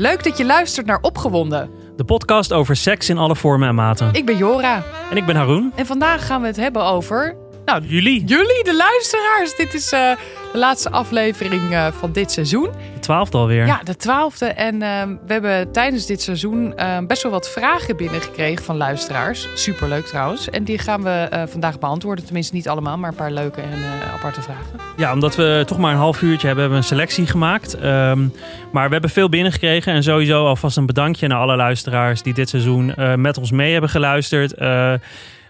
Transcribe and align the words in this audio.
Leuk 0.00 0.24
dat 0.24 0.38
je 0.38 0.44
luistert 0.44 0.86
naar 0.86 0.98
Opgewonden. 1.00 1.70
De 1.96 2.04
podcast 2.04 2.52
over 2.52 2.76
seks 2.76 3.08
in 3.08 3.18
alle 3.18 3.36
vormen 3.36 3.68
en 3.68 3.74
maten. 3.74 4.08
Ik 4.12 4.26
ben 4.26 4.36
Jora 4.36 4.82
En 5.10 5.16
ik 5.16 5.26
ben 5.26 5.36
Haroon. 5.36 5.72
en 5.74 5.86
vandaag 5.86 6.26
gaan 6.26 6.40
we 6.40 6.46
het 6.46 6.56
hebben 6.56 6.84
over. 6.84 7.36
Nou, 7.64 7.82
Jullie, 7.86 8.24
jullie, 8.24 8.64
de 8.64 8.76
luisteraars. 8.76 9.56
Dit 9.56 9.74
is 9.74 9.92
eh, 9.92 10.10
de 10.52 10.58
laatste 10.58 10.90
aflevering 10.90 11.72
eh, 11.72 11.86
van 11.92 12.12
dit 12.12 12.30
seizoen. 12.32 12.70
de 12.94 13.00
twaalfde 13.00 13.38
alweer. 13.38 13.66
Ja, 13.66 13.80
de 13.84 13.96
twaalfde. 13.96 14.46
En 14.46 14.82
eh, 14.82 15.02
we 15.26 15.32
hebben 15.32 15.72
tijdens 15.72 16.06
dit 16.06 16.22
seizoen 16.22 16.76
eh, 16.76 16.98
best 17.06 17.22
wel 17.22 17.32
wat 17.32 17.50
vragen 17.50 17.96
binnengekregen 17.96 18.64
van 18.64 18.76
luisteraars. 18.76 19.48
Superleuk 19.54 20.06
trouwens. 20.06 20.50
En 20.50 20.64
die 20.64 20.78
gaan 20.78 21.02
we 21.02 21.10
eh, 21.10 21.42
vandaag 21.46 21.78
beantwoorden. 21.78 22.24
Tenminste, 22.24 22.54
niet 22.54 22.68
allemaal, 22.68 22.98
maar 22.98 23.10
een 23.10 23.16
paar 23.16 23.30
leuke 23.32 23.60
en 23.60 23.72
eh, 23.72 24.14
aparte 24.14 24.42
vragen. 24.42 24.80
Ja, 24.96 25.12
omdat 25.12 25.36
we 25.36 25.62
toch 25.66 25.78
maar 25.78 25.92
een 25.92 25.98
half 25.98 26.22
uurtje 26.22 26.46
hebben, 26.46 26.64
hebben 26.64 26.80
we 26.80 26.84
een 26.84 26.96
selectie 26.96 27.26
gemaakt. 27.26 27.74
Ehm, 27.74 28.26
maar 28.72 28.86
we 28.86 28.92
hebben 28.92 29.10
veel 29.10 29.28
binnengekregen. 29.28 29.92
En 29.92 30.02
sowieso 30.02 30.46
alvast 30.46 30.76
een 30.76 30.86
bedankje 30.86 31.26
naar 31.26 31.38
alle 31.38 31.56
luisteraars 31.56 32.22
die 32.22 32.34
dit 32.34 32.48
seizoen 32.48 32.94
met 33.16 33.38
ons 33.38 33.50
mee 33.50 33.72
hebben 33.72 33.90
geluisterd. 33.90 34.54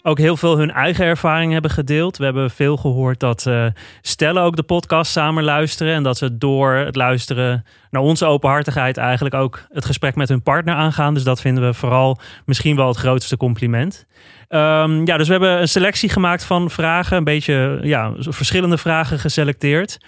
Ook 0.08 0.18
heel 0.18 0.36
veel 0.36 0.58
hun 0.58 0.70
eigen 0.70 1.04
ervaring 1.04 1.52
hebben 1.52 1.70
gedeeld. 1.70 2.16
We 2.16 2.24
hebben 2.24 2.50
veel 2.50 2.76
gehoord 2.76 3.20
dat 3.20 3.46
eh, 3.46 3.66
stellen 4.00 4.42
ook 4.42 4.56
de 4.56 4.62
podcast 4.62 5.12
samen 5.12 5.44
luisteren. 5.44 5.94
En 5.94 6.02
dat 6.02 6.18
ze 6.18 6.38
door 6.38 6.72
het 6.72 6.96
luisteren 6.96 7.64
naar 7.90 8.02
onze 8.02 8.24
openhartigheid 8.24 8.96
eigenlijk 8.96 9.34
ook 9.34 9.66
het 9.72 9.84
gesprek 9.84 10.14
met 10.14 10.28
hun 10.28 10.42
partner 10.42 10.74
aangaan. 10.74 11.14
Dus 11.14 11.22
dat 11.22 11.40
vinden 11.40 11.64
we 11.64 11.74
vooral 11.74 12.18
misschien 12.44 12.76
wel 12.76 12.88
het 12.88 12.96
grootste 12.96 13.36
compliment. 13.36 14.06
Ehm, 14.48 15.06
ja, 15.06 15.16
dus 15.16 15.26
we 15.26 15.32
hebben 15.32 15.60
een 15.60 15.68
selectie 15.68 16.08
gemaakt 16.08 16.44
van 16.44 16.70
vragen. 16.70 17.16
Een 17.16 17.24
beetje 17.24 17.78
ja, 17.82 18.12
verschillende 18.18 18.78
vragen 18.78 19.18
geselecteerd. 19.18 19.98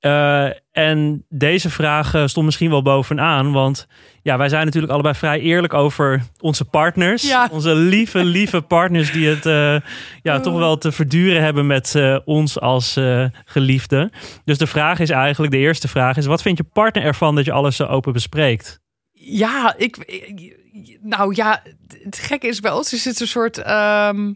Eh, 0.00 0.48
en 0.72 1.24
deze 1.28 1.70
vraag 1.70 2.14
stond 2.24 2.46
misschien 2.46 2.70
wel 2.70 2.82
bovenaan. 2.82 3.52
Want 3.52 3.86
ja, 4.22 4.38
wij 4.38 4.48
zijn 4.48 4.64
natuurlijk 4.64 4.92
allebei 4.92 5.14
vrij 5.14 5.40
eerlijk 5.40 5.74
over 5.74 6.22
onze 6.40 6.64
partners. 6.64 7.28
Ja. 7.28 7.48
Onze 7.52 7.74
lieve, 7.74 8.24
lieve 8.24 8.60
partners 8.60 9.12
die 9.12 9.28
het 9.28 9.46
eh, 9.46 9.76
ja, 10.22 10.40
toch 10.40 10.58
wel 10.58 10.78
te 10.78 10.92
verduren 10.92 11.42
hebben 11.42 11.66
met 11.66 11.94
eh, 11.94 12.16
ons 12.24 12.60
als 12.60 12.98
geliefden. 13.44 14.10
Dus 14.44 14.58
de 14.58 14.66
vraag 14.66 14.98
is 14.98 15.10
eigenlijk, 15.10 15.52
de 15.52 15.58
eerste 15.58 15.88
vraag 15.88 16.16
is... 16.16 16.26
wat 16.26 16.42
vindt 16.42 16.58
je 16.58 16.64
partner 16.72 17.02
ervan 17.04 17.34
dat 17.34 17.44
je 17.44 17.52
alles 17.52 17.76
zo 17.76 17.84
open 17.84 18.12
bespreekt? 18.12 18.80
Ja, 19.12 19.74
ik, 19.76 19.96
ik- 19.96 20.56
nou 21.02 21.34
ja, 21.34 21.62
het 22.02 22.18
gekke 22.18 22.46
is 22.46 22.60
bij 22.60 22.72
ons 22.72 22.92
is 22.92 23.04
het 23.04 23.20
een 23.20 23.26
soort 23.26 23.58
ehm, 23.58 24.32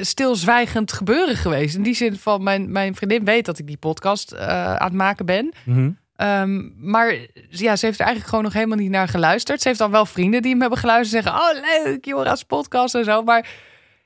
stilzwijgend 0.00 0.92
gebeuren 0.92 1.36
geweest. 1.36 1.74
In 1.74 1.82
die 1.82 1.94
zin 1.94 2.16
van 2.16 2.42
mijn, 2.42 2.72
mijn 2.72 2.94
vriendin 2.94 3.24
weet 3.24 3.44
dat 3.44 3.58
ik 3.58 3.66
die 3.66 3.76
podcast 3.76 4.32
eh, 4.32 4.74
aan 4.74 4.84
het 4.84 4.92
maken 4.92 5.26
ben. 5.26 5.52
Mhm. 5.64 5.90
Ehm, 6.16 6.68
maar 6.90 7.14
ja, 7.48 7.76
ze 7.76 7.86
heeft 7.86 7.98
er 7.98 8.06
eigenlijk 8.06 8.28
gewoon 8.28 8.44
nog 8.44 8.52
helemaal 8.52 8.78
niet 8.78 8.90
naar 8.90 9.08
geluisterd. 9.08 9.60
Ze 9.60 9.68
heeft 9.68 9.80
dan 9.80 9.90
wel 9.90 10.06
vrienden 10.06 10.42
die 10.42 10.50
hem 10.50 10.60
hebben 10.60 10.78
geluisterd 10.78 11.26
en 11.26 11.32
zeggen: 11.32 11.42
Oh, 11.42 11.84
leuk, 11.84 12.04
Jora's 12.04 12.42
podcast 12.42 12.94
en 12.94 13.04
zo. 13.04 13.22
Maar 13.22 13.48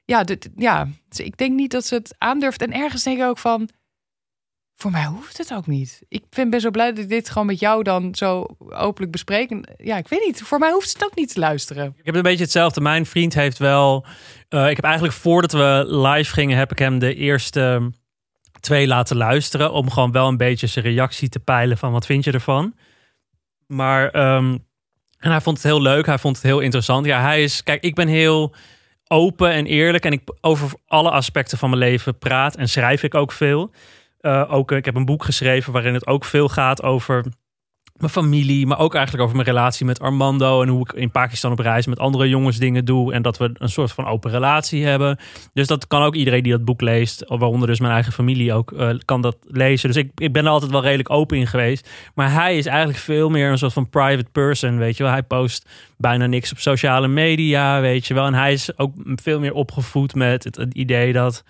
ja, 0.04 0.24
dit, 0.24 0.48
ja, 0.56 0.88
dus 1.08 1.18
ik 1.18 1.36
denk 1.36 1.52
niet 1.54 1.70
dat 1.70 1.86
ze 1.86 1.94
het 1.94 2.14
aandurft. 2.18 2.62
En 2.62 2.72
ergens 2.72 3.02
denk 3.02 3.18
ik 3.18 3.24
ook 3.24 3.38
van: 3.38 3.68
Voor 4.76 4.90
mij 4.90 5.04
hoeft 5.04 5.38
het 5.38 5.52
ook 5.54 5.66
niet. 5.66 6.02
Ik 6.08 6.24
ben 6.28 6.50
best 6.50 6.62
wel 6.62 6.70
blij 6.70 6.88
dat 6.92 6.98
ik 7.04 7.08
dit 7.08 7.30
gewoon 7.30 7.46
met 7.46 7.58
jou 7.58 7.82
dan 7.82 8.14
zo 8.14 8.46
openlijk 8.68 9.12
bespreek. 9.12 9.74
Ja, 9.76 9.96
ik 9.96 10.08
weet 10.08 10.24
niet. 10.26 10.42
Voor 10.42 10.58
mij 10.58 10.70
hoeft 10.70 10.92
het 10.92 11.04
ook 11.04 11.14
niet 11.14 11.32
te 11.32 11.38
luisteren. 11.40 11.94
Ik 11.96 12.06
heb 12.06 12.14
een 12.14 12.22
beetje 12.22 12.42
hetzelfde. 12.42 12.80
Mijn 12.80 13.06
vriend 13.06 13.34
heeft 13.34 13.58
wel. 13.58 14.06
eh, 14.48 14.68
ik 14.70 14.76
heb 14.76 14.84
eigenlijk 14.84 15.14
voordat 15.14 15.52
we 15.52 15.84
live 15.88 16.32
gingen, 16.32 16.58
heb 16.58 16.70
ik 16.70 16.78
hem 16.78 16.98
de 16.98 17.14
eerste 17.14 17.92
twee 18.60 18.86
laten 18.86 19.16
luisteren. 19.16 19.72
Om 19.72 19.90
gewoon 19.90 20.12
wel 20.12 20.28
een 20.28 20.36
beetje 20.36 20.66
zijn 20.66 20.84
reactie 20.84 21.28
te 21.28 21.40
peilen 21.40 21.78
van 21.78 21.92
wat 21.92 22.06
vind 22.06 22.24
je 22.24 22.32
ervan. 22.32 22.74
Maar 23.66 24.10
ehm, 24.10 24.58
en 25.18 25.30
hij 25.30 25.40
vond 25.40 25.56
het 25.56 25.66
heel 25.66 25.82
leuk. 25.82 26.06
Hij 26.06 26.18
vond 26.18 26.36
het 26.36 26.44
heel 26.44 26.60
interessant. 26.60 27.06
Ja, 27.06 27.20
hij 27.20 27.42
is. 27.42 27.62
Kijk, 27.62 27.82
ik 27.82 27.94
ben 27.94 28.08
heel 28.08 28.54
open 29.08 29.50
en 29.50 29.66
eerlijk. 29.66 30.04
En 30.04 30.12
ik 30.12 30.22
over 30.40 30.72
alle 30.86 31.10
aspecten 31.10 31.58
van 31.58 31.68
mijn 31.70 31.80
leven 31.82 32.18
praat 32.18 32.56
en 32.56 32.68
schrijf 32.68 33.02
ik 33.02 33.14
ook 33.14 33.32
veel. 33.32 33.70
Eh, 34.24 34.44
ook, 34.48 34.70
eh, 34.70 34.76
ik 34.76 34.84
heb 34.84 34.94
een 34.94 35.04
boek 35.04 35.24
geschreven 35.24 35.72
waarin 35.72 35.94
het 35.94 36.06
ook 36.06 36.24
veel 36.24 36.48
gaat 36.48 36.82
over 36.82 37.24
mijn 37.96 38.10
familie, 38.10 38.66
maar 38.66 38.78
ook 38.78 38.94
eigenlijk 38.94 39.24
over 39.24 39.36
mijn 39.36 39.48
relatie 39.48 39.86
met 39.86 40.00
Armando 40.00 40.62
en 40.62 40.68
hoe 40.68 40.80
ik 40.80 40.92
in 40.92 41.10
Pakistan 41.10 41.52
op 41.52 41.58
reis 41.58 41.86
met 41.86 41.98
andere 41.98 42.28
jongens 42.28 42.56
dingen 42.58 42.84
doe 42.84 43.12
en 43.12 43.22
dat 43.22 43.38
we 43.38 43.50
een 43.54 43.68
soort 43.68 43.92
van 43.92 44.06
open 44.06 44.30
relatie 44.30 44.84
hebben. 44.84 45.18
Dus 45.52 45.66
dat 45.66 45.86
kan 45.86 46.02
ook 46.02 46.14
iedereen 46.14 46.42
die 46.42 46.52
dat 46.52 46.64
boek 46.64 46.80
leest, 46.80 47.24
waaronder 47.26 47.68
dus 47.68 47.80
mijn 47.80 47.92
eigen 47.92 48.12
familie 48.12 48.52
ook, 48.52 48.72
eh, 48.72 48.90
kan 49.04 49.20
dat 49.20 49.36
lezen. 49.42 49.88
Dus 49.88 50.02
ik, 50.02 50.10
ik 50.16 50.32
ben 50.32 50.44
er 50.44 50.50
altijd 50.50 50.70
wel 50.70 50.82
redelijk 50.82 51.10
open 51.10 51.38
in 51.38 51.46
geweest. 51.46 51.90
Maar 52.14 52.32
hij 52.32 52.56
is 52.56 52.66
eigenlijk 52.66 52.98
veel 52.98 53.30
meer 53.30 53.50
een 53.50 53.58
soort 53.58 53.72
van 53.72 53.88
private 53.88 54.30
person, 54.32 54.78
weet 54.78 54.96
je 54.96 55.02
wel. 55.02 55.12
Hij 55.12 55.22
post 55.22 55.68
bijna 55.96 56.26
niks 56.26 56.52
op 56.52 56.58
sociale 56.58 57.08
media, 57.08 57.80
weet 57.80 58.06
je 58.06 58.14
wel. 58.14 58.26
En 58.26 58.34
hij 58.34 58.52
is 58.52 58.78
ook 58.78 58.94
veel 59.04 59.40
meer 59.40 59.52
opgevoed 59.52 60.14
met 60.14 60.44
het, 60.44 60.56
het 60.56 60.74
idee 60.74 61.12
dat 61.12 61.44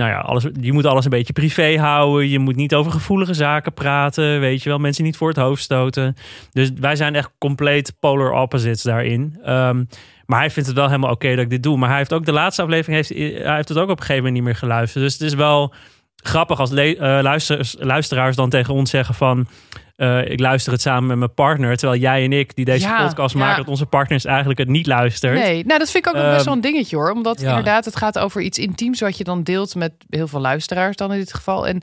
nou 0.00 0.12
ja, 0.12 0.18
alles, 0.18 0.46
je 0.60 0.72
moet 0.72 0.86
alles 0.86 1.04
een 1.04 1.10
beetje 1.10 1.32
privé 1.32 1.78
houden. 1.78 2.28
Je 2.28 2.38
moet 2.38 2.56
niet 2.56 2.74
over 2.74 2.92
gevoelige 2.92 3.34
zaken 3.34 3.72
praten. 3.72 4.40
Weet 4.40 4.62
je 4.62 4.68
wel, 4.68 4.78
mensen 4.78 5.04
niet 5.04 5.16
voor 5.16 5.28
het 5.28 5.36
hoofd 5.36 5.62
stoten. 5.62 6.16
Dus 6.52 6.70
wij 6.80 6.96
zijn 6.96 7.14
echt 7.14 7.30
compleet 7.38 7.94
polar 8.00 8.32
opposites 8.32 8.82
daarin. 8.82 9.38
Ehm, 9.44 9.84
maar 10.26 10.38
hij 10.38 10.50
vindt 10.50 10.68
het 10.68 10.78
wel 10.78 10.86
helemaal 10.86 11.10
oké 11.10 11.28
dat 11.28 11.44
ik 11.44 11.50
dit 11.50 11.62
doe. 11.62 11.76
Maar 11.76 11.88
hij 11.88 11.98
heeft 11.98 12.12
ook 12.12 12.24
de 12.24 12.32
laatste 12.32 12.62
aflevering, 12.62 12.96
heeft, 12.96 13.42
hij 13.44 13.54
heeft 13.54 13.68
het 13.68 13.78
ook 13.78 13.90
op 13.90 14.00
een 14.00 14.06
gegeven 14.06 14.16
moment 14.16 14.34
niet 14.34 14.44
meer 14.44 14.56
geluisterd. 14.56 15.04
Dus 15.04 15.12
het 15.12 15.22
is 15.22 15.34
wel 15.34 15.74
grappig 16.16 16.60
als 16.60 16.72
eh, 16.72 17.36
luisteraars 17.78 18.36
dan 18.36 18.50
tegen 18.50 18.74
ons 18.74 18.90
zeggen 18.90 19.14
van... 19.14 19.46
eh, 20.00 20.30
ik 20.30 20.40
luister 20.40 20.72
het 20.72 20.80
samen 20.80 21.06
met 21.06 21.18
mijn 21.18 21.34
partner. 21.34 21.76
Terwijl 21.76 22.00
jij 22.00 22.24
en 22.24 22.32
ik, 22.32 22.56
die 22.56 22.64
deze 22.64 22.86
Ja, 22.86 23.06
podcast 23.06 23.34
ja. 23.34 23.40
maken... 23.40 23.56
dat 23.56 23.68
onze 23.68 23.86
partners 23.86 24.24
eigenlijk 24.24 24.58
het 24.58 24.68
niet 24.68 24.86
luistert. 24.86 25.34
Nee, 25.34 25.64
nou 25.64 25.78
dat 25.78 25.90
vind 25.90 26.06
ik 26.06 26.14
ook 26.14 26.22
nog 26.22 26.24
best 26.24 26.36
Ehm, 26.36 26.44
wel 26.44 26.54
een 26.54 26.60
dingetje 26.60 26.96
hoor. 26.96 27.10
Omdat 27.10 27.40
ja. 27.40 27.48
inderdaad 27.48 27.84
het 27.84 27.96
gaat 27.96 28.18
over 28.18 28.40
iets 28.40 28.58
intiems 28.58 29.00
wat 29.00 29.18
je 29.18 29.24
dan 29.24 29.42
deelt 29.42 29.74
met 29.74 29.92
heel 30.08 30.28
veel 30.28 30.40
luisteraars 30.40 30.96
dan 30.96 31.12
in 31.12 31.18
dit 31.18 31.34
geval. 31.34 31.66
En 31.66 31.82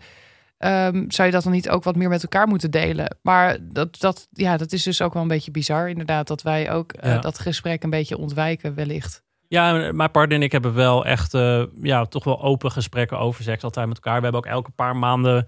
ehm, 0.58 1.04
zou 1.08 1.28
je 1.28 1.34
dat 1.34 1.44
dan 1.44 1.52
niet 1.52 1.70
ook 1.70 1.84
wat 1.84 1.96
meer 1.96 2.10
met 2.10 2.24
elkaar 2.24 2.48
moeten 2.48 2.72
delen? 2.72 3.18
Maar 3.22 3.58
dat, 3.62 4.00
dat, 4.00 4.28
ja, 4.32 4.58
dat 4.58 4.72
is 4.72 4.84
dus 4.84 5.02
ook 5.02 5.14
wel 5.14 5.22
een 5.22 5.28
beetje 5.28 5.52
bizar 5.52 5.90
inderdaad. 5.90 6.28
Dat 6.28 6.42
wij 6.42 6.72
ook 6.72 6.92
eh, 6.92 7.22
dat 7.22 7.40
gesprek 7.40 7.84
een 7.84 7.90
beetje 7.90 8.18
ontwijken 8.18 8.76
wellicht. 8.76 9.24
Ja, 9.48 9.92
mijn 9.92 10.12
partner 10.12 10.38
en 10.38 10.44
ik 10.44 10.52
hebben 10.52 10.74
wel 10.74 11.06
echt 11.06 11.34
eh, 11.34 11.64
ja, 11.82 12.06
toch 12.06 12.24
wel 12.24 12.42
open 12.42 12.72
gesprekken 12.72 13.20
over 13.20 13.44
seks 13.44 13.64
altijd 13.64 13.88
met 13.88 13.96
elkaar. 13.96 14.18
We 14.18 14.24
hebben 14.24 14.42
ook 14.42 14.52
elke 14.52 14.72
paar 14.72 14.96
maanden 14.96 15.48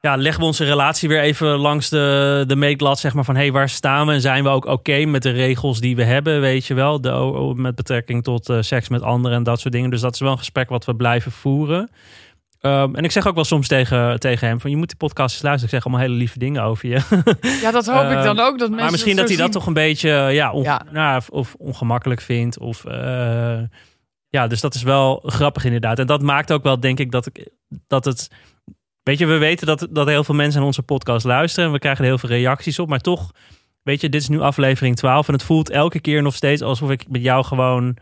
ja, 0.00 0.16
leggen 0.16 0.40
we 0.40 0.46
onze 0.46 0.64
relatie 0.64 1.08
weer 1.08 1.20
even 1.20 1.46
langs 1.48 1.88
de, 1.88 2.44
de 2.46 2.56
meetlat, 2.56 2.98
zeg 2.98 3.14
maar, 3.14 3.24
van 3.24 3.36
hey, 3.36 3.52
waar 3.52 3.68
staan 3.68 4.06
we? 4.06 4.12
En 4.12 4.20
zijn 4.20 4.42
we 4.42 4.48
ook 4.48 4.64
oké 4.64 5.04
met 5.04 5.22
de 5.22 5.30
regels 5.30 5.80
die 5.80 5.96
we 5.96 6.04
hebben, 6.04 6.40
weet 6.40 6.66
je 6.66 6.74
wel? 6.74 7.00
De, 7.00 7.10
o- 7.10 7.34
o- 7.34 7.54
met 7.54 7.74
betrekking 7.74 8.22
tot 8.24 8.48
eh, 8.48 8.56
seks 8.60 8.88
met 8.88 9.02
anderen 9.02 9.36
en 9.36 9.42
dat 9.42 9.60
soort 9.60 9.74
dingen. 9.74 9.90
Dus 9.90 10.00
dat 10.00 10.14
is 10.14 10.20
wel 10.20 10.32
een 10.32 10.38
gesprek 10.38 10.68
wat 10.68 10.84
we 10.84 10.94
blijven 10.96 11.32
voeren. 11.32 11.90
Ehm, 12.60 12.94
en 12.94 13.04
ik 13.04 13.10
zeg 13.10 13.26
ook 13.26 13.34
wel 13.34 13.44
soms 13.44 13.68
tegen, 13.68 14.20
tegen 14.20 14.48
hem 14.48 14.60
van 14.60 14.70
je 14.70 14.76
moet 14.76 14.88
die 14.88 14.96
podcast 14.96 15.34
eens 15.34 15.42
luisteren. 15.42 15.74
Ik 15.74 15.82
zeg 15.82 15.84
allemaal 15.86 16.06
hele 16.06 16.18
lieve 16.18 16.38
dingen 16.38 16.62
over 16.62 16.88
je. 16.88 17.00
Ja, 17.62 17.70
dat 17.70 17.86
hoop 17.86 18.04
ik 18.04 18.10
Ehm, 18.16 18.24
dan 18.24 18.38
ook. 18.40 18.50
Dat 18.50 18.58
mensen 18.58 18.76
maar 18.76 18.90
misschien 18.90 19.16
dat 19.16 19.28
hij 19.28 19.36
dat 19.36 19.52
toch 19.52 19.66
een 19.66 19.72
beetje 19.72 20.10
ja, 20.10 20.52
onge- 20.52 20.64
Ja. 20.64 20.82
Nou, 20.90 21.16
of, 21.16 21.28
of 21.28 21.54
ongemakkelijk 21.54 22.20
vindt. 22.20 22.58
Of, 22.58 22.84
eh, 22.84 23.58
ja, 24.28 24.46
dus 24.46 24.60
dat 24.60 24.74
is 24.74 24.82
wel 24.82 25.22
grappig 25.26 25.64
inderdaad. 25.64 25.98
En 25.98 26.06
dat 26.06 26.22
maakt 26.22 26.52
ook 26.52 26.62
wel, 26.62 26.80
denk 26.80 26.98
ik, 26.98 27.10
dat, 27.10 27.26
ik, 27.26 27.48
dat 27.86 28.04
het... 28.04 28.28
Weet 29.08 29.18
je, 29.18 29.26
we 29.26 29.38
weten 29.38 29.66
dat, 29.66 29.86
dat 29.90 30.06
heel 30.06 30.24
veel 30.24 30.34
mensen 30.34 30.58
naar 30.58 30.66
onze 30.66 30.82
podcast 30.82 31.24
luisteren. 31.24 31.66
En 31.66 31.72
we 31.72 31.78
krijgen 31.78 32.04
er 32.04 32.10
heel 32.10 32.18
veel 32.18 32.28
reacties 32.28 32.78
op. 32.78 32.88
Maar 32.88 33.00
toch, 33.00 33.30
weet 33.82 34.00
je, 34.00 34.08
dit 34.08 34.20
is 34.20 34.28
nu 34.28 34.40
aflevering 34.40 34.96
12. 34.96 35.26
En 35.26 35.32
het 35.32 35.42
voelt 35.42 35.70
elke 35.70 36.00
keer 36.00 36.22
nog 36.22 36.34
steeds 36.34 36.62
alsof 36.62 36.90
ik 36.90 37.08
met 37.08 37.22
jou 37.22 37.44
gewoon 37.44 37.96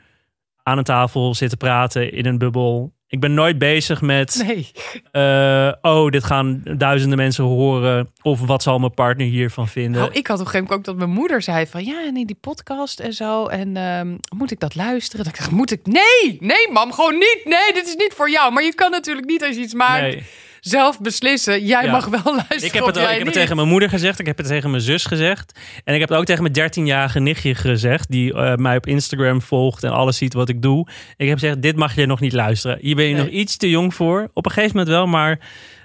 aan 0.63 0.79
een 0.79 0.85
tafel 0.85 1.35
zit 1.35 1.51
te 1.51 1.57
praten 1.57 2.13
in 2.13 2.27
een 2.27 2.39
bubbel. 2.39 2.93
Ik 3.09 3.21
ben 3.21 3.35
nooit 3.35 3.59
bezig 3.59 4.01
met... 4.01 4.45
Nee, 4.47 4.71
eh, 5.13 5.73
oh, 5.81 6.11
dit 6.11 6.25
gaan 6.25 6.63
duizenden 6.77 7.19
mensen 7.19 7.45
horen. 7.45 8.09
Of 8.23 8.41
wat 8.41 8.63
zal 8.63 8.79
mijn 8.79 8.95
partner 8.95 9.27
hiervan 9.27 9.69
vinden? 9.69 10.01
nou, 10.01 10.13
ik 10.13 10.27
had 10.27 10.41
op 10.41 10.45
een 10.45 10.51
gegeven 10.51 10.69
moment 10.69 10.79
ook 10.79 10.85
dat 10.85 11.07
mijn 11.07 11.19
moeder 11.19 11.43
zei 11.43 11.67
van 11.67 11.85
ja, 11.85 12.11
nee, 12.11 12.25
die 12.25 12.39
podcast 12.41 13.01
en 13.01 13.13
zo. 13.13 13.47
En 13.47 13.77
ehm, 13.77 14.17
moet 14.37 14.51
ik 14.51 14.61
dat 14.61 14.75
luisteren? 14.75 15.25
Dat 15.25 15.35
ik 15.35 15.39
dacht, 15.39 15.51
moet 15.51 15.71
ik? 15.71 15.87
Nee, 15.87 16.37
nee, 16.41 16.73
mam, 16.73 16.93
gewoon 16.93 17.19
niet. 17.19 17.41
Nee, 17.45 17.73
dit 17.73 17.87
is 17.87 17.97
niet 17.97 18.13
voor 18.15 18.31
jou. 18.31 18.53
Maar 18.53 18.63
je 18.63 18.75
kan 18.75 18.91
natuurlijk 18.91 19.27
niet 19.27 19.45
als 19.45 19.55
je 19.55 19.61
iets 19.61 19.75
maakt 19.75 20.01
Nee. 20.01 20.23
Zelf 20.69 21.01
beslissen. 21.01 21.65
Jij 21.67 21.85
Ja. 21.85 21.91
mag 21.91 22.07
wel 22.07 22.35
luisteren. 22.35 22.65
Ik 22.65 22.73
heb 22.73 22.85
het, 22.87 22.97
ik 22.97 23.03
heb 23.09 23.25
het 23.25 23.33
tegen 23.33 23.57
mijn 23.57 23.69
moeder 23.69 23.89
gezegd. 23.89 24.19
Ik 24.19 24.27
heb 24.27 24.37
het 24.37 24.47
tegen 24.47 24.71
mijn 24.71 24.83
zus 24.83 25.05
gezegd. 25.05 25.59
En 25.85 25.95
ik 25.95 26.01
heb 26.01 26.09
het 26.09 26.19
ook 26.19 26.25
tegen 26.25 26.43
mijn 26.53 26.71
13-jarige 26.71 27.21
nichtje 27.21 27.55
gezegd. 27.55 28.11
Die 28.11 28.33
eh, 28.35 28.55
mij 28.55 28.77
op 28.77 28.87
Instagram 28.87 29.43
volgt 29.43 29.83
en 29.85 29.91
alles 29.93 30.17
ziet 30.17 30.35
wat 30.35 30.49
ik 30.49 30.63
doe. 30.63 30.87
Ik 31.17 31.29
heb 31.29 31.39
gezegd, 31.39 31.63
dit 31.63 31.77
mag 31.77 31.95
je 31.95 32.07
nog 32.07 32.21
niet 32.21 32.33
luisteren. 32.33 32.79
Hier 32.81 32.95
ben 32.97 33.05
je 33.05 33.15
Nee. 33.15 33.23
nog 33.25 33.33
iets 33.33 33.57
te 33.57 33.71
jong 33.71 33.95
voor. 33.95 34.31
Op 34.33 34.45
een 34.47 34.53
gegeven 34.53 34.77
moment 34.77 34.95
wel, 34.95 35.07
maar 35.07 35.39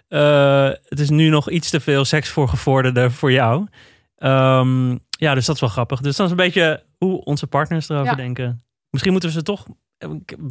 eh, 0.07 0.69
het 0.87 0.99
is 0.99 1.09
nu 1.09 1.29
nog 1.29 1.49
iets 1.49 1.69
te 1.69 1.79
veel 1.79 2.05
seks 2.05 2.29
voor 2.29 2.47
gevorderden 2.47 3.11
voor 3.11 3.31
jou. 3.31 3.67
Ehm, 4.17 4.89
ja, 5.09 5.33
dus 5.33 5.45
dat 5.45 5.55
is 5.55 5.61
wel 5.61 5.69
grappig. 5.69 6.01
Dus 6.01 6.15
dat 6.15 6.25
is 6.25 6.31
een 6.31 6.37
beetje 6.37 6.83
hoe 6.97 7.23
onze 7.23 7.47
partners 7.47 7.89
erover 7.89 8.09
Ja. 8.09 8.15
denken. 8.15 8.63
Misschien 8.89 9.11
moeten 9.11 9.29
we 9.29 9.35
ze 9.35 9.43
toch 9.43 9.65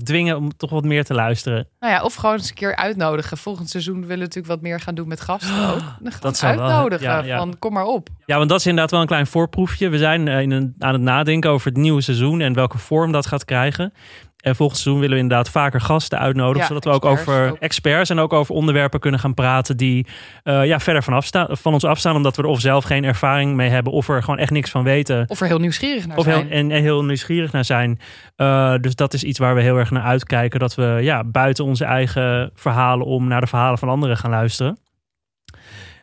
dwingen 0.05 0.37
om 0.37 0.57
toch 0.57 0.71
wat 0.71 0.85
meer 0.85 1.05
te 1.05 1.15
luisteren. 1.15 1.69
Nou 1.81 1.93
ja, 1.93 2.03
of 2.03 2.15
gewoon 2.15 2.37
eens 2.37 2.49
een 2.49 2.55
keer 2.55 2.77
uitnodigen. 2.77 3.37
Volgend 3.39 3.71
seizoen 3.71 3.95
willen 3.95 4.09
we 4.09 4.21
natuurlijk 4.21 4.47
wat 4.55 4.61
meer 4.63 4.81
gaan 4.81 4.95
doen 4.95 5.09
met 5.09 5.21
gasten 5.21 5.69
ook. 5.71 5.81
Dan 6.01 6.13
Dat 6.21 6.37
zou 6.37 6.57
wel- 6.57 6.65
uitnodigen 6.67 7.07
ja, 7.07 7.23
ja. 7.23 7.37
van 7.39 7.59
kom 7.59 7.73
maar 7.73 7.85
op. 7.85 8.09
Ja, 8.27 8.37
want 8.37 8.49
dat 8.49 8.59
is 8.59 8.67
inderdaad 8.67 8.91
wel 8.91 9.01
een 9.01 9.07
klein 9.07 9.27
voorproefje. 9.27 9.89
We 9.89 9.99
zijn 9.99 10.29
eh, 10.29 10.41
in 10.41 10.51
een, 10.51 10.75
aan 10.79 10.93
het 10.93 11.03
nadenken 11.03 11.51
over 11.51 11.69
het 11.69 11.77
nieuwe 11.77 12.01
seizoen 12.01 12.41
en 12.41 12.55
welke 12.55 12.79
vorm 12.79 13.13
dat 13.13 13.27
gaat 13.27 13.45
krijgen. 13.45 13.93
En 14.41 14.57
volgend 14.57 14.79
seizoen 14.81 15.01
willen 15.03 15.17
we 15.17 15.23
inderdaad 15.23 15.51
vaker 15.51 15.81
gasten 15.81 16.19
uitnodigen, 16.19 16.61
Ja, 16.61 16.67
zodat 16.67 16.85
we 16.85 16.91
ook 16.91 17.05
over 17.05 17.51
ook. 17.51 17.57
experts 17.59 18.11
en 18.11 18.19
ook 18.19 18.33
over 18.33 18.55
onderwerpen 18.55 19.01
kunnen 19.01 19.21
gaan 19.21 19.35
praten 19.35 19.77
die 19.77 20.07
eh, 20.43 20.65
ja, 20.65 20.81
verder 20.81 21.03
van, 21.03 21.13
afstaan, 21.13 21.47
van 21.51 21.73
ons 21.73 21.85
afstaan, 21.85 22.17
omdat 22.17 22.37
we 22.37 22.43
er 22.43 22.49
of 22.49 22.61
zelf 22.61 22.85
geen 22.85 23.05
ervaring 23.05 23.55
mee 23.57 23.69
hebben 23.69 23.93
of 23.93 24.09
er 24.09 24.23
gewoon 24.23 24.39
echt 24.39 24.51
niks 24.51 24.71
van 24.71 24.83
weten. 24.85 25.25
Of 25.29 25.41
er 25.41 25.47
heel 25.47 25.59
nieuwsgierig 25.59 26.07
naar 26.07 26.17
Of 26.17 26.25
heel, 26.25 26.35
zijn. 26.35 26.51
en, 26.51 26.71
en 26.71 26.83
heel 26.83 27.05
nieuwsgierig 27.05 27.53
naar 27.53 27.65
zijn. 27.65 27.99
Eh, 28.37 28.75
dus 28.81 28.95
dat 28.95 29.15
is 29.15 29.25
iets 29.25 29.39
waar 29.39 29.55
we 29.55 29.61
heel 29.63 29.77
erg 29.77 29.91
naar 29.91 30.03
uitkijken. 30.03 30.61
Dat 30.61 30.75
we 30.75 30.99
ja, 31.01 31.25
buiten 31.25 31.65
onze 31.65 31.85
eigen 31.85 32.51
verhalen 32.55 33.07
om 33.07 33.29
naar 33.29 33.41
de 33.41 33.47
verhalen 33.47 33.79
van 33.79 33.89
anderen 33.89 34.17
gaan 34.17 34.31
luisteren. 34.31 34.79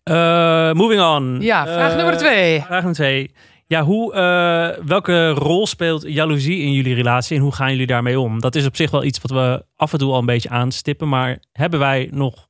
Eh, 0.03 0.71
moving 0.71 1.01
on. 1.01 1.37
Ja, 1.41 1.65
vraag 1.65 1.95
nummer 1.95 2.17
twee. 2.17 2.59
Vraag 2.61 2.69
nummer 2.69 2.93
twee. 2.93 3.31
Ja, 3.67 3.83
hoe, 3.83 4.13
eh, 4.13 4.83
welke 4.85 5.29
rol 5.29 5.67
speelt 5.67 6.01
jaloezie 6.07 6.59
in 6.61 6.73
jullie 6.73 6.95
relatie 6.95 7.35
en 7.37 7.41
hoe 7.43 7.53
gaan 7.53 7.71
jullie 7.71 7.87
daarmee 7.87 8.19
om? 8.19 8.39
Dat 8.41 8.55
is 8.55 8.65
op 8.65 8.75
zich 8.75 8.91
wel 8.91 9.03
iets 9.03 9.21
wat 9.21 9.31
we 9.31 9.65
af 9.75 9.93
en 9.93 9.99
toe 9.99 10.11
al 10.11 10.19
een 10.19 10.25
beetje 10.25 10.49
aanstippen. 10.49 11.09
Maar 11.09 11.39
hebben 11.51 11.79
wij 11.79 12.09
nog 12.11 12.47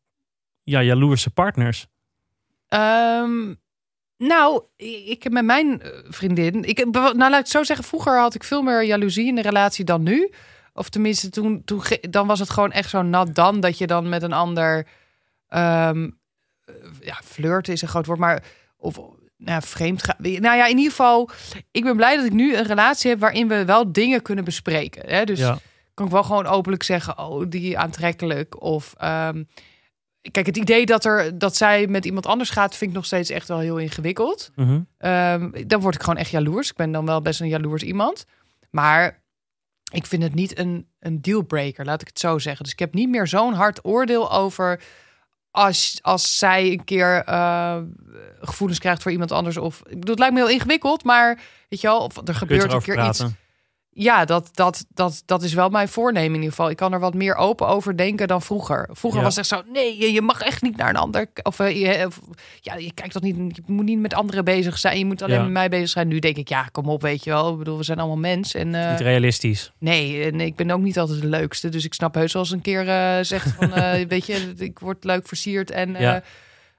ja, 0.63 0.81
jaloerse 0.83 1.29
partners? 1.29 1.87
Ehm, 2.67 3.53
nou, 4.17 4.61
ik 5.07 5.23
heb 5.23 5.31
met 5.31 5.45
mijn 5.45 5.81
eh, 5.81 5.89
vriendin. 6.09 6.63
Ik, 6.63 6.77
heb- 6.77 6.93
nou, 6.93 7.17
laat 7.17 7.39
ik 7.39 7.45
zo 7.47 7.63
zeggen. 7.63 7.85
Vroeger 7.85 8.19
had 8.19 8.35
ik 8.35 8.43
veel 8.43 8.61
meer 8.61 8.83
jaloezie 8.83 9.27
in 9.27 9.35
de 9.35 9.41
relatie 9.41 9.85
dan 9.85 10.03
nu. 10.03 10.31
Of 10.73 10.89
tenminste, 10.89 11.29
toen, 11.29 11.61
toen, 11.65 11.81
dan 12.09 12.27
was 12.27 12.39
het 12.39 12.49
gewoon 12.49 12.71
echt 12.71 12.89
zo 12.89 13.01
nat 13.01 13.35
dan 13.35 13.59
dat 13.59 13.77
je 13.77 13.87
dan 13.87 14.09
met 14.09 14.23
een 14.23 14.33
ander. 14.33 14.87
eh, 15.47 15.89
ja, 17.01 17.19
flirten 17.23 17.73
is 17.73 17.81
een 17.81 17.87
groot 17.87 18.05
woord, 18.05 18.19
maar. 18.19 18.43
Of 18.79 18.99
nou, 19.37 19.61
vreemd 19.65 20.03
gaan. 20.03 20.15
Nou 20.19 20.41
ja, 20.41 20.65
in 20.65 20.77
ieder 20.77 20.91
geval. 20.91 21.29
Ik 21.71 21.83
ben 21.83 21.95
blij 21.95 22.15
dat 22.15 22.25
ik 22.25 22.33
nu 22.33 22.55
een 22.55 22.65
relatie 22.65 23.09
heb 23.09 23.19
waarin 23.19 23.47
we 23.47 23.65
wel 23.65 23.91
dingen 23.91 24.21
kunnen 24.21 24.43
bespreken. 24.43 25.09
Hè? 25.09 25.23
Dus 25.23 25.39
ja. 25.39 25.59
kan 25.93 26.05
ik 26.05 26.11
wel 26.11 26.23
gewoon 26.23 26.45
openlijk 26.45 26.83
zeggen, 26.83 27.17
oh, 27.19 27.45
die 27.49 27.77
aantrekkelijk. 27.77 28.61
Of 28.61 28.93
ehm, 28.97 29.43
kijk, 30.31 30.45
het 30.45 30.57
idee 30.57 30.85
dat, 30.85 31.05
er, 31.05 31.37
dat 31.37 31.55
zij 31.55 31.87
met 31.87 32.05
iemand 32.05 32.25
anders 32.25 32.49
gaat, 32.49 32.75
vind 32.75 32.89
ik 32.89 32.95
nog 32.95 33.05
steeds 33.05 33.29
echt 33.29 33.47
wel 33.47 33.59
heel 33.59 33.77
ingewikkeld. 33.77 34.51
Mhm. 34.55 34.79
Ehm, 34.97 35.49
dan 35.67 35.81
word 35.81 35.95
ik 35.95 36.01
gewoon 36.01 36.19
echt 36.19 36.31
jaloers. 36.31 36.69
Ik 36.69 36.75
ben 36.75 36.91
dan 36.91 37.05
wel 37.05 37.21
best 37.21 37.39
een 37.39 37.47
jaloers 37.47 37.83
iemand. 37.83 38.25
Maar 38.69 39.23
ik 39.91 40.05
vind 40.05 40.23
het 40.23 40.33
niet 40.33 40.57
een, 40.57 40.87
een 40.99 41.21
dealbreaker, 41.21 41.85
laat 41.85 42.01
ik 42.01 42.07
het 42.07 42.19
zo 42.19 42.39
zeggen. 42.39 42.63
Dus 42.63 42.73
ik 42.73 42.79
heb 42.79 42.93
niet 42.93 43.09
meer 43.09 43.27
zo'n 43.27 43.53
hard 43.53 43.85
oordeel 43.85 44.31
over 44.31 44.81
als, 45.57 45.99
als 46.01 46.37
zij 46.37 46.71
een 46.71 46.83
keer 46.83 47.23
eh, 47.25 47.77
gevoelens 48.41 48.79
krijgt 48.79 49.01
voor 49.01 49.11
iemand 49.11 49.31
anders. 49.31 49.57
Of, 49.57 49.79
ik 49.79 49.99
bedoel, 49.99 50.09
het 50.09 50.19
lijkt 50.19 50.33
me 50.33 50.39
heel 50.39 50.49
ingewikkeld, 50.49 51.03
maar 51.03 51.39
weet 51.69 51.81
je 51.81 51.87
wel, 51.87 51.99
of 51.99 52.27
er 52.27 52.35
gebeurt 52.35 52.73
een 52.73 52.81
keer 52.81 53.07
iets? 53.07 53.23
Ja, 53.99 54.25
dat, 54.25 54.49
dat, 54.53 54.85
dat, 54.93 55.23
dat 55.25 55.43
is 55.43 55.53
wel 55.53 55.69
mijn 55.69 55.87
voornemen 55.87 56.29
in 56.29 56.33
ieder 56.35 56.49
geval. 56.49 56.69
Ik 56.69 56.75
kan 56.77 56.93
er 56.93 56.99
wat 56.99 57.13
meer 57.13 57.35
open 57.35 57.67
over 57.67 57.97
denken 57.97 58.27
dan 58.27 58.41
vroeger. 58.41 58.89
Vroeger 58.91 59.19
Ja. 59.19 59.25
was 59.25 59.35
het 59.35 59.51
echt 59.51 59.61
zo, 59.65 59.71
nee, 59.71 59.97
je, 59.97 60.11
je 60.11 60.21
mag 60.21 60.41
echt 60.41 60.61
niet 60.61 60.77
naar 60.77 60.89
een 60.89 60.95
ander. 60.95 61.27
Of 61.43 61.59
eh, 61.59 61.81
je, 61.81 62.05
of, 62.05 62.19
ja, 62.61 62.75
je 62.75 62.93
kijkt 62.93 63.13
dat 63.13 63.21
niet, 63.23 63.35
je 63.55 63.61
moet 63.65 63.85
niet 63.85 63.99
met 63.99 64.13
anderen 64.13 64.45
bezig 64.45 64.77
zijn. 64.77 64.97
Je 64.97 65.05
moet 65.05 65.21
alleen 65.21 65.35
Ja. 65.35 65.43
met 65.43 65.51
mij 65.51 65.69
bezig 65.69 65.89
zijn. 65.89 66.07
Nu 66.07 66.19
denk 66.19 66.37
ik, 66.37 66.49
ja, 66.49 66.63
kom 66.71 66.89
op, 66.89 67.01
weet 67.01 67.23
je 67.23 67.29
wel. 67.29 67.51
Ik 67.51 67.57
bedoel, 67.57 67.77
we 67.77 67.83
zijn 67.83 67.97
allemaal 67.99 68.17
mens. 68.17 68.53
En 68.53 68.75
eh, 68.75 68.91
Niet 68.91 68.99
realistisch. 68.99 69.71
nee, 69.79 70.23
en 70.31 70.39
ik 70.41 70.55
ben 70.55 70.71
ook 70.71 70.81
niet 70.81 70.99
altijd 70.99 71.21
de 71.21 71.27
leukste. 71.27 71.69
Dus 71.69 71.85
ik 71.85 71.93
snap 71.93 72.13
heus 72.13 72.33
wel 72.33 72.41
eens 72.41 72.51
een 72.51 72.61
keer 72.61 72.87
eh, 72.89 73.17
zegt 73.23 73.51
van, 73.51 73.73
eh, 73.73 74.05
weet 74.13 74.25
je, 74.25 74.53
ik 74.57 74.79
word 74.79 75.03
leuk 75.03 75.27
versierd 75.27 75.71
en 75.71 75.95
eh, 75.95 76.01
Ja. 76.01 76.23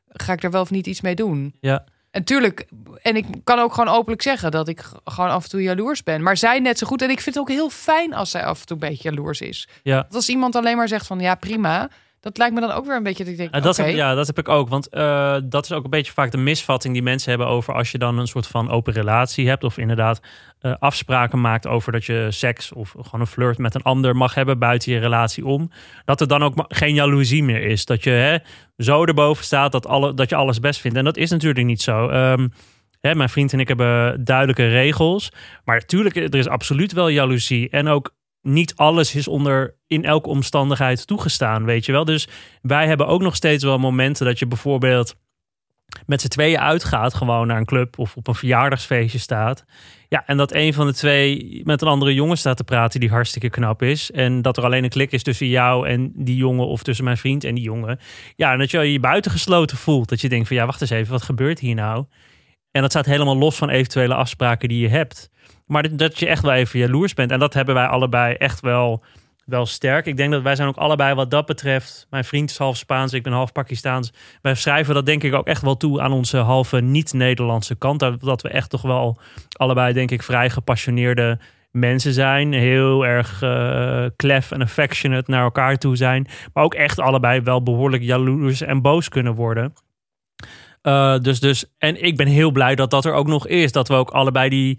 ga 0.09 0.33
ik 0.33 0.43
er 0.43 0.51
wel 0.51 0.63
of 0.63 0.71
niet 0.71 0.87
iets 0.87 1.01
mee 1.01 1.15
doen. 1.15 1.55
Ja. 1.61 1.85
En 2.19 2.25
tuurlijk, 2.25 2.67
en 3.03 3.17
ik 3.17 3.27
kan 3.45 3.59
ook 3.59 3.75
gewoon 3.75 3.95
openlijk 3.95 4.23
zeggen 4.23 4.51
dat 4.51 4.69
ik 4.69 4.83
gewoon 5.05 5.31
af 5.31 5.45
en 5.45 5.51
toe 5.51 5.63
jaloers 5.63 6.03
ben. 6.03 6.23
Maar 6.23 6.37
zij 6.37 6.59
net 6.59 6.79
zo 6.79 6.87
goed. 6.87 7.03
En 7.03 7.11
ik 7.11 7.21
vind 7.21 7.35
het 7.35 7.45
ook 7.45 7.51
heel 7.51 7.71
fijn 7.71 8.15
als 8.15 8.31
zij 8.31 8.45
af 8.45 8.61
en 8.61 8.67
toe 8.67 8.77
een 8.81 8.89
beetje 8.89 9.11
jaloers 9.11 9.41
is. 9.41 9.69
Ja. 9.83 9.97
Want 9.97 10.15
als 10.15 10.29
iemand 10.29 10.57
alleen 10.57 10.77
maar 10.77 10.89
zegt 10.89 11.07
van 11.07 11.21
ja, 11.21 11.35
prima. 11.35 11.91
Dat 12.21 12.39
lijkt 12.39 12.55
me 12.55 12.61
dan 12.61 12.71
ook 12.71 12.87
weer 12.87 12.97
een 12.97 13.03
beetje 13.03 13.25
dat 13.25 13.33
ik 13.33 13.39
denk, 13.39 13.55
Ja, 13.55 13.61
dat, 13.61 13.77
heb, 13.77 13.89
ja, 13.89 14.15
dat 14.15 14.27
heb 14.27 14.39
ik 14.39 14.49
ook. 14.49 14.69
Want 14.69 14.89
eh, 14.89 15.37
dat 15.45 15.65
is 15.65 15.73
ook 15.73 15.85
een 15.85 15.91
beetje 15.91 16.13
vaak 16.13 16.31
de 16.31 16.39
misvatting 16.39 16.95
die 16.95 17.03
mensen 17.03 17.31
hebben 17.31 17.49
over 17.49 17.75
als 17.75 17.91
je 17.91 17.99
dan 17.99 18.19
een 18.19 18.27
soort 18.27 18.47
van 18.47 18.71
open 18.71 18.93
relatie 18.93 19.49
hebt. 19.49 19.65
Of 19.65 19.79
inderdaad 19.79 20.21
eh, 20.61 20.75
afspraken 20.79 21.41
maakt 21.41 21.67
over 21.67 21.93
dat 21.93 22.05
je 22.05 22.27
seks 22.31 22.73
of 22.73 22.91
gewoon 22.91 23.21
een 23.21 23.27
flirt 23.27 23.59
met 23.59 23.75
een 23.75 23.83
ander 23.83 24.17
mag 24.17 24.35
hebben 24.35 24.59
buiten 24.59 24.93
je 24.93 24.99
relatie 24.99 25.47
om. 25.47 25.71
Dat 26.05 26.21
er 26.21 26.29
dan 26.29 26.43
ook 26.43 26.65
geen 26.69 26.95
jaloezie 26.95 27.43
meer 27.43 27.63
is. 27.63 27.85
Dat 27.85 28.05
je 28.05 28.11
hè, 28.11 28.37
zo 28.77 29.05
erboven 29.05 29.45
staat 29.45 29.73
dat, 29.73 29.87
alle, 29.87 30.15
dat 30.15 30.29
je 30.29 30.37
alles 30.37 30.61
best 30.61 30.81
vindt. 30.81 30.97
En 30.97 31.05
dat 31.05 31.17
is 31.17 31.31
natuurlijk 31.31 31.67
niet 31.67 31.83
zo. 31.83 32.09
Ehm, 32.09 32.49
hè, 33.01 33.15
mijn 33.15 33.29
vriend 33.29 33.53
en 33.53 33.61
ik 33.61 33.69
hebben 33.69 34.25
duidelijke 34.25 34.69
regels. 34.69 35.33
Maar 35.65 35.77
natuurlijk, 35.77 36.17
er 36.17 36.35
is 36.35 36.49
absoluut 36.49 36.93
wel 36.93 37.09
jaloezie. 37.09 37.69
En 37.71 37.89
ook 37.89 38.17
niet 38.43 38.77
alles 38.77 39.15
is 39.15 39.29
onder 39.29 39.75
in 39.87 40.05
elke 40.05 40.29
omstandigheid 40.29 41.07
toegestaan, 41.07 41.65
weet 41.65 41.87
je 41.87 41.93
wel. 41.93 42.05
Dus 42.05 42.29
wij 42.63 42.87
hebben 42.87 43.07
ook 43.07 43.23
nog 43.23 43.37
steeds 43.37 43.65
wel 43.65 43.79
momenten 43.79 44.27
dat 44.27 44.39
je 44.39 44.47
bijvoorbeeld 44.47 45.15
met 46.07 46.21
z'n 46.21 46.29
tweeën 46.29 46.59
uitgaat, 46.59 47.15
gewoon 47.15 47.47
naar 47.47 47.57
een 47.57 47.65
club 47.65 47.99
of 47.99 48.17
op 48.17 48.27
een 48.27 48.35
verjaardagsfeestje 48.35 49.19
staat. 49.19 49.65
Ja, 50.09 50.23
en 50.27 50.37
dat 50.37 50.55
een 50.55 50.75
van 50.75 50.87
de 50.87 50.95
twee 50.95 51.61
met 51.65 51.83
een 51.83 51.89
andere 51.89 52.15
jongen 52.15 52.39
staat 52.39 52.57
te 52.57 52.65
praten 52.65 53.01
die 53.01 53.09
hartstikke 53.09 53.51
knap 53.51 53.83
is. 53.83 54.11
En 54.11 54.43
dat 54.43 54.57
er 54.57 54.65
alleen 54.65 54.85
een 54.85 54.91
klik 54.91 55.13
is 55.13 55.23
tussen 55.23 55.49
jou 55.49 55.89
en 55.89 56.13
die 56.15 56.37
jongen 56.37 56.67
of 56.67 56.83
tussen 56.83 57.05
mijn 57.05 57.17
vriend 57.17 57.45
en 57.45 57.55
die 57.55 57.65
jongen. 57.65 57.99
Ja, 58.37 58.53
en 58.53 58.59
dat 58.59 58.71
je 58.71 58.93
je 58.93 59.01
buitengesloten 59.01 59.77
voelt. 59.77 60.09
Dat 60.09 60.21
je 60.21 60.29
denkt 60.29 60.49
van 60.49 60.57
ja, 60.57 60.67
wacht 60.67 60.81
eens 60.81 60.91
even, 60.91 61.13
wat 61.13 61.23
gebeurt 61.23 61.59
hier 61.59 61.75
nou? 61.75 62.05
En 62.71 62.83
dat 62.83 62.91
staat 62.91 63.07
helemaal 63.07 63.37
los 63.37 63.57
van 63.57 63.69
eventuele 63.69 64.15
afspraken 64.15 64.69
die 64.69 64.81
je 64.81 64.89
hebt. 64.89 65.31
Maar 65.69 65.97
dat- 65.97 66.19
je 66.19 66.27
echt 66.27 66.43
wel 66.43 66.53
even 66.53 66.79
jaloers 66.79 67.15
bent. 67.15 67.31
En 67.31 67.39
dat 67.39 67.55
hebben 67.55 67.75
wij 67.75 67.87
allebei 67.87 68.35
echt 68.35 68.61
wel, 68.61 69.03
wel 69.45 69.67
sterk. 69.67 70.07
Ik 70.07 70.17
denk 70.17 70.33
dat 70.33 70.43
wij 70.43 70.57
zijn 70.57 70.69
ook 70.69 70.77
allebei 70.77 71.15
wat 71.15 71.31
dat 71.31 71.47
betreft. 71.47 72.07
Mijn 72.11 72.25
vriend 72.25 72.51
is 72.51 72.59
half 72.59 72.77
Spaans, 72.77 73.13
ik 73.13 73.23
ben 73.23 73.33
half 73.33 73.53
Pakistaans. 73.53 74.13
Wij 74.43 74.55
schrijven 74.55 74.95
dat 74.95 75.07
denk 75.07 75.23
ik 75.23 75.35
ook 75.35 75.47
echt 75.47 75.63
wel 75.63 75.77
toe 75.77 76.01
aan 76.01 76.13
onze 76.13 76.37
halve 76.37 76.81
niet-Nederlandse 76.81 77.75
kant. 77.75 78.01
Dat 78.21 78.43
we 78.43 78.49
echt 78.49 78.71
toch 78.71 78.83
wel 78.83 79.19
allebei 79.53 79.93
denk 79.93 80.11
ik 80.11 80.23
vrij 80.23 80.51
gepassioneerde 80.51 81.39
mensen 81.71 82.13
zijn. 82.13 82.53
Heel 82.53 83.07
erg 83.07 83.43
eh 83.43 84.05
klef 84.17 84.51
en 84.51 84.63
affectionate 84.63 85.31
naar 85.31 85.43
elkaar 85.43 85.77
toe 85.77 85.97
zijn. 85.97 86.27
Maar 86.53 86.65
ook 86.65 86.75
echt 86.75 86.99
allebei 87.01 87.41
wel 87.41 87.63
behoorlijk 87.63 88.03
jaloers 88.03 88.61
en 88.61 88.83
boos 88.83 89.09
kunnen 89.09 89.35
worden. 89.35 89.73
Eh, 90.83 91.19
dus, 91.19 91.41
dus, 91.41 91.65
en 91.79 92.03
ik 92.05 92.17
ben 92.17 92.27
heel 92.27 92.51
blij 92.51 92.75
dat 92.75 92.91
dat 92.91 93.05
er 93.05 93.13
ook 93.13 93.27
nog 93.27 93.47
is. 93.47 93.73
Dat 93.73 93.89
we 93.89 93.95
ook 93.95 94.11
allebei 94.11 94.49
die. 94.49 94.79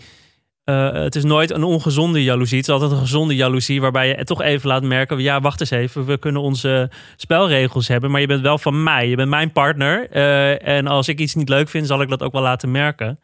Eh, 0.70 0.92
het 0.92 1.16
is 1.16 1.24
nooit 1.24 1.52
een 1.52 1.64
ongezonde 1.64 2.24
jaloezie. 2.24 2.58
Het 2.58 2.68
is 2.68 2.74
altijd 2.74 2.92
een 2.92 2.98
gezonde 2.98 3.36
jaloezie. 3.36 3.82
Waarbij 3.82 4.08
je 4.08 4.24
toch 4.24 4.42
even 4.42 4.68
laat 4.68 4.84
merken. 4.84 5.20
Ja, 5.20 5.42
wacht 5.42 5.60
eens 5.60 5.70
even. 5.70 6.06
We 6.06 6.18
kunnen 6.18 6.42
onze 6.42 6.90
spelregels 7.16 7.88
hebben. 7.88 8.12
Maar 8.12 8.22
je 8.22 8.28
bent 8.28 8.42
wel 8.42 8.58
van 8.58 8.84
mij. 8.84 9.10
Je 9.10 9.16
bent 9.16 9.30
mijn 9.30 9.52
partner. 9.52 10.10
Eh, 10.10 10.68
en 10.68 10.88
als 10.88 11.08
ik 11.08 11.20
iets 11.20 11.36
niet 11.36 11.50
leuk 11.50 11.70
vind, 11.70 11.88
zal 11.88 12.02
ik 12.02 12.10
dat 12.10 12.24
ook 12.24 12.32
wel 12.32 12.42
laten 12.42 12.72
merken. 12.72 13.20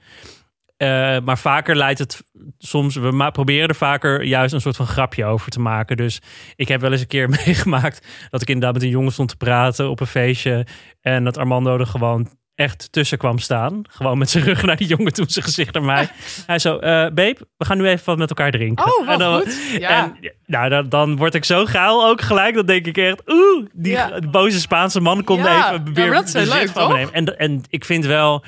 Eh, 0.78 1.18
maar 1.24 1.38
vaker 1.38 1.76
leidt 1.76 2.00
het 2.00 2.24
soms. 2.58 2.96
We 2.96 3.30
proberen 3.32 3.70
er 3.70 3.76
vaker 3.76 4.24
juist 4.24 4.54
een 4.54 4.62
soort 4.62 4.76
van 4.76 4.88
grapje 4.88 5.26
over 5.26 5.52
te 5.52 5.60
maken. 5.60 5.98
Dus 5.98 6.22
ik 6.56 6.68
heb 6.68 6.82
wel 6.82 6.92
eens 6.92 7.02
een 7.02 7.08
keer 7.08 7.30
meegemaakt. 7.46 8.08
dat 8.30 8.42
ik 8.42 8.48
inderdaad 8.48 8.74
met 8.74 8.84
een 8.84 8.90
jongen 8.90 9.12
stond 9.12 9.30
te 9.30 9.38
praten 9.38 9.90
op 9.90 10.00
een 10.00 10.08
feestje. 10.08 10.66
En 11.02 11.24
dat 11.24 11.38
Armando 11.38 11.78
er 11.78 11.88
gewoon 11.88 12.30
echt 12.56 12.88
tussen 12.92 13.18
kwam 13.18 13.40
staan. 13.40 13.82
Gewoon 13.90 14.18
met 14.18 14.30
zijn 14.30 14.44
rug 14.44 14.64
naar 14.64 14.76
die 14.76 14.88
jongen 14.88 15.14
toe, 15.14 15.26
zijn 15.28 15.46
gezicht 15.46 15.74
naar 15.74 15.84
mij. 15.84 16.10
Hij 16.46 16.60
zo, 16.60 16.78
eh 16.78 16.90
babe, 16.92 17.38
we 17.58 17.66
gaan 17.66 17.78
nu 17.78 17.88
even 17.88 18.06
wat 18.06 18.18
met 18.18 18.30
elkaar 18.30 18.52
drinken. 18.52 18.86
Oh, 18.86 19.00
En 19.02 19.06
wat 19.06 19.20
dan, 19.20 19.42
goed. 19.42 19.60
Ja. 19.80 20.04
En 20.04 20.32
nou, 20.46 20.70
dan, 20.70 20.90
dan 20.90 21.16
word 21.18 21.34
ik 21.34 21.46
zo 21.46 21.66
geil 21.66 22.08
ook 22.08 22.22
gelijk. 22.22 22.56
Dan 22.56 22.66
denk 22.66 22.86
ik 22.86 22.98
echt, 22.98 23.22
oeh, 23.28 23.66
die 23.74 23.92
Ja. 23.92 24.20
boze 24.32 24.60
Spaanse 24.60 25.00
man 25.02 25.24
komt 25.24 25.44
Ja, 25.46 25.74
even 25.74 25.86
ja, 25.86 25.92
weer 25.94 26.12
dat 26.12 26.34
heel 26.34 26.42
bezit 26.44 26.54
leuk, 26.60 26.70
van 26.70 26.82
me 26.84 26.88
toch? 26.88 26.98
nemen. 26.98 27.14
En, 27.14 27.38
en 27.38 27.64
ik 27.70 27.86
vind 27.86 28.06
wel, 28.06 28.44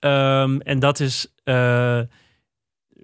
ehm, 0.00 0.58
en 0.60 0.78
dat 0.78 1.00
is... 1.00 1.26
eh, 1.44 1.98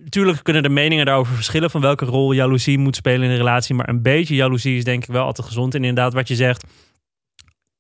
Tuurlijk 0.09 0.43
kunnen 0.43 0.63
de 0.63 0.69
meningen 0.69 1.07
daarover 1.07 1.35
verschillen 1.35 1.71
van 1.71 1.81
welke 1.81 2.05
rol 2.05 2.33
jaloezie 2.33 2.79
moet 2.79 2.97
spelen 2.97 3.23
in 3.23 3.31
een 3.31 3.37
relatie. 3.37 3.75
Maar 3.75 3.89
een 3.89 4.03
beetje 4.03 4.35
jaloezie 4.35 4.77
is 4.77 4.85
denk 4.85 5.03
ik 5.03 5.09
wel 5.13 5.25
altijd 5.25 5.47
gezond. 5.47 5.75
En 5.75 5.85
inderdaad, 5.85 6.13
wat 6.15 6.29
je 6.29 6.35
zegt, 6.35 6.65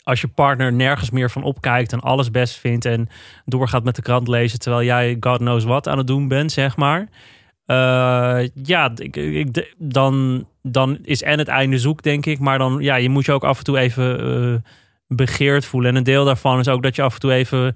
als 0.03 0.21
je 0.21 0.29
partner 0.29 0.73
nergens 0.73 1.11
meer 1.11 1.31
van 1.31 1.43
opkijkt 1.43 1.93
en 1.93 2.01
alles 2.01 2.31
best 2.31 2.59
vindt 2.59 2.85
en 2.85 3.09
doorgaat 3.45 3.85
met 3.85 3.97
de 3.97 4.03
krant 4.03 4.29
lezen 4.29 4.59
terwijl 4.59 4.85
jij 4.85 5.17
God 5.21 5.39
knows 5.39 5.65
what 5.65 5.89
aan 5.89 5.99
het 5.99 6.07
doen 6.07 6.29
bent, 6.29 6.53
zeg 6.53 6.77
maar. 6.77 7.09
Eh, 7.67 8.49
ja, 8.63 8.93
ik, 8.97 9.17
ik, 9.17 9.75
dan, 9.79 10.47
dan 10.63 10.99
is 11.03 11.23
en 11.23 11.39
het 11.39 11.49
einde 11.49 11.79
zoek, 11.79 12.03
denk 12.03 12.27
ik. 12.27 12.39
Maar 12.39 12.59
dan, 12.59 12.79
ja, 12.81 12.95
je 12.95 13.09
moet 13.09 13.25
je 13.25 13.33
ook 13.33 13.45
af 13.45 13.59
en 13.59 13.65
toe 13.65 13.79
even 13.79 14.21
eh, 14.21 14.71
begeerd 15.07 15.65
voelen. 15.65 15.91
En 15.91 15.97
een 15.97 16.03
deel 16.03 16.25
daarvan 16.25 16.59
is 16.59 16.69
ook 16.69 16.83
dat 16.83 16.97
je 16.97 17.03
af 17.03 17.15
en 17.15 17.21
toe 17.21 17.33
even 17.33 17.75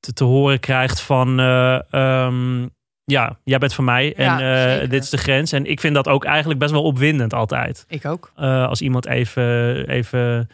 te, 0.00 0.12
te 0.12 0.24
horen 0.24 0.60
krijgt 0.60 1.00
van... 1.00 1.40
eh, 1.40 1.92
ehm, 1.92 2.66
ja, 3.04 3.38
jij 3.44 3.58
bent 3.58 3.74
van 3.74 3.84
mij 3.84 4.14
en 4.14 4.38
Ja, 4.38 4.86
dit 4.86 5.02
is 5.02 5.10
de 5.10 5.18
grens. 5.18 5.52
En 5.52 5.66
ik 5.66 5.80
vind 5.80 5.94
dat 5.94 6.08
ook 6.08 6.24
eigenlijk 6.24 6.60
best 6.60 6.72
wel 6.72 6.82
opwindend 6.82 7.34
altijd. 7.34 7.84
Ik 7.88 8.04
ook. 8.04 8.32
Als 8.36 8.80
iemand 8.80 9.06
even, 9.06 9.88
even 9.88 10.48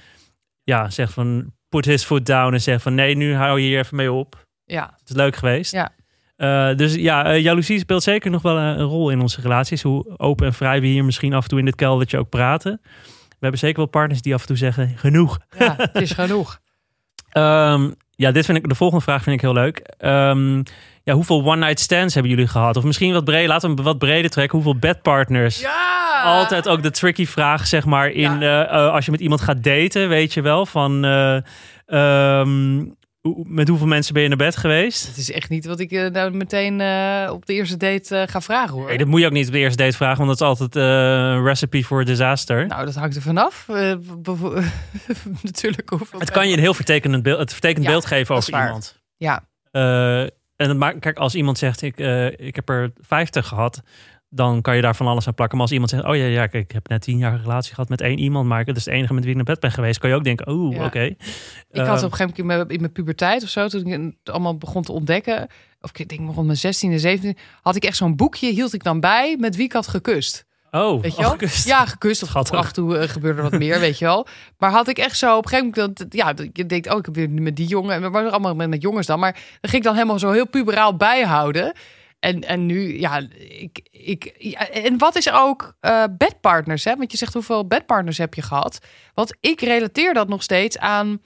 ja, 0.64 0.90
zegt 0.90 1.12
van 1.12 1.52
put 1.68 1.84
his 1.84 2.04
foot 2.04 2.26
down 2.26 2.52
en 2.52 2.60
zegt 2.60 2.82
van 2.82 2.94
nee, 2.94 3.16
nu 3.16 3.34
hou 3.34 3.60
je 3.60 3.66
hier 3.66 3.78
even 3.78 3.96
mee 3.96 4.12
op. 4.12 4.46
Ja, 4.64 4.94
Het 4.98 5.08
is 5.08 5.16
leuk 5.16 5.36
geweest. 5.36 5.72
Ja. 5.72 5.92
Eh, 6.36 6.76
dus 6.76 6.94
ja, 6.94 7.24
eh, 7.24 7.42
jaloezie 7.42 7.78
speelt 7.78 8.02
zeker 8.02 8.30
nog 8.30 8.42
wel 8.42 8.56
een, 8.58 8.78
een 8.78 8.86
rol 8.86 9.10
in 9.10 9.20
onze 9.20 9.40
relaties. 9.40 9.82
Hoe 9.82 10.18
open 10.18 10.46
en 10.46 10.54
vrij 10.54 10.80
we 10.80 10.86
hier 10.86 11.04
misschien 11.04 11.34
af 11.34 11.42
en 11.42 11.48
toe 11.48 11.58
in 11.58 11.64
dit 11.64 11.74
keldertje 11.74 12.18
ook 12.18 12.28
praten. 12.28 12.80
We 13.28 13.38
hebben 13.48 13.58
zeker 13.58 13.76
wel 13.76 13.86
partners 13.86 14.22
die 14.22 14.34
af 14.34 14.40
en 14.40 14.46
toe 14.46 14.56
zeggen 14.56 14.92
genoeg. 14.96 15.38
ja 15.58 15.74
het 15.76 15.94
is 15.94 16.10
genoeg. 16.10 16.58
Ehm, 17.32 17.90
ja, 18.10 18.32
dit 18.32 18.44
vind 18.44 18.58
ik, 18.58 18.68
de 18.68 18.74
volgende 18.74 19.04
vraag 19.04 19.22
vind 19.22 19.36
ik 19.36 19.42
heel 19.42 19.52
leuk. 19.52 19.78
Ehm, 19.78 20.62
ja, 21.04 21.14
hoeveel 21.14 21.44
one-night 21.44 21.80
stands 21.80 22.14
hebben 22.14 22.32
jullie 22.32 22.48
gehad? 22.48 22.76
Of 22.76 22.84
misschien 22.84 23.12
wat 23.12 23.24
breder, 23.24 23.48
laten 23.48 23.76
we 23.76 23.82
wat 23.82 23.98
breder 23.98 24.30
trekken. 24.30 24.58
Hoeveel 24.58 24.78
bedpartners? 24.80 25.60
Ja! 25.60 26.00
Altijd 26.24 26.68
ook 26.68 26.82
de 26.82 26.90
tricky 26.90 27.26
vraag, 27.26 27.66
zeg 27.66 27.84
maar, 27.84 28.10
in 28.10 28.40
Ja. 28.40 28.66
eh, 28.66 28.86
eh, 28.86 28.92
als 28.92 29.04
je 29.04 29.10
met 29.10 29.20
iemand 29.20 29.40
gaat 29.40 29.62
daten, 29.62 30.08
weet 30.08 30.32
je 30.34 30.40
wel, 30.40 30.66
van 30.66 31.04
eh, 31.04 31.36
ehm, 31.86 32.84
met 33.44 33.68
hoeveel 33.68 33.86
mensen 33.86 34.14
ben 34.14 34.22
je 34.22 34.28
naar 34.28 34.36
bed 34.36 34.56
geweest? 34.56 35.06
Het 35.06 35.16
is 35.16 35.30
echt 35.32 35.48
niet 35.48 35.66
wat 35.66 35.80
ik 35.80 35.90
nou 36.12 36.30
meteen 36.30 36.72
op 37.30 37.46
de 37.46 37.52
eerste 37.52 37.76
date 37.76 38.26
ga 38.30 38.40
vragen 38.40 38.74
hoor. 38.74 38.86
Nee, 38.86 38.98
dat 38.98 39.06
moet 39.06 39.20
je 39.20 39.26
ook 39.26 39.32
niet 39.32 39.46
op 39.46 39.52
de 39.52 39.58
eerste 39.58 39.82
date 39.82 39.96
vragen, 39.96 40.26
want 40.26 40.38
dat 40.38 40.40
is 40.40 40.46
altijd 40.58 40.74
een 40.84 41.44
recipe 41.44 41.82
voor 41.84 42.04
disaster. 42.04 42.66
Nou, 42.66 42.84
dat 42.84 42.94
hangt 42.94 43.16
er 43.16 43.22
vanaf. 43.22 43.66
Natuurlijk 45.42 45.88
hoeveel. 45.90 46.18
het 46.20 46.30
kan 46.30 46.48
je 46.48 46.54
een 46.54 46.60
heel 46.60 46.74
vertekend 46.74 47.22
beeld, 47.22 47.38
het 47.38 47.52
vertekend 47.52 47.84
Ja, 47.84 47.90
beeld 47.90 48.06
geven 48.06 48.34
over 48.34 48.52
iemand. 48.52 49.00
Ja, 49.16 49.42
en 50.62 50.68
het 50.68 50.78
maakt, 50.78 50.98
kijk, 50.98 51.18
als 51.18 51.34
iemand 51.34 51.58
zegt, 51.58 51.82
ik, 51.82 51.98
eh, 51.98 52.26
ik 52.26 52.54
heb 52.54 52.68
er 52.68 52.92
50 53.00 53.46
gehad, 53.48 53.82
dan 54.28 54.60
kan 54.60 54.76
je 54.76 54.82
daar 54.82 54.96
van 54.96 55.06
alles 55.06 55.26
aan 55.26 55.34
plakken. 55.34 55.56
Maar 55.56 55.66
als 55.66 55.74
iemand 55.74 55.90
zegt, 55.90 56.04
oh 56.04 56.16
ja, 56.16 56.24
ja 56.24 56.46
kijk, 56.46 56.64
ik 56.64 56.72
heb 56.72 56.88
net 56.88 57.02
tien 57.02 57.18
jaar 57.18 57.32
een 57.32 57.40
relatie 57.40 57.74
gehad 57.74 57.88
met 57.88 58.00
één 58.00 58.18
iemand, 58.18 58.48
maar 58.48 58.64
dat 58.64 58.76
is 58.76 58.84
de 58.84 58.90
enige 58.90 59.14
met 59.14 59.22
wie 59.22 59.30
ik 59.30 59.36
naar 59.36 59.44
bed 59.44 59.60
ben 59.60 59.72
geweest, 59.72 59.98
kan 59.98 60.10
je 60.10 60.16
ook 60.16 60.24
denken, 60.24 60.70
Ja. 60.70 60.84
oké. 60.84 61.00
ik 61.00 61.16
had 61.70 62.02
op 62.02 62.10
een 62.10 62.16
gegeven 62.16 62.46
moment 62.46 62.70
in 62.70 62.80
mijn, 62.80 62.92
puberteit 62.92 63.42
of 63.42 63.48
zo, 63.48 63.68
toen 63.68 63.86
ik 63.86 64.00
het 64.24 64.34
allemaal 64.34 64.58
begon 64.58 64.82
te 64.82 64.92
ontdekken, 64.92 65.46
of 65.80 65.90
ik 65.98 66.08
denk 66.08 66.34
rond 66.34 66.46
mijn 66.46 66.58
16e, 66.58 67.00
17e, 67.00 67.38
had 67.62 67.76
ik 67.76 67.84
echt 67.84 67.96
zo'n 67.96 68.16
boekje, 68.16 68.52
hield 68.52 68.74
ik 68.74 68.82
dan 68.82 69.00
bij 69.00 69.36
met 69.38 69.56
wie 69.56 69.64
ik 69.64 69.72
had 69.72 69.88
gekust. 69.88 70.46
Oh, 70.74 71.02
Weet 71.02 71.16
je 71.16 71.20
wel? 71.22 71.30
gekust. 71.30 71.66
Ja, 71.66 71.86
gekust. 71.86 72.22
Of 72.22 72.28
Schattig. 72.28 72.54
af 72.54 72.66
en 72.66 72.72
toe 72.72 72.98
eh, 72.98 73.08
gebeurde 73.08 73.42
er 73.42 73.50
wat 73.50 73.60
meer, 73.60 73.80
weet 73.80 73.98
je 73.98 74.04
wel. 74.04 74.26
Maar 74.58 74.70
had 74.70 74.88
ik 74.88 74.98
echt 74.98 75.16
zo 75.16 75.36
op 75.36 75.44
een 75.44 75.50
gegeven 75.50 75.72
moment... 75.76 75.98
Dat, 75.98 76.06
ja, 76.10 76.34
je 76.52 76.66
denkt, 76.66 76.90
oh, 76.90 76.98
ik 76.98 77.04
heb 77.04 77.14
weer 77.14 77.30
met 77.30 77.56
die 77.56 77.66
jongen. 77.66 77.94
En 77.94 78.02
we 78.02 78.10
waren 78.10 78.30
allemaal 78.30 78.54
met, 78.54 78.68
met 78.68 78.82
jongens 78.82 79.06
dan. 79.06 79.18
Maar 79.18 79.32
dan 79.32 79.70
ging 79.70 79.74
ik 79.74 79.82
dan 79.82 79.94
helemaal 79.94 80.18
zo 80.18 80.30
heel 80.30 80.48
puberaal 80.48 80.96
bijhouden. 80.96 81.72
En, 82.20 82.40
en 82.40 82.66
nu, 82.66 83.00
ja, 83.00 83.22
ik... 83.38 83.80
ik 83.90 84.34
ja, 84.38 84.68
en 84.68 84.98
wat 84.98 85.16
is 85.16 85.30
ook 85.32 85.74
eh, 85.80 86.04
bedpartners, 86.18 86.84
hè? 86.84 86.96
Want 86.96 87.10
je 87.12 87.18
zegt, 87.18 87.32
hoeveel 87.34 87.66
bedpartners 87.66 88.18
heb 88.18 88.34
je 88.34 88.42
gehad? 88.42 88.78
Want 89.14 89.36
ik 89.40 89.60
relateer 89.60 90.14
dat 90.14 90.28
nog 90.28 90.42
steeds 90.42 90.78
aan... 90.78 91.20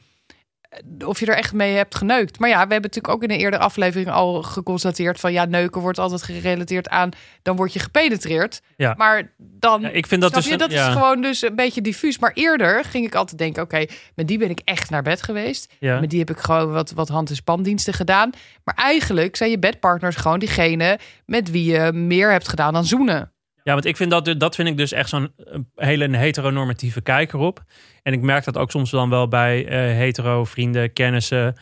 eh, 0.69 1.09
Of 1.09 1.21
je 1.21 1.27
er 1.27 1.37
echt 1.37 1.53
mee 1.53 1.75
hebt 1.77 1.95
geneukt. 1.95 2.39
Maar 2.39 2.49
ja, 2.49 2.55
we 2.55 2.73
hebben 2.73 2.91
natuurlijk 2.91 3.15
ook 3.15 3.23
in 3.23 3.31
een 3.31 3.39
eerdere 3.39 3.63
aflevering 3.63 4.11
al 4.11 4.43
geconstateerd 4.43 5.21
van 5.21 5.33
ja, 5.33 5.45
neuken 5.45 5.81
wordt 5.81 5.99
altijd 5.99 6.23
gerelateerd 6.23 6.89
aan 6.89 7.11
dan 7.43 7.57
word 7.57 7.73
je 7.73 7.79
gepenetreerd. 7.79 8.61
Ja. 8.77 8.95
Maar 8.97 9.33
dan 9.39 9.81
Ja, 9.81 9.89
ik 9.89 10.07
vind 10.07 10.21
dat 10.23 10.35
dus... 10.35 10.47
je? 10.47 10.57
Dat 10.57 10.71
ja, 10.71 10.87
is 10.87 10.93
gewoon 10.93 11.21
dus 11.21 11.43
een 11.43 11.55
beetje 11.57 11.81
diffuus. 11.81 12.19
Maar 12.19 12.33
eerder 12.35 12.85
ging 12.85 13.07
ik 13.07 13.15
altijd 13.15 13.39
denken: 13.39 13.63
oké, 13.63 13.85
met 14.15 14.29
die 14.29 14.39
ben 14.39 14.51
ik 14.51 14.61
echt 14.65 14.91
naar 14.91 15.03
bed 15.03 15.23
geweest. 15.23 15.73
ja. 15.79 16.01
Met 16.01 16.11
die 16.11 16.19
heb 16.19 16.31
ik 16.31 16.39
gewoon 16.39 16.73
wat, 16.73 16.91
wat 16.91 17.09
hand- 17.09 17.31
en 17.31 17.37
spandiensten 17.37 17.95
gedaan. 17.95 18.31
Maar 18.65 18.75
eigenlijk 18.75 19.37
zijn 19.37 19.51
je 19.51 19.59
bedpartners 19.59 20.17
gewoon 20.17 20.39
diegene 20.39 20.99
met 21.27 21.51
wie 21.51 21.73
je 21.73 21.93
meer 21.93 22.31
hebt 22.31 22.49
gedaan 22.49 22.73
dan 22.73 22.85
zoenen. 22.85 23.31
Ja, 23.67 23.73
want 23.73 23.85
ik 23.85 23.97
vind 23.97 24.11
dat, 24.11 24.35
dat 24.39 24.55
vind 24.55 24.69
ik 24.69 24.77
dus 24.77 24.93
echt 24.93 25.09
zo'n 25.09 25.33
eh, 25.37 25.59
hele 25.75 26.17
heteronormatieve 26.17 27.01
kijk 27.01 27.33
erop. 27.33 27.63
En 28.03 28.13
ik 28.13 28.21
merk 28.21 28.45
dat 28.45 28.57
ook 28.57 28.71
soms 28.71 28.91
dan 28.91 29.11
wel 29.11 29.29
bij 29.29 29.67
eh, 29.67 29.79
hetero 29.79 30.45
vrienden, 30.45 30.93
kennissen. 30.93 31.57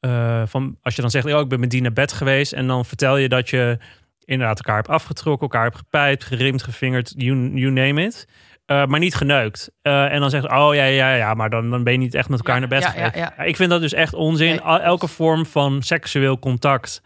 eh, 0.00 0.42
van 0.46 0.78
als 0.82 0.94
je 0.94 1.00
dan 1.00 1.10
zegt, 1.10 1.32
oh, 1.32 1.40
ik 1.40 1.48
ben 1.48 1.60
met 1.60 1.70
die 1.70 1.82
naar 1.82 1.92
bed 1.92 2.12
geweest. 2.12 2.52
En 2.52 2.66
dan 2.66 2.84
vertel 2.84 3.16
je 3.16 3.28
dat 3.28 3.50
je 3.50 3.78
inderdaad 4.24 4.56
elkaar 4.56 4.76
hebt 4.76 4.88
afgetrokken, 4.88 5.42
elkaar 5.42 5.62
hebt 5.62 5.76
gepijpt, 5.76 6.24
gerimd, 6.24 6.62
gevingerd, 6.62 7.14
you, 7.16 7.50
you 7.54 7.72
name 7.72 8.04
it. 8.04 8.28
Maar 8.66 8.98
niet 8.98 9.14
geneukt. 9.14 9.72
En 9.82 10.20
dan 10.20 10.30
zegt, 10.30 10.50
oh 10.50 10.74
ja, 10.74 10.84
ja, 10.84 11.14
ja, 11.14 11.34
maar 11.34 11.50
dan, 11.50 11.70
dan 11.70 11.84
ben 11.84 11.92
je 11.92 11.98
niet 11.98 12.14
echt 12.14 12.28
met 12.28 12.38
elkaar 12.38 12.54
Ja, 12.54 12.60
naar 12.60 12.68
bed 12.68 13.14
ja, 13.14 13.38
ik 13.38 13.56
vind 13.56 13.70
dat 13.70 13.80
dus 13.80 13.92
echt 13.92 14.14
onzin. 14.14 14.60
Elke 14.60 15.08
vorm 15.08 15.46
van 15.46 15.82
seksueel 15.82 16.38
contact 16.38 17.02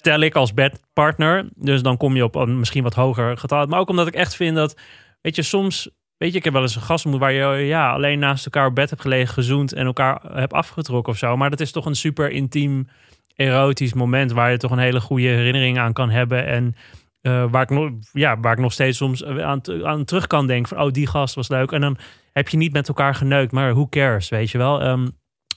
tel 0.00 0.20
ik 0.20 0.34
als 0.34 0.54
bedpartner. 0.54 1.48
Dus 1.54 1.82
dan 1.82 1.96
kom 1.96 2.16
je 2.16 2.24
op 2.24 2.34
een 2.34 2.58
misschien 2.58 2.82
wat 2.82 2.94
hoger 2.94 3.38
getal. 3.38 3.66
Maar 3.66 3.78
ook 3.78 3.88
omdat 3.88 4.06
ik 4.06 4.14
echt 4.14 4.36
vind 4.36 4.56
dat, 4.56 4.76
weet 5.20 5.36
je, 5.36 5.42
soms, 5.42 5.90
weet 6.16 6.32
je, 6.32 6.38
ik 6.38 6.44
heb 6.44 6.52
wel 6.52 6.62
eens 6.62 6.76
een 6.76 6.82
gast 6.82 7.04
ontmoet 7.04 7.22
waar 7.22 7.32
je 7.32 7.66
ja, 7.66 7.92
alleen 7.92 8.18
naast 8.18 8.44
elkaar 8.44 8.66
op 8.66 8.74
bed 8.74 8.90
hebt 8.90 9.02
gelegen, 9.02 9.34
gezoend 9.34 9.72
en 9.72 9.86
elkaar 9.86 10.20
hebt 10.32 10.52
afgetrokken 10.52 11.12
of 11.12 11.18
zo. 11.18 11.36
Maar 11.36 11.50
dat 11.50 11.60
is 11.60 11.72
toch 11.72 11.86
een 11.86 11.96
super 11.96 12.30
intiem, 12.30 12.88
erotisch 13.34 13.92
moment 13.92 14.32
waar 14.32 14.50
je 14.50 14.56
toch 14.56 14.70
een 14.70 14.78
hele 14.78 15.00
goede 15.00 15.28
herinnering 15.28 15.78
aan 15.78 15.92
kan 15.92 16.10
hebben. 16.10 16.46
En 16.46 16.74
eh, 17.20 17.50
waar, 17.50 17.62
ik 17.62 17.70
nog, 17.70 17.90
ja, 18.12 18.40
waar 18.40 18.52
ik 18.52 18.58
nog 18.58 18.72
steeds 18.72 18.96
soms 18.96 19.24
aan, 19.24 19.60
aan 19.84 20.04
terug 20.04 20.26
kan 20.26 20.46
denken 20.46 20.68
van, 20.76 20.86
oh, 20.86 20.92
die 20.92 21.06
gast 21.06 21.34
was 21.34 21.48
leuk. 21.48 21.72
En 21.72 21.80
dan 21.80 21.98
heb 22.32 22.48
je 22.48 22.56
niet 22.56 22.72
met 22.72 22.88
elkaar 22.88 23.14
geneukt, 23.14 23.52
maar 23.52 23.72
who 23.72 23.88
cares, 23.88 24.28
weet 24.28 24.50
je 24.50 24.58
wel. 24.58 24.80
Ehm, 24.80 25.08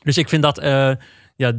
dus 0.04 0.18
ik 0.18 0.30
vind 0.30 0.44
dat, 0.44 0.58
eh, 0.58 0.92
ja, 1.36 1.54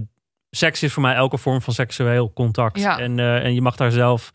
seks 0.56 0.82
is 0.82 0.92
voor 0.92 1.02
mij 1.02 1.14
elke 1.14 1.38
vorm 1.38 1.62
van 1.62 1.74
seksueel 1.74 2.32
contact. 2.32 2.78
Ja. 2.78 2.98
En, 2.98 3.18
eh, 3.18 3.44
en 3.44 3.54
je 3.54 3.62
mag 3.62 3.76
daar 3.76 3.90
zelf 3.90 4.32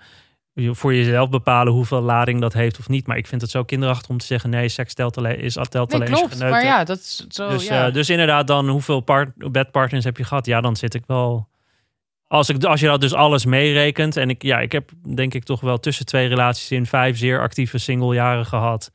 voor 0.55 0.95
jezelf 0.95 1.29
bepalen 1.29 1.73
hoeveel 1.73 2.01
lading 2.01 2.41
dat 2.41 2.53
heeft 2.53 2.79
of 2.79 2.89
niet. 2.89 3.07
Maar 3.07 3.17
ik 3.17 3.27
vind 3.27 3.41
het 3.41 3.49
zo 3.49 3.63
kinderachtig 3.63 4.09
om 4.09 4.17
te 4.17 4.25
zeggen, 4.25 4.49
nee, 4.49 4.69
seks 4.69 4.93
telt 4.93 5.17
alleen, 5.17 5.39
is, 5.39 5.53
telt 5.53 5.91
Nee, 5.91 6.01
alleen 6.01 6.13
klopt. 6.13 6.39
Maar 6.39 6.63
ja, 6.63 6.83
dat 6.83 6.97
is 6.97 7.25
zo. 7.29 7.49
Dus, 7.49 7.67
ja. 7.67 7.87
eh, 7.87 7.93
dus 7.93 8.09
inderdaad, 8.09 8.47
dan 8.47 8.69
hoeveel 8.69 8.99
part, 8.99 9.51
bedpartners 9.51 10.03
heb 10.03 10.17
je 10.17 10.23
gehad? 10.23 10.45
Ja, 10.45 10.61
dan 10.61 10.75
zit 10.75 10.93
ik 10.93 11.03
wel. 11.07 11.47
Als, 12.27 12.49
ik, 12.49 12.63
als 12.63 12.79
je 12.79 12.87
dat 12.87 13.01
dus 13.01 13.13
alles 13.13 13.45
meerekent. 13.45 14.17
En 14.17 14.29
ik, 14.29 14.43
ja, 14.43 14.59
ik 14.59 14.71
heb 14.71 14.91
denk 15.15 15.33
ik 15.33 15.43
toch 15.43 15.61
wel 15.61 15.77
tussen 15.77 16.05
twee 16.05 16.27
relaties 16.27 16.71
in 16.71 16.85
vijf 16.85 17.17
zeer 17.17 17.41
actieve 17.41 17.77
singlejaren 17.77 18.45
gehad. 18.45 18.91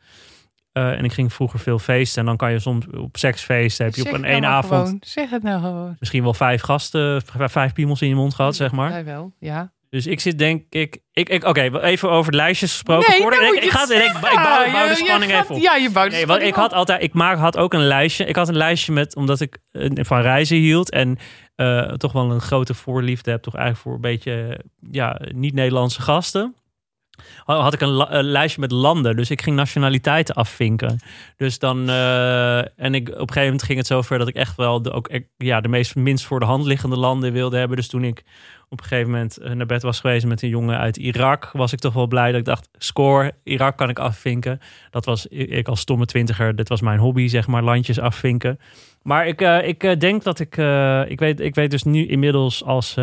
Eh, 0.72 0.90
en 0.98 1.04
ik 1.04 1.12
ging 1.12 1.32
vroeger 1.32 1.58
veel 1.58 1.78
feesten. 1.78 2.20
En 2.20 2.26
dan 2.26 2.36
kan 2.36 2.52
je 2.52 2.58
soms 2.58 2.86
op 2.96 3.16
seksfeesten. 3.16 3.84
Heb 3.84 3.94
je 3.94 4.00
Zeg 4.02 4.10
op 4.10 4.16
een 4.16 4.22
nou 4.22 4.32
één 4.32 4.42
maar 4.42 4.50
avond 4.50 4.82
gewoon. 4.82 4.98
Zeg 5.04 5.30
het 5.30 5.42
nou 5.42 5.60
gewoon. 5.60 5.96
misschien 5.98 6.22
wel 6.22 6.34
vijf 6.34 6.62
gasten, 6.62 7.22
vijf 7.36 7.72
piemels 7.72 8.02
in 8.02 8.08
je 8.08 8.14
mond 8.14 8.34
gehad, 8.34 8.56
zeg 8.56 8.72
maar. 8.72 8.90
Jij 8.90 9.04
wel, 9.04 9.32
ja. 9.38 9.72
Dus 9.90 10.06
ik 10.06 10.20
zit 10.20 10.38
denk 10.38 10.64
ik. 10.70 10.98
ik, 11.12 11.28
ik 11.28 11.44
Oké, 11.44 11.60
even 11.80 12.10
over 12.10 12.30
de 12.30 12.36
lijstjes 12.36 12.70
gesproken. 12.72 13.10
Nee, 13.10 13.18
ik, 13.60 13.70
ga, 13.70 13.82
ik, 13.82 14.02
ik, 14.02 14.20
bouw, 14.20 14.64
ik 14.64 14.72
bouw 14.72 14.82
de 14.82 14.88
Ja, 14.88 14.94
spanning 14.94 15.32
gaat- 15.32 15.42
even 15.42 15.54
op. 15.54 15.60
Ja, 15.60 15.74
je 15.76 15.90
bouwt 15.90 16.10
de 16.10 16.16
Nee, 16.16 16.26
want 16.26 16.42
ik 16.42 16.54
had 16.54 16.72
altijd, 16.72 17.02
ik 17.02 17.12
maak, 17.12 17.38
had 17.38 17.56
ook 17.56 17.72
een 17.74 17.86
lijstje. 17.86 18.24
Ik 18.24 18.36
had 18.36 18.48
een 18.48 18.56
lijstje 18.56 18.92
met, 18.92 19.16
omdat 19.16 19.40
ik 19.40 19.58
eh, 19.72 19.90
van 19.94 20.20
reizen 20.20 20.56
hield 20.56 20.90
en 20.90 21.18
eh, 21.54 21.82
toch 21.82 22.12
wel 22.12 22.30
een 22.30 22.40
grote 22.40 22.74
voorliefde 22.74 23.30
heb, 23.30 23.42
toch 23.42 23.54
eigenlijk 23.54 23.84
voor 23.84 23.94
een 23.94 24.00
beetje, 24.00 24.60
ja, 24.90 25.20
niet-Nederlandse 25.34 26.02
gasten. 26.02 26.54
Ha- 27.45 27.61
Had 27.61 27.73
ik 27.75 27.81
een, 27.81 28.23
lijstje 28.23 28.61
met 28.61 28.71
landen, 28.71 29.16
dus 29.16 29.31
ik 29.31 29.42
ging 29.42 29.57
nationaliteiten 29.57 30.35
afvinken. 30.35 31.00
Dus 31.37 31.59
dan, 31.59 31.88
eh, 31.88 32.59
en 32.59 32.95
ik, 32.95 33.09
op 33.09 33.14
een 33.14 33.19
gegeven 33.19 33.42
moment 33.42 33.62
ging 33.62 33.78
het 33.78 33.87
zover 33.87 34.19
dat 34.19 34.28
ik 34.28 34.35
echt 34.35 34.57
wel 34.57 34.83
de, 34.83 34.90
ook, 34.90 35.11
ja, 35.37 35.61
de 35.61 35.69
meest 35.69 35.95
minst 35.95 36.25
voor 36.25 36.40
de 36.40 36.47
hand 36.47 36.64
liggende 36.64 36.97
landen 36.97 37.33
wilde 37.33 37.57
hebben. 37.57 37.76
Dus 37.76 37.88
toen 37.88 38.04
ik 38.04 38.23
op 38.69 38.81
een 38.81 38.87
gegeven 38.87 39.11
moment 39.11 39.37
eh, 39.38 39.52
naar 39.52 39.66
bed 39.66 39.83
was 39.83 40.00
geweest 40.00 40.26
met 40.26 40.42
een 40.42 40.49
jongen 40.49 40.78
uit 40.78 40.97
Irak, 40.97 41.50
was 41.52 41.73
ik 41.73 41.78
toch 41.78 41.95
wel 41.95 42.07
blij 42.07 42.31
dat 42.31 42.40
ik 42.40 42.47
dacht, 42.47 42.69
score, 42.73 43.33
Irak 43.45 43.76
kan 43.76 43.88
ik 43.88 43.99
afvinken. 43.99 44.59
Dat 44.90 45.04
was 45.04 45.26
ik 45.26 45.69
als 45.69 45.81
stomme 45.81 46.07
twintiger, 46.07 46.57
dit 46.57 46.69
was 46.69 46.81
mijn 46.81 46.99
hobby, 46.99 47.28
zeg 47.28 47.47
maar, 47.47 47.62
landjes 47.62 47.99
afvinken. 47.99 48.59
Maar 49.02 49.26
ik, 49.26 49.40
eh, 49.40 49.69
ik 49.69 50.00
denk 50.00 50.23
dat 50.23 50.40
ik, 50.40 50.57
ik, 51.09 51.19
weet, 51.19 51.40
ik 51.40 51.54
weet 51.54 51.71
dus 51.71 51.83
nu 51.83 52.07
inmiddels 52.07 52.64
als 52.64 52.97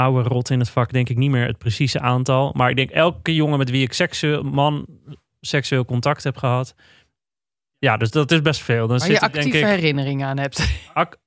oude 0.00 0.28
rot 0.28 0.50
in 0.50 0.58
het 0.58 0.70
vak, 0.70 0.92
denk 0.92 1.08
ik 1.08 1.16
niet 1.16 1.30
meer 1.30 1.46
het 1.46 1.58
precieze 1.58 2.00
aantal. 2.00 2.52
Maar 2.56 2.70
ik 2.70 2.76
denk 2.76 2.90
elke 2.90 3.34
jongen 3.34 3.58
met 3.58 3.70
wie 3.70 3.82
ik 3.82 3.92
seksueel, 3.92 4.42
man 4.42 4.86
seksueel 5.40 5.84
contact 5.84 6.24
heb 6.24 6.36
gehad. 6.36 6.74
Ja, 7.78 7.96
dus 7.96 8.10
dat 8.10 8.30
is 8.30 8.42
best 8.42 8.62
veel. 8.62 8.86
Dan 8.86 8.98
Waar 8.98 9.08
je 9.08 9.14
zit 9.14 9.22
ik, 9.22 9.32
denk 9.32 9.44
actieve 9.44 9.66
ik, 9.66 9.78
herinneringen 9.78 10.26
aan 10.26 10.38
hebt. 10.38 10.68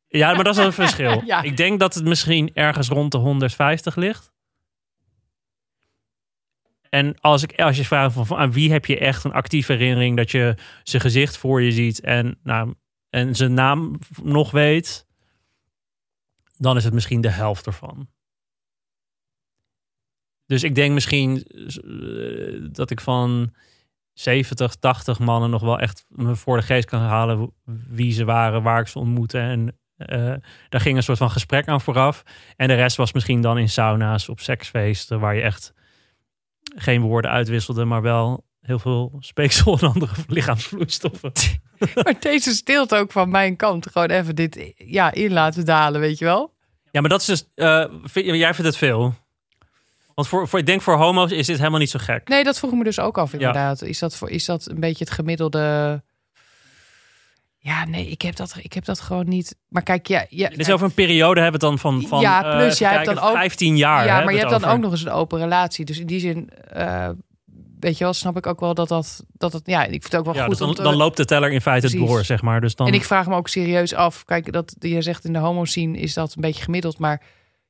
Ja, 0.07 0.33
maar 0.33 0.43
dat 0.43 0.57
is 0.57 0.65
een 0.65 0.73
verschil. 0.73 1.21
Ja. 1.25 1.41
Ik 1.41 1.57
denk 1.57 1.79
dat 1.79 1.93
het 1.93 2.03
misschien 2.03 2.51
ergens 2.53 2.87
rond 2.87 3.11
de 3.11 3.17
150 3.17 3.95
ligt. 3.95 4.31
En 6.89 7.19
als, 7.19 7.43
ik, 7.43 7.59
als 7.59 7.77
je 7.77 7.85
vraagt 7.85 8.13
van, 8.13 8.25
van 8.25 8.37
aan 8.37 8.51
wie 8.51 8.71
heb 8.71 8.85
je 8.85 8.99
echt 8.99 9.23
een 9.23 9.33
actieve 9.33 9.73
herinnering 9.73 10.17
dat 10.17 10.31
je 10.31 10.55
zijn 10.83 11.01
gezicht 11.01 11.37
voor 11.37 11.61
je 11.61 11.71
ziet 11.71 12.01
en, 12.01 12.39
nou, 12.43 12.73
en 13.09 13.35
zijn 13.35 13.53
naam 13.53 13.99
nog 14.23 14.51
weet, 14.51 15.05
dan 16.57 16.77
is 16.77 16.83
het 16.83 16.93
misschien 16.93 17.21
de 17.21 17.29
helft 17.29 17.65
ervan. 17.65 18.07
Dus 20.53 20.63
ik 20.63 20.75
denk 20.75 20.93
misschien 20.93 21.43
eh, 21.45 22.67
dat 22.71 22.89
ik 22.89 23.01
van 23.01 23.53
70, 24.13 24.75
80 24.75 25.19
mannen 25.19 25.49
nog 25.49 25.61
wel 25.61 25.79
echt 25.79 26.05
me 26.07 26.35
voor 26.35 26.57
de 26.57 26.63
geest 26.63 26.85
kan 26.85 26.99
halen 27.01 27.53
wie 27.89 28.11
ze 28.13 28.25
waren, 28.25 28.63
waar 28.63 28.79
ik 28.79 28.87
ze 28.87 28.99
ontmoette 28.99 29.39
en, 29.39 29.77
Eh, 29.97 30.33
daar 30.69 30.81
ging 30.81 30.97
een 30.97 31.03
soort 31.03 31.17
van 31.17 31.31
gesprek 31.31 31.67
aan 31.67 31.81
vooraf. 31.81 32.23
En 32.55 32.67
de 32.67 32.73
rest 32.73 32.97
was 32.97 33.13
misschien 33.13 33.41
dan 33.41 33.57
in 33.57 33.69
sauna's, 33.69 34.29
op 34.29 34.39
seksfeesten, 34.39 35.19
waar 35.19 35.35
je 35.35 35.41
echt 35.41 35.73
geen 36.75 37.01
woorden 37.01 37.31
uitwisselde, 37.31 37.85
maar 37.85 38.01
wel 38.01 38.45
heel 38.61 38.79
veel 38.79 39.15
speeksel 39.19 39.77
en 39.79 39.87
andere 39.87 40.13
lichaamsvloeistoffen. 40.27 41.31
Maar 42.03 42.15
deze 42.19 42.53
stilte 42.53 42.95
ook 42.95 43.11
van 43.11 43.29
mijn 43.29 43.55
kant. 43.55 43.91
Gewoon 43.91 44.09
even 44.09 44.35
dit 44.35 44.73
ja, 44.77 45.11
in 45.11 45.33
laten 45.33 45.65
dalen, 45.65 45.99
weet 46.01 46.17
je 46.17 46.25
wel? 46.25 46.53
Ja, 46.91 47.01
maar 47.01 47.09
dat 47.09 47.19
is 47.19 47.25
dus. 47.25 47.49
eh, 47.55 47.85
vind- 48.03 48.25
jij 48.25 48.53
vindt 48.53 48.69
het 48.69 48.77
veel. 48.77 49.15
Want 50.15 50.27
voor, 50.27 50.47
voor, 50.47 50.59
ik 50.59 50.65
denk 50.65 50.81
voor 50.81 50.95
homo's 50.95 51.31
is 51.31 51.47
dit 51.47 51.57
helemaal 51.57 51.79
niet 51.79 51.89
zo 51.89 51.99
gek. 52.01 52.27
Nee, 52.27 52.43
dat 52.43 52.59
vroeg 52.59 52.71
me 52.71 52.83
dus 52.83 52.99
ook 52.99 53.17
af 53.17 53.33
inderdaad. 53.33 53.81
Is, 53.81 53.99
dat 53.99 54.15
voor, 54.15 54.29
is 54.29 54.45
dat 54.45 54.65
een 54.69 54.79
beetje 54.79 55.03
het 55.03 55.13
gemiddelde... 55.13 56.01
Ja, 57.57 57.85
nee, 57.85 58.07
ik 58.07 58.21
heb 58.21 58.35
dat, 58.35 58.55
ik 58.61 58.73
heb 58.73 58.85
dat 58.85 58.99
gewoon 58.99 59.27
niet. 59.29 59.55
Maar 59.67 59.83
kijk, 59.83 60.07
ja, 60.07 60.25
ja, 60.29 60.49
is 60.49 60.71
over 60.71 60.85
een 60.85 60.93
periode 60.93 61.41
hebben 61.41 61.59
we 61.59 61.67
het 61.67 61.77
dan 61.81 61.91
van, 61.91 62.07
van 62.07 62.19
Ja, 62.19 62.43
eh, 62.45 62.57
plus 62.57 62.77
jij 62.77 62.91
hebt 62.93 63.05
dan 63.05 63.19
ook- 63.19 63.33
15 63.35 63.77
jaar. 63.77 64.05
ja, 64.05 64.13
maar 64.23 64.33
je 64.33 64.39
het 64.39 64.49
hebt 64.49 64.49
dan 64.49 64.63
over. 64.63 64.71
ook 64.75 64.81
nog 64.83 64.91
eens 64.91 65.01
een 65.05 65.11
open 65.11 65.39
relatie. 65.39 65.85
Dus 65.85 65.99
in 65.99 66.05
die 66.07 66.19
zin, 66.19 66.49
eh, 66.71 67.09
weet 67.79 67.97
je 67.97 68.03
wel, 68.03 68.13
snap 68.13 68.37
ik 68.37 68.47
ook 68.47 68.59
wel 68.59 68.73
dat 68.73 68.87
dat, 68.87 69.23
dat 69.31 69.53
het, 69.53 69.61
ja, 69.65 69.83
ik 69.83 69.89
vind 69.89 70.03
het 70.03 70.15
ook 70.15 70.25
wel 70.25 70.33
Ja, 70.33 70.39
goed. 70.41 70.49
dus 70.49 70.59
dan, 70.59 70.73
te- 70.75 70.81
dan 70.81 70.95
loopt 70.95 71.17
de 71.17 71.25
teller 71.25 71.51
in 71.51 71.61
feite 71.61 71.87
Precies. 71.87 72.07
door, 72.07 72.23
zeg 72.25 72.41
maar. 72.41 72.61
Dus 72.61 72.75
dan, 72.75 72.87
En 72.87 72.93
ik 72.93 73.03
vraag 73.03 73.27
me 73.27 73.35
ook 73.35 73.47
serieus 73.47 73.93
af, 73.93 74.25
kijk, 74.25 74.51
dat 74.51 74.75
je 74.79 75.01
zegt 75.01 75.25
in 75.25 75.33
de 75.33 75.39
homo 75.39 75.65
scene 75.65 75.97
is 75.97 76.13
dat 76.13 76.33
een 76.35 76.41
beetje 76.41 76.63
gemiddeld, 76.63 76.97
maar 76.99 77.21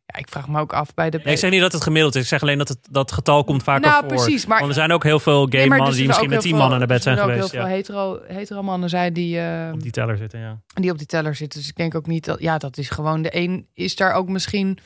ja, 0.05 0.19
ik 0.19 0.29
vraag 0.29 0.47
me 0.47 0.59
ook 0.59 0.73
af 0.73 0.93
bij 0.93 1.09
de. 1.09 1.19
Nee, 1.23 1.33
ik 1.33 1.39
zeg 1.39 1.51
niet 1.51 1.61
dat 1.61 1.71
het 1.71 1.83
gemiddeld 1.83 2.15
is. 2.15 2.21
Ik 2.21 2.27
zeg 2.27 2.41
alleen 2.41 2.57
dat 2.57 2.67
het 2.67 2.77
dat 2.89 3.11
getal 3.11 3.43
komt 3.43 3.63
vaker 3.63 3.89
nou, 3.89 3.99
voor. 3.99 4.15
precies, 4.15 4.45
maar 4.45 4.57
Want 4.57 4.69
er 4.69 4.75
zijn 4.75 4.91
ook 4.91 5.03
heel 5.03 5.19
veel 5.19 5.45
gay 5.45 5.49
Nee, 5.49 5.61
er 5.61 5.67
mannen 5.67 5.85
die 5.85 5.93
zullen 5.95 6.07
misschien 6.07 6.29
met 6.29 6.41
tien 6.41 6.55
mannen 6.55 6.77
naar 6.77 6.87
bed 6.87 7.03
zijn 7.03 7.17
er 7.17 7.21
zullen 7.21 7.35
geweest. 7.35 7.55
ook 7.55 7.61
Ja, 7.61 7.67
heel 7.67 7.83
veel 7.83 8.13
hetero, 8.13 8.35
hetero 8.37 8.63
mannen 8.63 8.89
zijn 8.89 9.13
die, 9.13 9.39
eh, 9.39 9.73
op 9.73 9.81
die 9.81 9.91
teller 9.91 10.17
zitten, 10.17 10.39
ja. 10.39 10.59
die 10.73 10.91
op 10.91 10.97
die 10.97 11.07
teller 11.07 11.35
zitten. 11.35 11.59
Dus 11.59 11.69
ik 11.69 11.75
denk 11.75 11.95
ook 11.95 12.07
niet 12.07 12.25
dat, 12.25 12.39
ja, 12.39 12.57
dat 12.57 12.77
is 12.77 12.89
gewoon 12.89 13.21
de 13.21 13.35
een 13.37 13.67
is 13.73 13.95
daar 13.95 14.13
ook 14.13 14.29
misschien. 14.29 14.77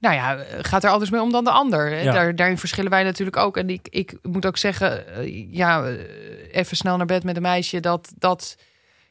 Nou 0.00 0.14
ja, 0.14 0.44
gaat 0.60 0.84
er 0.84 0.90
anders 0.90 1.10
mee 1.10 1.20
om 1.20 1.32
dan 1.32 1.44
de 1.44 1.50
ander. 1.50 1.90
hè? 1.90 2.00
Ja. 2.00 2.12
Daar, 2.12 2.36
daarin 2.36 2.58
verschillen 2.58 2.90
wij 2.90 3.02
natuurlijk 3.02 3.36
ook. 3.36 3.56
En 3.56 3.70
ik, 3.70 3.88
ik 3.90 4.18
moet 4.22 4.46
ook 4.46 4.56
zeggen, 4.56 5.06
eh, 5.06 5.52
ja, 5.52 5.84
eh, 5.84 5.94
even 6.50 6.76
snel 6.76 6.96
naar 6.96 7.06
bed 7.06 7.24
met 7.24 7.36
een 7.36 7.42
meisje, 7.42 7.80
dat, 7.80 8.12
dat, 8.18 8.56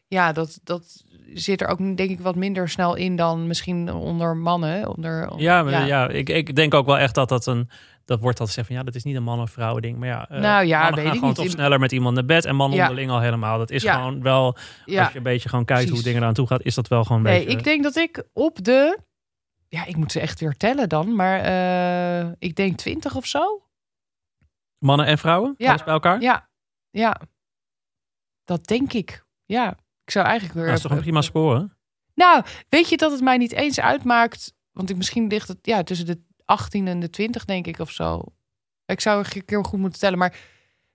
ja, 0.08 0.32
dat, 0.32 0.60
dat 0.64 1.04
zit 1.34 1.62
er 1.62 1.68
ook 1.68 1.78
denk 1.78 2.00
ik 2.10 2.20
wat 2.20 2.36
minder 2.36 2.70
snel 2.70 2.96
in 2.96 3.16
dan 3.16 3.48
misschien 3.48 3.94
onder 3.94 4.38
mannen. 4.38 4.88
Onder, 4.96 5.34
Ja, 5.38 5.64
maar 5.64 5.88
ja. 5.88 6.08
ik, 6.10 6.30
ik 6.30 6.56
denk 6.56 6.74
ook 6.74 6.86
wel 6.86 6.98
echt 6.98 7.16
dat 7.16 7.30
dat 7.30 7.46
een... 7.46 7.70
Dat 8.06 8.20
wordt 8.20 8.40
altijd 8.40 8.48
gezegd 8.58 8.68
van 8.68 8.76
ja, 8.76 8.84
dat 8.92 8.96
is 8.96 9.04
niet 9.04 9.16
een 9.16 9.24
man- 9.24 9.42
of 9.42 9.52
vrouwen 9.52 9.82
ding. 9.82 9.98
Maar 9.98 10.08
ja, 10.08 10.28
eh, 10.30 10.40
Nou 10.42 10.66
ja, 10.66 10.78
mannen 10.82 10.96
weet 10.96 11.04
gaan 11.06 11.14
ik 11.14 11.20
gewoon 11.20 11.28
niet. 11.28 11.36
toch 11.38 11.50
sneller 11.60 11.80
met 11.80 11.92
iemand 11.92 12.16
naar 12.16 12.26
bed. 12.26 12.46
En 12.46 12.56
mannen 12.56 12.78
Ja. 12.78 12.84
onderling 12.84 13.12
al 13.12 13.20
helemaal. 13.22 13.58
Dat 13.58 13.70
is 13.72 13.84
gewoon 13.84 14.22
wel, 14.22 14.58
ja. 14.86 15.02
als 15.04 15.12
je 15.12 15.18
een 15.18 15.24
beetje 15.24 15.50
gewoon 15.50 15.66
kijkt 15.66 15.90
hoe 15.90 16.02
dingen 16.04 16.22
eraan 16.22 16.34
toe 16.34 16.48
gaat, 16.48 16.64
is 16.64 16.76
dat 16.76 16.88
wel 16.88 17.04
gewoon 17.04 17.18
een 17.26 17.32
Nee, 17.32 17.40
beetje... 17.44 17.58
ik 17.58 17.64
denk 17.64 17.84
dat 17.84 17.96
ik 17.96 18.24
op 18.34 18.64
de. 18.64 19.00
Ja, 19.68 19.86
ik 19.86 19.96
moet 19.96 20.12
ze 20.12 20.20
echt 20.20 20.40
weer 20.40 20.58
tellen 20.58 20.90
dan. 20.90 21.16
Maar 21.16 21.40
eh, 21.40 22.32
ik 22.40 22.56
denk 22.56 22.78
20 22.78 23.16
of 23.16 23.26
zo. 23.26 23.62
Mannen 24.78 25.06
en 25.06 25.18
vrouwen? 25.18 25.54
Ja. 25.58 25.70
Alles 25.70 25.84
bij 25.84 25.94
elkaar? 25.94 26.22
Ja, 26.22 26.50
ja. 26.90 27.22
Dat 28.44 28.66
denk 28.68 28.94
ik. 28.94 29.26
Ja, 29.46 29.78
ik 30.10 30.16
zou 30.16 30.26
eigenlijk 30.26 30.56
weer. 30.58 30.66
Dat 30.68 30.76
is 30.76 30.82
toch 30.82 30.92
een 30.92 31.00
prima 31.02 31.22
score? 31.22 31.70
Nou, 32.16 32.44
weet 32.70 32.90
je 32.90 32.98
dat 32.98 33.12
het 33.12 33.22
mij 33.22 33.38
niet 33.38 33.52
eens 33.52 33.80
uitmaakt? 33.80 34.54
Want 34.72 34.90
ik, 34.90 34.98
misschien 34.98 35.28
ligt 35.28 35.48
het 35.48 35.58
ja, 35.62 35.84
tussen 35.84 36.06
de 36.06 36.20
18 36.46 36.88
en 36.88 37.00
de 37.00 37.10
20, 37.10 37.46
denk 37.46 37.68
ik 37.68 37.80
of 37.80 37.92
zo. 37.92 38.22
Ik 38.86 39.00
zou 39.02 39.26
een 39.34 39.46
keer 39.46 39.66
goed 39.66 39.80
moeten 39.80 40.00
tellen. 40.00 40.18
Maar 40.18 40.36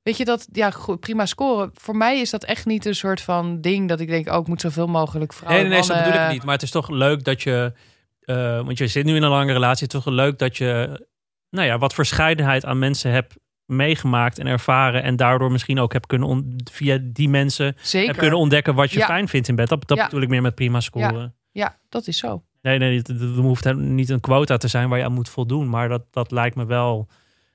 weet 0.02 0.16
je 0.16 0.24
dat, 0.24 0.48
ja, 0.52 0.70
goed, 0.70 1.00
prima 1.00 1.26
scoren. 1.26 1.70
Voor 1.74 1.96
mij 1.96 2.20
is 2.20 2.30
dat 2.30 2.44
echt 2.44 2.66
niet 2.66 2.84
een 2.86 2.94
soort 2.94 3.20
van 3.20 3.60
ding 3.60 3.88
dat 3.88 4.00
ik 4.00 4.08
denk, 4.08 4.28
oh, 4.32 4.38
ik 4.40 4.46
moet 4.46 4.60
zoveel 4.60 4.86
mogelijk 4.86 5.30
Nee, 5.30 5.38
vrouwen. 5.40 5.62
nee, 5.68 5.72
nee, 5.72 5.82
zo 5.82 5.94
mannen- 5.94 6.12
bedoel 6.12 6.26
ik 6.26 6.32
niet. 6.32 6.44
Maar 6.44 6.54
het 6.54 6.62
is 6.62 6.70
toch 6.70 6.88
leuk 6.90 7.24
dat 7.24 7.42
je... 7.42 7.72
eh, 8.20 8.36
want 8.64 8.78
je 8.78 8.86
zit 8.86 9.04
nu 9.04 9.16
in 9.16 9.22
een 9.22 9.30
lange 9.30 9.52
relatie. 9.52 9.84
Het 9.84 9.94
is 9.94 10.02
toch 10.02 10.14
leuk 10.14 10.38
dat 10.38 10.56
je... 10.56 11.06
Nou 11.50 11.66
ja, 11.66 11.78
wat 11.78 11.94
verscheidenheid 11.94 12.64
aan 12.64 12.78
mensen 12.78 13.10
hebt 13.10 13.34
meegemaakt 13.76 14.38
en 14.38 14.46
ervaren. 14.46 15.02
En 15.02 15.16
daardoor 15.16 15.52
misschien 15.52 15.78
ook 15.80 15.92
hebt 15.92 16.06
kunnen... 16.06 16.56
via 16.72 16.98
die 17.02 17.28
mensen 17.28 17.76
Zeker. 17.82 18.06
hebt 18.06 18.18
kunnen 18.18 18.38
ontdekken 18.38 18.74
wat 18.74 18.90
je 18.92 18.98
Ja. 18.98 19.06
fijn 19.06 19.28
vindt 19.28 19.48
in 19.48 19.54
bed. 19.56 19.68
Dat, 19.68 19.88
dat 19.88 19.98
Ja. 19.98 20.04
bedoel 20.04 20.20
ik 20.22 20.28
meer 20.28 20.42
met 20.42 20.54
prima 20.54 20.80
scoren. 20.80 21.34
Ja, 21.52 21.78
dat 21.88 22.06
is 22.06 22.18
zo. 22.18 22.42
Nee, 22.62 22.78
nee, 22.78 22.96
het, 22.96 23.08
hoeft 23.36 23.74
niet 23.74 24.08
een 24.08 24.20
quota 24.20 24.56
te 24.56 24.68
zijn 24.68 24.88
waar 24.88 24.98
je 24.98 25.04
aan 25.04 25.12
moet 25.12 25.28
voldoen. 25.28 25.68
Maar 25.68 25.88
dat, 25.88 26.02
dat 26.10 26.30
lijkt 26.30 26.56
me 26.56 26.66
wel... 26.66 27.08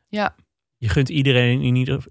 Ja. 0.07 0.35
Je 0.77 0.89
gunt 0.89 1.09
iedereen 1.09 1.61
in 1.61 1.75
ieder... 1.75 2.03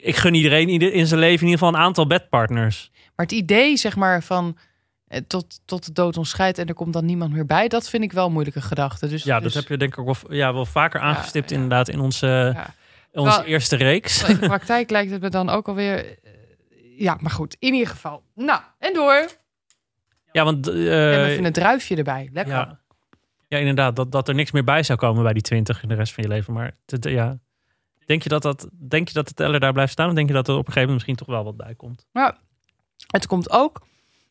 Ik 0.00 0.16
gun 0.16 0.34
iedereen 0.34 0.68
ieder- 0.68 0.92
in 0.92 1.06
zijn 1.06 1.20
leven 1.20 1.40
in 1.46 1.46
ieder 1.52 1.58
geval 1.58 1.74
een 1.80 1.86
aantal 1.86 2.06
bedpartners. 2.06 2.90
Maar 3.16 3.26
het 3.26 3.34
idee, 3.34 3.76
zeg 3.76 3.96
maar, 3.96 4.22
van 4.22 4.56
eh, 5.06 5.20
tot, 5.26 5.60
tot 5.64 5.86
de 5.86 5.92
dood 5.92 6.16
ons 6.16 6.30
scheidt 6.30 6.58
en 6.58 6.66
er 6.66 6.74
komt 6.74 6.92
dan 6.92 7.04
niemand 7.04 7.32
meer 7.32 7.46
bij, 7.46 7.68
dat 7.68 7.88
vind 7.88 8.02
ik 8.02 8.12
wel 8.12 8.30
moeilijke 8.30 8.60
gedachte. 8.60 9.08
Dus, 9.08 9.22
Ja, 9.22 9.40
dus, 9.40 9.52
dat 9.52 9.62
heb 9.62 9.70
je 9.72 9.76
denk 9.78 9.92
ik 9.92 9.98
ook 9.98 10.16
wel, 10.22 10.36
ja, 10.36 10.52
wel 10.52 10.66
vaker 10.66 11.00
aangestipt 11.00 11.48
ja. 11.50 11.54
inderdaad 11.56 11.88
in 11.88 12.00
onze, 12.00 12.26
Ja. 12.54 12.74
Onze 13.12 13.36
Wel- 13.38 13.44
eerste 13.46 13.76
reeks. 13.76 14.28
In 14.28 14.38
de 14.38 14.46
praktijk 14.56 14.90
lijkt 14.90 15.10
het 15.10 15.20
me 15.22 15.28
dan 15.28 15.48
ook 15.48 15.68
alweer. 15.68 16.18
eh, 16.22 16.30
Ja, 16.98 17.16
maar 17.20 17.30
goed, 17.30 17.56
in 17.58 17.72
ieder 17.72 17.88
geval. 17.88 18.22
Nou, 18.34 18.60
en 18.78 18.94
door. 18.94 19.28
Ja, 20.32 20.44
want 20.44 20.68
en 20.68 20.74
eh, 20.88 21.30
even 21.32 21.44
een 21.44 21.52
druifje 21.52 21.96
erbij. 21.96 22.28
Lekker. 22.32 22.54
ja, 22.54 22.80
ja, 23.48 23.58
inderdaad, 23.58 23.96
dat, 23.96 24.12
dat 24.12 24.28
er 24.28 24.34
niks 24.34 24.50
meer 24.50 24.64
bij 24.64 24.82
zou 24.82 24.98
komen 24.98 25.22
bij 25.22 25.32
die 25.32 25.42
20 25.42 25.82
in 25.82 25.88
de 25.88 25.94
rest 25.94 26.12
van 26.12 26.22
je 26.22 26.28
leven. 26.28 26.52
Maar 26.52 26.76
ja, 27.00 27.38
denk 28.06 28.22
je 28.22 28.28
dat, 28.28 28.42
dat, 28.42 28.68
denk 28.88 29.08
je 29.08 29.14
dat 29.14 29.28
de 29.28 29.34
teller 29.34 29.60
daar 29.60 29.72
blijft 29.72 29.92
staan? 29.92 30.08
Of 30.08 30.14
denk 30.14 30.28
je 30.28 30.34
dat 30.34 30.48
er 30.48 30.52
op 30.54 30.66
een 30.66 30.72
gegeven 30.72 30.88
moment 30.88 31.06
misschien 31.06 31.26
toch 31.26 31.36
wel 31.36 31.44
wat 31.44 31.56
bij 31.66 31.74
komt? 31.74 32.06
Maar 32.12 32.36
het 33.06 33.26
komt 33.26 33.50
ook 33.50 33.86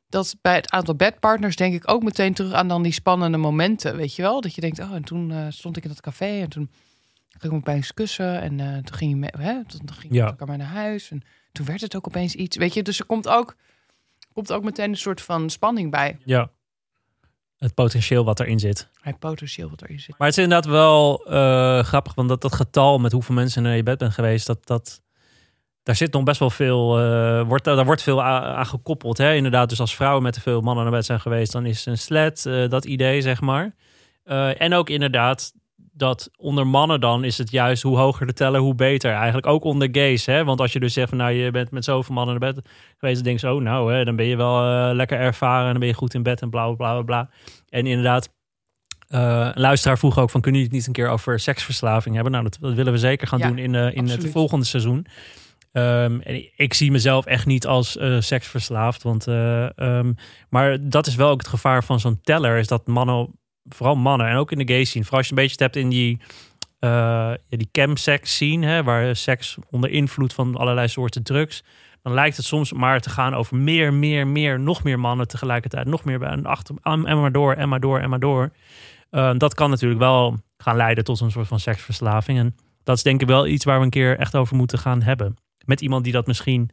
dat 0.10 0.36
bij 0.42 0.56
het 0.56 0.72
aantal 0.72 0.96
bedpartners 0.96 1.56
denk 1.56 1.74
ik 1.74 1.92
ook 1.92 2.04
meteen 2.04 2.34
terug 2.34 2.54
aan 2.54 2.68
dan 2.68 2.84
die 2.84 2.92
spannende 2.94 3.38
momenten. 3.38 3.96
Weet 3.96 4.16
je 4.16 4.22
wel? 4.22 4.42
Dat 4.42 4.56
je 4.56 4.62
denkt, 4.62 4.80
oh, 4.80 4.94
en 4.94 5.04
toen 5.04 5.32
eh, 5.32 5.46
stond 5.50 5.78
ik 5.78 5.84
in 5.84 5.90
dat 5.90 6.02
café 6.02 6.40
en 6.42 6.50
toen 6.50 6.72
ging 7.42 7.68
ik 7.68 7.92
kussen. 7.94 8.42
En 8.42 8.60
eh, 8.60 8.74
toen 8.74 8.96
ging 8.96 9.12
je 9.12 9.18
mee, 9.18 9.30
hè, 9.38 9.66
toen 9.66 9.92
ging 9.94 10.14
Ja. 10.14 10.22
met 10.22 10.32
elkaar 10.32 10.48
maar 10.48 10.58
naar 10.58 10.68
huis. 10.68 11.12
En 11.12 11.22
toen 11.52 11.66
werd 11.66 11.82
het 11.82 11.96
ook 11.96 12.08
opeens 12.08 12.36
iets. 12.36 12.58
Weet 12.58 12.74
je, 12.74 12.84
dus 12.84 13.00
er 13.00 13.06
komt 13.06 13.28
ook, 13.28 13.56
komt 14.34 14.52
ook 14.54 14.64
meteen 14.64 14.90
een 14.90 14.98
soort 14.98 15.22
van 15.22 15.50
spanning 15.50 15.92
bij. 15.92 16.18
Ja, 16.24 16.50
het 17.58 17.74
potentieel 17.74 18.24
wat 18.24 18.40
erin 18.40 18.60
zit. 18.60 18.90
Het 19.02 19.20
potentieel 19.20 19.70
wat 19.70 19.82
erin 19.82 20.00
zit. 20.00 20.18
Maar 20.18 20.28
het 20.28 20.38
is 20.38 20.44
inderdaad 20.44 20.72
wel 20.72 21.26
eh, 21.26 21.84
grappig, 21.84 22.14
want 22.14 22.30
dat, 22.30 22.42
dat 22.42 22.56
getal 22.56 23.00
met 23.00 23.12
hoeveel 23.12 23.36
mensen 23.36 23.64
naar 23.64 23.76
je 23.76 23.84
bed 23.84 23.98
bent 23.98 24.14
geweest, 24.14 24.48
dat, 24.48 24.68
dat, 24.68 25.02
daar 25.84 25.96
zit 25.96 26.14
nog 26.14 26.24
best 26.24 26.40
wel 26.40 26.50
veel, 26.50 27.00
eh, 27.00 27.48
wordt, 27.48 27.64
daar 27.64 27.86
wordt 27.86 28.02
veel 28.02 28.24
aan, 28.24 28.66
gekoppeld. 28.66 29.18
Hè? 29.18 29.34
Inderdaad, 29.34 29.70
dus 29.70 29.80
als 29.80 29.96
vrouwen 29.96 30.24
met 30.24 30.34
te 30.34 30.42
veel 30.42 30.62
mannen 30.62 30.84
naar 30.84 30.94
bed 30.94 31.06
zijn 31.06 31.20
geweest, 31.20 31.52
dan 31.52 31.66
is 31.66 31.78
het 31.78 31.88
een 31.88 31.98
slet, 31.98 32.44
dat 32.70 32.86
idee, 32.86 33.22
zeg 33.22 33.42
maar. 33.42 33.76
En 34.58 34.74
ook 34.74 34.90
inderdaad, 34.90 35.54
dat 35.92 36.30
onder 36.38 36.68
mannen 36.68 37.00
dan 37.00 37.24
is 37.24 37.38
het 37.38 37.52
juist 37.52 37.84
hoe 37.84 37.98
hoger 37.98 38.28
de 38.28 38.34
teller, 38.34 38.60
hoe 38.60 38.76
beter. 38.76 39.12
Eigenlijk 39.12 39.48
ook 39.48 39.64
onder 39.64 39.90
gays, 39.92 40.26
hè? 40.26 40.44
Want 40.44 40.60
als 40.60 40.74
je 40.74 40.80
dus 40.80 40.94
zegt 40.94 41.10
van, 41.10 41.18
nou, 41.18 41.32
je 41.32 41.52
bent 41.52 41.72
met 41.72 41.84
zoveel 41.84 42.16
mannen 42.16 42.40
naar 42.40 42.54
bed 42.54 42.66
geweest, 42.98 43.16
dan 43.16 43.26
denk 43.26 43.40
je, 43.40 43.54
oh, 43.54 43.62
nou, 43.62 43.94
hè, 43.94 44.04
dan 44.04 44.16
ben 44.16 44.26
je 44.26 44.36
wel 44.36 44.66
eh, 44.66 44.96
lekker 44.96 45.20
ervaren 45.20 45.66
en 45.66 45.72
dan 45.72 45.80
ben 45.80 45.88
je 45.88 45.94
goed 45.94 46.14
in 46.14 46.24
bed 46.24 46.42
en 46.42 46.50
bla, 46.50 46.72
bla, 46.72 46.94
bla, 46.94 47.02
bla. 47.02 47.30
En 47.70 47.86
inderdaad, 47.86 48.30
eh, 49.12 49.50
een 49.54 49.62
luisteraar 49.62 49.98
vroeg 49.98 50.18
ook 50.18 50.30
van, 50.30 50.42
kunnen 50.42 50.62
jullie 50.62 50.78
het 50.78 50.88
niet 50.88 50.98
een 50.98 51.04
keer 51.04 51.14
over 51.14 51.40
seksverslaving 51.40 52.16
hebben? 52.16 52.32
Nou, 52.32 52.44
dat, 52.44 52.58
dat 52.62 52.74
willen 52.74 52.94
we 52.94 53.00
zeker 53.00 53.28
gaan 53.28 53.40
Ja, 53.40 53.48
doen 53.48 53.58
in, 53.58 53.76
eh, 53.76 53.96
in 53.96 54.08
het 54.08 54.30
volgende 54.30 54.66
seizoen. 54.66 55.06
Ehm, 55.72 56.20
en 56.20 56.36
ik, 56.36 56.54
ik 56.56 56.74
zie 56.74 56.92
mezelf 56.92 57.26
echt 57.26 57.46
niet 57.46 57.68
als 57.68 57.98
seksverslaafd. 58.20 59.04
Want, 59.04 59.28
eh, 59.28 59.78
ehm, 59.78 60.14
maar 60.50 60.90
dat 60.90 61.08
is 61.08 61.16
wel 61.16 61.30
ook 61.30 61.40
het 61.40 61.48
gevaar 61.48 61.84
van 61.84 62.00
zo'n 62.00 62.20
teller. 62.22 62.58
Is 62.58 62.68
dat 62.68 62.88
mannen, 62.88 63.40
vooral 63.70 63.96
mannen 63.96 64.28
en 64.28 64.36
ook 64.36 64.52
in 64.52 64.58
de 64.58 64.74
gay 64.74 64.84
scene. 64.84 65.04
Vooral 65.04 65.20
als 65.20 65.30
je 65.30 65.36
een 65.36 65.42
beetje 65.42 65.64
hebt 65.64 65.76
in 65.76 65.90
die, 65.90 66.20
ja, 66.80 67.38
die 67.50 67.70
chemsex 67.72 68.36
scene. 68.36 68.66
Hè, 68.66 68.84
waar 68.84 69.16
seks 69.16 69.58
onder 69.70 69.90
invloed 69.90 70.34
van 70.34 70.56
allerlei 70.56 70.88
soorten 70.88 71.24
drugs. 71.24 71.64
Dan 72.02 72.14
lijkt 72.14 72.38
het 72.38 72.46
soms 72.46 72.74
maar 72.74 73.00
te 73.00 73.10
gaan 73.10 73.34
over 73.34 73.58
meer, 73.58 73.94
meer, 73.94 74.28
meer, 74.28 74.60
nog 74.60 74.84
meer 74.84 75.00
mannen 75.00 75.28
tegelijkertijd. 75.28 75.88
Nog 75.88 76.04
meer 76.04 76.22
en 76.22 76.46
achter 76.46 76.76
en 76.82 77.22
maar 77.22 77.32
door 77.32 77.54
en 77.54 77.70
maar 77.70 77.80
door 77.80 78.00
en 78.00 78.10
maar 78.10 78.20
door. 78.20 78.52
Eh, 79.10 79.32
dat 79.38 79.54
kan 79.54 79.70
natuurlijk 79.70 80.00
wel 80.00 80.40
gaan 80.58 80.76
leiden 80.76 81.04
tot 81.04 81.20
een 81.20 81.32
soort 81.32 81.48
van 81.48 81.60
seksverslaving. 81.60 82.40
En 82.40 82.56
dat 82.84 82.98
is 82.98 83.04
denk 83.04 83.22
ik 83.22 83.28
wel 83.28 83.48
iets 83.48 83.66
waar 83.66 83.78
we 83.78 83.84
een 83.84 83.90
keer 83.90 84.18
echt 84.18 84.36
over 84.36 84.56
moeten 84.56 84.80
gaan 84.80 85.02
hebben. 85.02 85.36
Met 85.66 85.82
iemand 85.82 86.04
die 86.04 86.14
dat 86.14 86.28
misschien 86.28 86.70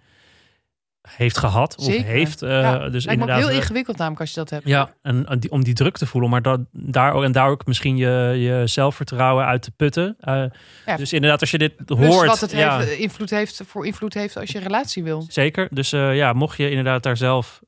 heeft 1.08 1.38
gehad 1.38 1.76
of 1.76 1.84
Zeker. 1.84 2.04
heeft. 2.04 2.42
eh, 2.42 2.48
Ja, 2.60 2.78
dus 2.88 3.04
Lijkt 3.04 3.20
inderdaad. 3.20 3.38
heel 3.38 3.48
eh, 3.48 3.54
ingewikkeld 3.56 3.96
namelijk 3.96 4.20
als 4.20 4.30
je 4.30 4.36
dat 4.36 4.50
hebt. 4.50 4.66
ja, 4.66 4.90
en, 5.02 5.26
die- 5.38 5.50
om 5.50 5.64
die 5.64 5.74
druk 5.74 5.96
te 5.96 6.06
voelen, 6.06 6.30
maar 6.30 6.42
dat, 6.42 6.60
daar, 6.72 7.12
ook- 7.12 7.22
en 7.22 7.32
daar 7.32 7.48
ook 7.48 7.66
misschien 7.66 7.96
je, 7.96 8.34
je 8.38 8.62
zelfvertrouwen 8.66 9.44
uit 9.44 9.62
te 9.62 9.70
putten. 9.70 10.16
Eh, 10.20 10.44
Ja. 10.86 10.96
Dus 10.96 11.12
inderdaad, 11.12 11.40
als 11.40 11.50
je 11.50 11.58
dit 11.58 11.84
Plus 11.84 12.06
hoort. 12.14 12.26
wat 12.26 12.40
het 12.40 12.50
ja, 12.52 12.78
heeft, 12.78 12.98
invloed 12.98 13.30
heeft, 13.30 13.60
voor 13.66 13.86
invloed 13.86 14.14
heeft 14.14 14.36
als 14.36 14.50
je 14.50 14.58
relatie 14.58 15.02
wil. 15.02 15.24
Zeker. 15.28 15.68
Dus 15.70 15.90
ja, 15.90 16.32
mocht 16.32 16.56
je 16.56 16.68
inderdaad 16.70 17.02
daar 17.02 17.16
zelf 17.16 17.60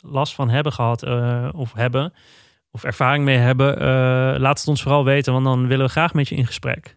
last 0.00 0.34
van 0.34 0.50
hebben 0.50 0.72
gehad 0.72 1.02
eh, 1.02 1.48
of 1.52 1.72
hebben, 1.72 2.12
of 2.70 2.84
ervaring 2.84 3.24
mee 3.24 3.36
hebben, 3.38 3.76
laat 4.40 4.58
het 4.58 4.68
ons 4.68 4.82
vooral 4.82 5.04
weten, 5.04 5.32
want 5.32 5.44
dan 5.44 5.66
willen 5.66 5.86
we 5.86 5.90
graag 5.92 6.14
met 6.14 6.28
je 6.28 6.34
in 6.34 6.46
gesprek. 6.46 6.96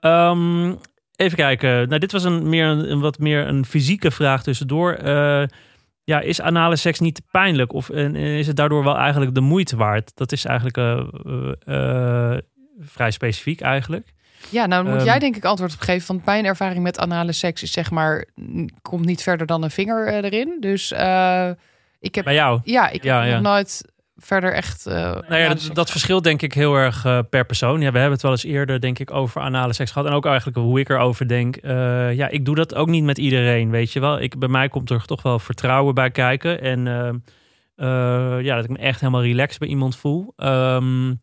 Ehm, 0.00 0.74
even 1.18 1.36
kijken. 1.36 1.88
Nou, 1.88 1.98
dit 1.98 2.12
was 2.12 2.24
een, 2.24 2.48
meer 2.48 2.66
een, 2.66 2.90
een 2.90 3.00
wat 3.00 3.18
meer 3.18 3.46
een 3.46 3.64
fysieke 3.64 4.10
vraag 4.10 4.42
tussendoor. 4.42 4.92
Eh, 4.92 5.42
ja, 6.04 6.20
is 6.20 6.40
anale 6.40 6.76
seks 6.76 6.98
niet 6.98 7.22
pijnlijk? 7.30 7.72
Of 7.72 7.90
en, 7.90 8.16
is 8.16 8.46
het 8.46 8.56
daardoor 8.56 8.84
wel 8.84 8.96
eigenlijk 8.96 9.34
de 9.34 9.40
moeite 9.40 9.76
waard? 9.76 10.12
Dat 10.14 10.32
is 10.32 10.44
eigenlijk 10.44 10.76
uh, 10.76 11.02
uh, 11.66 12.36
vrij 12.80 13.10
specifiek 13.10 13.60
eigenlijk. 13.60 14.12
Ja, 14.48 14.66
nou 14.66 14.84
moet 14.84 14.96
Ehm, 14.96 15.04
jij 15.04 15.18
denk 15.18 15.36
ik 15.36 15.44
antwoord 15.44 15.72
op 15.72 15.80
geven. 15.80 16.06
Want 16.06 16.24
mijn 16.24 16.44
ervaring 16.44 16.82
met 16.82 16.98
anale 16.98 17.32
seks 17.32 17.62
is 17.62 17.72
zeg 17.72 17.90
maar... 17.90 18.24
komt 18.82 19.04
niet 19.04 19.22
verder 19.22 19.46
dan 19.46 19.62
een 19.62 19.70
vinger 19.70 20.06
eh, 20.06 20.24
erin. 20.24 20.56
Dus 20.60 20.92
eh, 20.92 21.50
ik 22.00 22.14
heb... 22.14 22.24
Bij 22.24 22.34
jou? 22.34 22.60
Ja, 22.64 22.88
ik 22.88 23.02
Ja, 23.02 23.20
heb 23.20 23.28
ja. 23.28 23.40
nog 23.40 23.52
nooit 23.52 23.84
verder 24.20 24.52
echt... 24.52 24.86
eh, 24.86 24.94
Nou 24.94 25.36
ja, 25.36 25.44
anale 25.44 25.72
dat, 25.72 25.90
verschilt 25.90 26.24
denk 26.24 26.42
ik 26.42 26.52
heel 26.52 26.74
erg 26.74 27.04
eh, 27.04 27.18
per 27.30 27.46
persoon. 27.46 27.80
Ja, 27.80 27.90
we 27.90 27.98
hebben 27.98 28.12
het 28.12 28.22
wel 28.22 28.30
eens 28.30 28.44
eerder 28.44 28.80
denk 28.80 28.98
ik 28.98 29.10
over 29.10 29.40
anale 29.40 29.72
seks 29.72 29.90
gehad. 29.90 30.08
En 30.08 30.14
ook 30.14 30.26
eigenlijk 30.26 30.56
hoe 30.56 30.80
ik 30.80 30.88
erover 30.88 31.28
denk. 31.28 31.56
Eh, 31.56 32.14
ja, 32.14 32.28
ik 32.28 32.44
doe 32.44 32.54
dat 32.54 32.74
ook 32.74 32.88
niet 32.88 33.04
met 33.04 33.18
iedereen, 33.18 33.70
weet 33.70 33.92
je 33.92 34.00
wel. 34.00 34.20
Ik, 34.20 34.38
bij 34.38 34.48
mij 34.48 34.68
komt 34.68 34.90
er 34.90 35.04
toch 35.04 35.22
wel 35.22 35.38
vertrouwen 35.38 35.94
bij 35.94 36.10
kijken. 36.10 36.60
En 36.60 36.86
eh, 36.86 37.08
eh, 37.76 38.44
ja, 38.44 38.54
dat 38.54 38.64
ik 38.64 38.70
me 38.70 38.78
echt 38.78 39.00
helemaal 39.00 39.22
relaxed 39.22 39.58
bij 39.58 39.68
iemand 39.68 39.96
voel. 39.96 40.32
Ehm, 40.36 41.14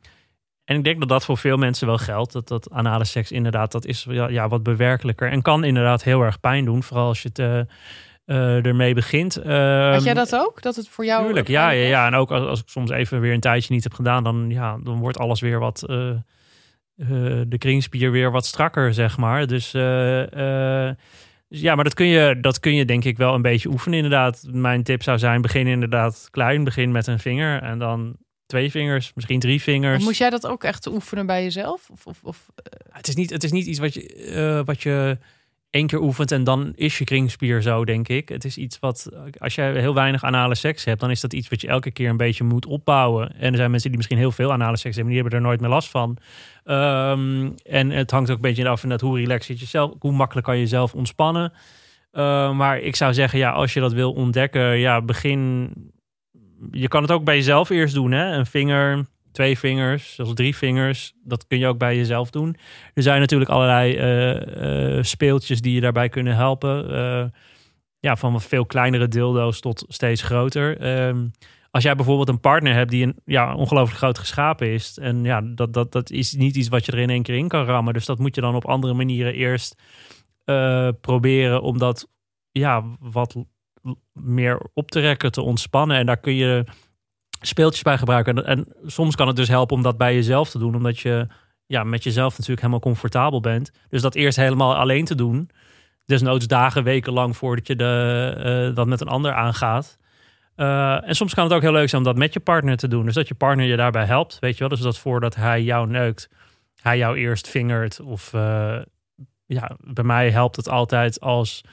en 0.65 0.77
ik 0.77 0.84
denk 0.84 0.99
dat 0.99 1.10
dat 1.10 1.25
voor 1.25 1.38
veel 1.38 1.58
mensen 1.58 1.88
wel 1.88 1.97
geldt. 1.97 2.31
Dat, 2.34 2.47
dat 2.47 2.71
anale 2.71 3.05
seks 3.05 3.31
inderdaad, 3.31 3.71
dat 3.71 3.86
is 3.86 4.05
ja, 4.10 4.27
ja, 4.27 4.47
wat 4.47 4.63
bewerkelijker. 4.63 5.31
En 5.31 5.41
kan 5.41 5.63
inderdaad 5.63 6.03
heel 6.03 6.21
erg 6.21 6.39
pijn 6.39 6.65
doen. 6.65 6.84
Vooral 6.84 7.08
als 7.08 7.21
je 7.21 7.29
het 7.34 7.67
eh, 8.25 8.65
ermee 8.65 8.93
begint. 8.93 9.35
Had 9.35 9.43
Ehm, 9.45 10.03
jij 10.03 10.13
dat 10.13 10.35
ook? 10.35 10.61
Dat 10.61 10.75
het 10.75 10.88
voor 10.88 11.05
jou... 11.05 11.25
Tuurlijk, 11.25 11.47
ja, 11.47 11.69
ja, 11.69 11.88
ja. 11.88 12.07
En 12.07 12.13
ook 12.15 12.31
als, 12.31 12.47
als 12.47 12.59
ik 12.59 12.67
soms 12.69 12.89
even 12.91 13.19
weer 13.19 13.33
een 13.33 13.39
tijdje 13.39 13.73
niet 13.73 13.83
heb 13.83 13.93
gedaan, 13.93 14.23
dan, 14.23 14.45
ja, 14.49 14.77
dan 14.83 14.97
wordt 14.99 15.17
alles 15.17 15.41
weer 15.41 15.59
wat. 15.59 15.83
eh, 15.89 16.09
eh, 16.09 16.17
de 17.47 17.57
kringspier 17.57 18.11
weer 18.11 18.31
wat 18.31 18.45
strakker, 18.45 18.93
zeg 18.93 19.17
maar. 19.17 19.47
Dus, 19.47 19.71
dus 21.49 21.61
ja, 21.61 21.75
maar 21.75 21.83
dat 21.83 21.93
kun, 21.93 22.05
je, 22.05 22.38
dat 22.41 22.59
kun 22.59 22.75
je 22.75 22.85
denk 22.85 23.03
ik 23.03 23.17
wel 23.17 23.33
een 23.33 23.41
beetje 23.41 23.69
oefenen, 23.69 23.95
inderdaad. 23.97 24.43
Mijn 24.51 24.83
tip 24.83 25.03
zou 25.03 25.17
zijn: 25.17 25.41
begin 25.41 25.67
inderdaad 25.67 26.27
klein. 26.31 26.63
Begin 26.63 26.91
met 26.91 27.07
een 27.07 27.19
vinger 27.19 27.61
en 27.61 27.79
dan 27.79 28.15
twee 28.45 28.71
vingers, 28.71 29.11
misschien 29.15 29.39
drie 29.39 29.61
vingers. 29.61 30.03
Moest 30.03 30.19
jij 30.19 30.29
dat 30.29 30.47
ook 30.47 30.63
echt 30.63 30.88
oefenen 30.88 31.25
bij 31.25 31.43
jezelf? 31.43 31.89
Of, 31.91 32.05
of, 32.05 32.19
of 32.23 32.45
Het 32.91 33.07
is 33.07 33.15
niet, 33.15 33.29
het 33.29 33.43
is 33.43 33.51
niet 33.51 33.65
iets 33.65 33.79
wat 33.79 33.93
je, 33.93 34.61
wat 34.65 34.81
je 34.83 35.17
één 35.75 35.88
keer 35.88 36.01
oefent 36.01 36.31
en 36.31 36.43
dan 36.43 36.73
is 36.75 36.97
je 36.97 37.03
kringspier 37.03 37.61
zo, 37.61 37.85
denk 37.85 38.07
ik. 38.07 38.29
Het 38.29 38.45
is 38.45 38.57
iets 38.57 38.79
wat, 38.79 39.09
als 39.38 39.55
je 39.55 39.61
heel 39.61 39.93
weinig 39.93 40.23
anale 40.23 40.55
seks 40.55 40.83
hebt, 40.85 40.99
dan 40.99 41.11
is 41.11 41.21
dat 41.21 41.33
iets 41.33 41.49
wat 41.49 41.61
je 41.61 41.67
elke 41.67 41.91
keer 41.91 42.09
een 42.09 42.17
beetje 42.17 42.43
moet 42.43 42.65
opbouwen. 42.65 43.39
En 43.39 43.51
er 43.51 43.57
zijn 43.57 43.69
mensen 43.69 43.89
die 43.89 43.97
misschien 43.97 44.17
heel 44.17 44.31
veel 44.31 44.51
anale 44.51 44.77
seks 44.77 44.95
hebben, 44.95 45.13
die 45.13 45.21
hebben 45.21 45.39
er 45.39 45.45
nooit 45.45 45.59
meer 45.59 45.69
last 45.69 45.89
van. 45.89 46.17
Ehm, 46.63 47.49
en 47.65 47.89
het 47.89 48.11
hangt 48.11 48.29
ook 48.29 48.35
een 48.35 48.41
beetje 48.41 48.67
af 48.67 48.81
van 48.81 48.99
hoe 49.01 49.17
relaxed 49.17 49.45
zit 49.45 49.59
je 49.59 49.65
zelf, 49.65 49.93
hoe 49.99 50.11
makkelijk 50.11 50.45
kan 50.45 50.55
je 50.55 50.61
jezelf 50.61 50.93
ontspannen. 50.93 51.53
Eh, 52.11 52.51
maar 52.51 52.79
ik 52.79 52.95
zou 52.95 53.13
zeggen, 53.13 53.39
ja, 53.39 53.51
als 53.51 53.73
je 53.73 53.79
dat 53.79 53.93
wil 53.93 54.13
ontdekken, 54.13 54.77
ja, 54.77 55.01
begin. 55.01 55.71
Je 56.71 56.88
kan 56.88 57.01
het 57.01 57.11
ook 57.11 57.23
bij 57.23 57.35
jezelf 57.35 57.69
eerst 57.69 57.93
doen, 57.93 58.11
hè? 58.11 58.31
Een 58.31 58.45
vinger, 58.45 59.05
twee 59.35 59.59
vingers, 59.59 60.15
zelfs 60.15 60.33
drie 60.33 60.55
vingers. 60.55 61.13
Dat 61.23 61.47
kun 61.47 61.57
je 61.57 61.67
ook 61.67 61.77
bij 61.77 61.95
jezelf 61.95 62.29
doen. 62.29 62.55
Er 62.93 63.03
zijn 63.03 63.19
natuurlijk 63.19 63.51
allerlei 63.51 63.95
eh, 63.95 64.97
eh, 64.97 65.03
speeltjes 65.03 65.61
die 65.61 65.73
je 65.73 65.81
daarbij 65.81 66.09
kunnen 66.09 66.35
helpen. 66.35 66.93
Eh, 66.93 67.25
ja, 67.99 68.15
van 68.15 68.41
veel 68.41 68.65
kleinere 68.65 69.07
dildo's 69.07 69.59
tot 69.59 69.85
steeds 69.87 70.21
groter. 70.21 70.77
Ehm, 70.77 71.27
als 71.71 71.83
jij 71.83 71.95
bijvoorbeeld 71.95 72.29
een 72.29 72.39
partner 72.39 72.73
hebt 72.73 72.91
die 72.91 73.03
een 73.03 73.19
ja, 73.25 73.55
ongelooflijk 73.55 73.97
groot 73.97 74.17
geschapen 74.17 74.67
is. 74.73 74.97
En 74.97 75.23
ja, 75.23 75.41
dat, 75.41 75.73
dat, 75.73 75.91
dat 75.91 76.09
is 76.09 76.33
niet 76.33 76.55
iets 76.55 76.67
wat 76.67 76.85
je 76.85 76.91
er 76.91 76.99
in 76.99 77.09
één 77.09 77.23
keer 77.23 77.35
in 77.35 77.47
kan 77.47 77.65
rammen. 77.65 77.93
Dus 77.93 78.05
dat 78.05 78.19
moet 78.19 78.35
je 78.35 78.41
dan 78.41 78.55
op 78.55 78.65
andere 78.65 78.93
manieren 78.93 79.33
eerst 79.33 79.81
proberen 81.01 81.61
om 81.61 81.77
dat 81.77 82.09
ja, 82.51 82.83
wat 82.99 83.35
meer 84.13 84.59
op 84.73 84.91
te 84.91 84.99
rekken, 84.99 85.31
te 85.31 85.41
ontspannen. 85.41 85.97
En 85.97 86.05
daar 86.05 86.19
kun 86.19 86.35
je 86.35 86.65
speeltjes 87.41 87.83
bij 87.83 87.97
gebruiken. 87.97 88.45
En, 88.45 88.67
soms 88.85 89.15
kan 89.15 89.27
het 89.27 89.35
dus 89.35 89.47
helpen 89.47 89.75
om 89.75 89.83
dat 89.83 89.97
bij 89.97 90.13
jezelf 90.13 90.49
te 90.49 90.59
doen, 90.59 90.75
omdat 90.75 90.99
je 90.99 91.27
ja, 91.65 91.83
met 91.83 92.03
jezelf 92.03 92.31
natuurlijk 92.31 92.59
helemaal 92.59 92.79
comfortabel 92.79 93.39
bent. 93.39 93.71
Dus 93.89 94.01
dat 94.01 94.15
eerst 94.15 94.37
helemaal 94.37 94.75
alleen 94.75 95.05
te 95.05 95.15
doen. 95.15 95.49
Desnoods 96.05 96.47
dagen, 96.47 96.83
weken 96.83 97.13
lang 97.13 97.37
voordat 97.37 97.67
je 97.67 97.75
de, 97.75 98.33
eh, 98.69 98.75
dat 98.75 98.87
met 98.87 99.01
een 99.01 99.07
ander 99.07 99.33
aangaat. 99.33 99.97
Eh, 100.55 101.07
en 101.07 101.15
soms 101.15 101.33
kan 101.33 101.43
het 101.43 101.53
ook 101.53 101.61
heel 101.61 101.71
leuk 101.71 101.89
zijn 101.89 102.01
om 102.01 102.07
dat 102.07 102.17
met 102.17 102.33
je 102.33 102.39
partner 102.39 102.77
te 102.77 102.87
doen. 102.87 103.05
Dus 103.05 103.13
dat 103.13 103.27
je 103.27 103.35
partner 103.35 103.65
je 103.65 103.75
daarbij 103.75 104.05
helpt. 104.05 104.39
Weet 104.39 104.53
je 104.53 104.59
wel, 104.59 104.69
dus 104.69 104.79
dat 104.79 104.97
voordat 104.97 105.35
hij 105.35 105.63
jou 105.63 105.87
neukt, 105.87 106.29
hij 106.81 106.97
jou 106.97 107.17
eerst 107.17 107.47
vingert. 107.47 107.99
Of 107.99 108.33
eh, 108.33 108.77
ja, 109.45 109.77
bij 109.79 110.03
mij 110.03 110.31
helpt 110.31 110.55
het 110.55 110.69
altijd 110.69 111.19
als, 111.19 111.63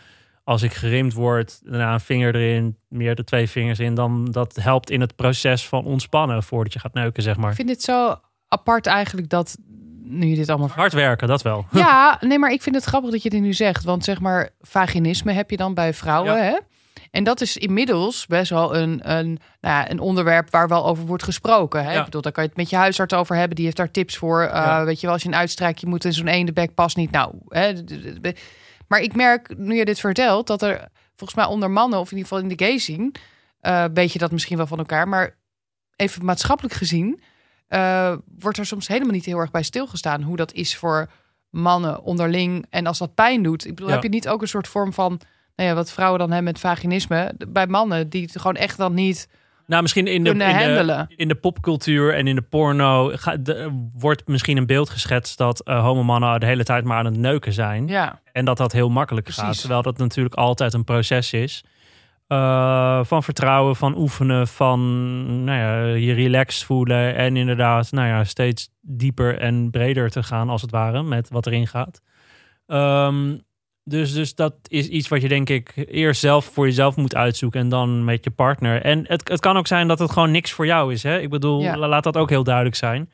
als 0.45 0.63
ik 0.63 0.73
gerimd 0.73 1.13
word, 1.13 1.61
daarna 1.65 1.93
een 1.93 2.01
vinger 2.01 2.35
erin, 2.35 2.77
meer 2.89 3.15
de 3.15 3.25
twee 3.25 3.49
vingers 3.49 3.79
in. 3.79 3.95
Dan 3.95 4.31
dat 4.31 4.57
helpt 4.61 4.91
in 4.91 5.01
het 5.01 5.17
proces 5.17 5.69
van 5.69 5.85
ontspannen 5.85 6.43
voordat 6.43 6.73
je 6.73 6.79
gaat 6.79 6.95
neuken, 6.95 7.23
zeg 7.23 7.37
maar. 7.37 7.51
Ik 7.51 7.57
vind 7.57 7.69
het 7.69 7.83
zo 7.83 8.15
apart 8.49 8.87
eigenlijk 8.87 9.29
dat 9.29 9.57
nu 10.05 10.27
je 10.27 10.37
dit 10.37 10.49
allemaal 10.49 10.69
Hard 10.69 10.93
werken, 10.93 11.29
dat 11.29 11.43
wel. 11.43 11.67
Ja, 11.71 12.19
nee, 12.21 12.39
maar 12.39 12.51
ik 12.53 12.63
vind 12.63 12.75
het 12.75 12.85
grappig 12.85 13.11
dat 13.11 13.23
je 13.23 13.31
dit 13.31 13.41
nu 13.41 13.53
zegt. 13.53 13.85
Want 13.85 14.05
zeg 14.05 14.21
maar, 14.21 14.51
vaginisme 14.61 15.33
heb 15.33 15.51
je 15.51 15.57
dan 15.57 15.75
bij 15.75 15.95
vrouwen, 15.95 16.37
Ja. 16.37 16.43
hè? 16.43 16.59
En 17.11 17.25
dat 17.25 17.41
is 17.41 17.57
inmiddels 17.57 18.27
best 18.27 18.51
wel 18.51 18.77
een, 18.77 19.11
een, 19.13 19.27
nou 19.61 19.75
ja, 19.77 19.91
een 19.91 20.01
onderwerp 20.01 20.51
waar 20.51 20.69
wel 20.69 20.87
over 20.87 21.07
wordt 21.07 21.23
gesproken. 21.23 21.85
Hè? 21.85 21.93
Ja. 21.93 21.99
Ik 21.99 22.05
bedoel, 22.05 22.21
daar 22.23 22.33
kan 22.33 22.43
je 22.43 22.49
het 22.49 22.59
met 22.59 22.71
je 22.71 22.77
huisarts 22.77 23.15
over 23.15 23.37
hebben. 23.37 23.57
Die 23.57 23.65
heeft 23.65 23.77
daar 23.77 23.91
tips 23.91 24.17
voor. 24.17 24.43
Uh, 24.43 24.49
Ja. 24.53 24.85
Weet 24.85 24.97
je 25.01 25.03
wel, 25.07 25.13
als 25.15 25.23
je 25.23 25.29
een 25.29 25.35
uitstrijkje 25.35 25.87
moet 25.87 26.05
en 26.05 26.13
zo'n 26.13 26.27
ene 26.27 26.53
bek 26.53 26.75
past 26.75 26.97
niet. 26.97 27.11
Nou, 27.11 27.35
hè? 27.49 27.73
Maar 28.93 29.01
ik 29.01 29.15
merk, 29.15 29.59
nu 29.59 29.75
je 29.75 29.85
dit 29.85 30.01
vertelt, 30.01 30.47
dat 30.47 30.63
er 30.63 30.89
volgens 31.17 31.35
mij 31.39 31.45
onder 31.49 31.71
mannen, 31.71 31.99
of 31.99 32.11
in 32.11 32.17
ieder 32.17 32.29
geval 32.33 32.51
in 32.51 32.57
de 32.57 32.65
gay 32.65 32.79
scene, 32.79 33.13
eh 33.61 33.85
weet 33.95 34.13
je 34.13 34.19
dat 34.19 34.31
misschien 34.33 34.57
wel 34.57 34.67
van 34.67 34.79
elkaar. 34.79 35.09
Maar 35.09 35.37
even 35.97 36.25
maatschappelijk 36.25 36.75
gezien, 36.75 37.21
eh, 37.69 38.17
wordt 38.39 38.59
er 38.59 38.67
soms 38.67 38.89
helemaal 38.89 39.13
niet 39.13 39.25
heel 39.25 39.39
erg 39.39 39.51
bij 39.51 39.63
stilgestaan. 39.63 40.23
Hoe 40.23 40.37
dat 40.37 40.53
is 40.53 40.77
voor 40.77 41.11
mannen 41.51 42.03
onderling. 42.03 42.67
En 42.71 42.87
als 42.87 42.99
dat 42.99 43.15
pijn 43.15 43.43
doet. 43.43 43.65
Ik 43.65 43.75
bedoel, 43.75 43.89
Ja. 43.89 43.95
heb 43.95 44.03
je 44.03 44.09
niet 44.09 44.29
ook 44.29 44.43
een 44.43 44.49
soort 44.49 44.69
vorm 44.69 44.93
van... 44.93 45.21
Nou 45.57 45.69
ja, 45.69 45.75
wat 45.75 45.93
vrouwen 45.93 46.19
dan 46.19 46.31
hebben 46.31 46.53
met 46.53 46.61
vaginisme. 46.61 47.35
Bij 47.49 47.67
mannen 47.67 48.09
die 48.09 48.23
het 48.23 48.37
gewoon 48.41 48.57
echt 48.57 48.77
dan 48.77 48.95
niet 48.95 49.29
Nou, 49.73 49.83
misschien 49.85 50.07
in 50.07 50.25
de, 50.25 50.31
in 50.31 50.39
de, 51.09 51.17
in 51.17 51.29
de 51.29 51.35
popcultuur 51.35 52.15
en 52.15 52.27
in 52.27 52.35
de 52.35 52.43
porno 52.43 53.11
ga- 53.15 53.37
de- 53.37 53.89
wordt 53.99 54.27
misschien 54.29 54.57
een 54.57 54.67
beeld 54.67 54.91
geschetst 54.91 55.39
dat 55.39 55.61
eh 55.61 55.81
homomannen 55.83 56.41
de 56.41 56.47
hele 56.47 56.65
tijd 56.65 56.85
maar 56.85 56.99
aan 56.99 57.05
het 57.05 57.17
neuken 57.17 57.53
zijn. 57.53 57.87
Ja, 57.87 58.21
En 58.33 58.45
dat 58.45 58.57
dat 58.57 58.73
heel 58.73 58.89
makkelijk 58.91 59.27
gaat. 59.29 59.61
Terwijl 59.61 59.83
dat 59.83 59.99
natuurlijk 59.99 60.35
altijd 60.35 60.73
een 60.75 60.85
proces 60.85 61.33
is. 61.33 61.65
Eh, 62.27 63.05
van 63.05 63.23
vertrouwen, 63.23 63.77
van 63.77 63.97
oefenen, 63.97 64.49
van 64.49 65.45
nou 65.45 65.59
ja, 65.59 65.95
je 65.95 66.13
relaxed 66.13 66.65
voelen. 66.65 67.15
En 67.17 67.37
inderdaad, 67.37 67.93
nou 67.93 68.09
ja, 68.09 68.25
steeds 68.25 68.69
dieper 68.81 69.39
en 69.39 69.71
breder 69.71 70.11
te 70.11 70.23
gaan, 70.23 70.49
als 70.49 70.63
het 70.63 70.71
ware, 70.71 71.03
met 71.03 71.29
wat 71.31 71.47
erin 71.47 71.67
gaat. 71.67 72.01
Ehm, 72.67 73.37
dus, 73.85 74.13
dus 74.13 74.35
dat 74.35 74.55
is 74.67 74.89
iets 74.89 75.09
wat 75.09 75.23
je 75.23 75.29
denk 75.29 75.49
ik 75.49 75.73
eerst 75.77 76.21
zelf 76.21 76.45
voor 76.45 76.67
jezelf 76.67 76.97
moet 76.97 77.15
uitzoeken 77.15 77.61
en 77.61 77.69
dan 77.69 78.05
met 78.05 78.25
je 78.25 78.31
partner. 78.31 78.83
En 78.83 79.05
het, 79.07 79.29
het 79.29 79.41
kan 79.41 79.57
ook 79.57 79.67
zijn 79.67 79.89
dat 79.89 79.99
het 79.99 80.11
gewoon 80.11 80.31
niks 80.31 80.53
voor 80.53 80.67
jou 80.67 80.93
is. 80.93 81.03
Hè? 81.03 81.19
Ik 81.21 81.31
bedoel, 81.31 81.61
Ja. 81.61 81.77
laat 81.77 82.05
dat 82.05 82.17
ook 82.17 82.31
heel 82.31 82.45
duidelijk 82.45 82.77
zijn. 82.77 83.11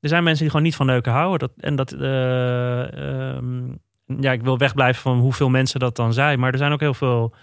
Er 0.00 0.08
zijn 0.08 0.22
mensen 0.24 0.40
die 0.42 0.50
gewoon 0.50 0.66
niet 0.66 0.76
van 0.76 0.86
neuken 0.86 1.12
houden. 1.12 1.38
Dat, 1.38 1.52
en 1.56 1.76
dat, 1.76 1.92
eh, 1.92 3.36
ehm, 3.36 3.68
ja, 4.20 4.32
ik 4.32 4.42
wil 4.42 4.58
wegblijven 4.58 5.02
van 5.02 5.18
hoeveel 5.18 5.48
mensen 5.48 5.80
dat 5.80 5.96
dan 5.96 6.12
zijn. 6.12 6.38
Maar 6.38 6.52
er 6.52 6.58
zijn 6.58 6.72
ook 6.72 6.80
heel 6.80 6.94
veel 6.94 7.34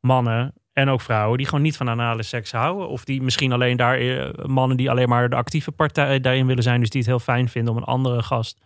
mannen 0.00 0.52
en 0.72 0.88
ook 0.88 1.00
vrouwen 1.00 1.36
die 1.38 1.46
gewoon 1.46 1.62
niet 1.62 1.76
van 1.76 1.88
anale 1.88 2.22
seks 2.22 2.52
houden. 2.52 2.88
Of 2.88 3.04
die 3.04 3.22
misschien 3.22 3.52
alleen 3.52 3.76
daar, 3.76 3.98
eh, 3.98 4.44
mannen 4.46 4.76
die 4.76 4.90
alleen 4.90 5.08
maar 5.08 5.28
de 5.30 5.36
actieve 5.36 5.72
partij 5.72 6.20
daarin 6.20 6.46
willen 6.46 6.62
zijn. 6.62 6.80
Dus 6.80 6.90
die 6.90 7.00
het 7.00 7.08
heel 7.10 7.18
fijn 7.18 7.48
vinden 7.48 7.72
om 7.72 7.78
een 7.78 7.84
andere 7.86 8.22
gast 8.22 8.60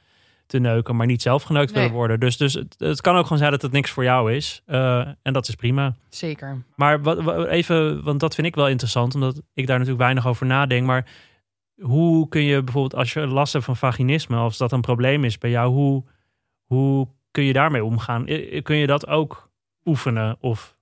te 0.47 0.59
neuken, 0.59 0.97
maar 0.97 1.07
niet 1.07 1.23
zelf 1.23 1.43
geneukt 1.43 1.71
Nee. 1.73 1.83
willen 1.83 1.97
worden. 1.97 2.21
Dus, 2.21 2.37
dus 2.37 2.55
het, 2.55 2.75
het 2.79 3.01
kan 3.01 3.17
ook 3.17 3.23
gewoon 3.23 3.39
zijn 3.39 3.51
dat 3.51 3.63
het 3.63 3.73
niks 3.73 3.91
voor 3.91 4.05
jou 4.05 4.33
is. 4.33 4.63
Eh, 4.67 4.99
en 5.23 5.33
dat 5.33 5.49
is 5.49 5.55
prima. 5.55 5.95
zeker. 6.09 6.63
Maar 6.77 7.03
wat, 7.03 7.23
wat- 7.23 7.47
even, 7.47 8.03
want 8.03 8.21
dat 8.21 8.35
vind 8.35 8.47
ik 8.47 8.55
wel 8.55 8.69
interessant, 8.69 9.15
omdat 9.15 9.35
ik 9.55 9.67
daar 9.67 9.77
natuurlijk 9.79 10.03
weinig 10.05 10.27
over 10.27 10.47
nadenk. 10.47 10.87
Maar 10.87 11.07
hoe 11.81 12.29
kun 12.29 12.43
je 12.43 12.63
bijvoorbeeld, 12.63 12.95
als 12.95 13.13
je 13.13 13.27
last 13.27 13.53
hebt 13.53 13.65
van 13.65 13.77
vaginisme, 13.77 14.37
als 14.37 14.57
dat 14.59 14.73
een 14.73 14.81
probleem 14.81 15.25
is 15.25 15.39
bij 15.39 15.51
jou, 15.51 15.73
hoe, 15.73 16.05
hoe 16.65 17.09
kun 17.31 17.45
je 17.45 17.53
daarmee 17.53 17.85
omgaan? 17.85 18.25
Kun 18.63 18.77
je 18.77 18.87
dat 18.87 19.07
ook 19.07 19.51
oefenen? 19.85 20.37
Of 20.41 20.77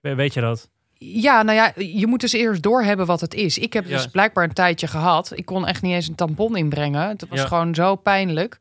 we- 0.00 0.14
weet 0.14 0.34
je 0.34 0.40
dat? 0.40 0.70
Ja, 1.02 1.42
nou 1.42 1.56
ja, 1.56 1.72
je 1.76 2.06
moet 2.06 2.20
dus 2.20 2.32
eerst 2.32 2.62
doorhebben 2.62 3.06
wat 3.06 3.20
het 3.20 3.34
is. 3.34 3.58
Ik 3.58 3.72
heb 3.72 3.86
dus 3.86 4.06
blijkbaar 4.06 4.44
een 4.44 4.52
tijdje 4.52 4.86
gehad. 4.86 5.32
Ik 5.34 5.44
kon 5.46 5.66
echt 5.66 5.82
niet 5.82 5.92
eens 5.92 6.08
een 6.08 6.14
tampon 6.14 6.56
inbrengen. 6.56 7.08
Het 7.08 7.26
was 7.28 7.38
Ja. 7.38 7.46
gewoon 7.46 7.74
zo 7.74 7.96
pijnlijk. 7.96 8.58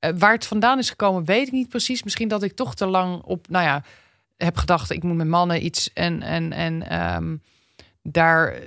Eh, 0.00 0.10
waar 0.18 0.32
het 0.32 0.46
vandaan 0.46 0.78
is 0.78 0.90
gekomen, 0.90 1.24
weet 1.24 1.46
ik 1.46 1.52
niet 1.52 1.68
precies. 1.68 2.02
Misschien 2.02 2.28
dat 2.28 2.42
ik 2.42 2.52
toch 2.52 2.74
te 2.74 2.86
lang 2.86 3.22
op, 3.22 3.48
nou 3.48 3.64
ja, 3.64 3.82
heb 4.36 4.56
gedacht, 4.56 4.90
ik 4.90 5.02
moet 5.02 5.16
met 5.16 5.26
mannen 5.26 5.64
iets 5.64 5.92
en, 5.92 6.22
en, 6.22 6.52
en 6.52 6.88
ehm, 6.88 7.36
daar, 8.02 8.52
eh, 8.52 8.60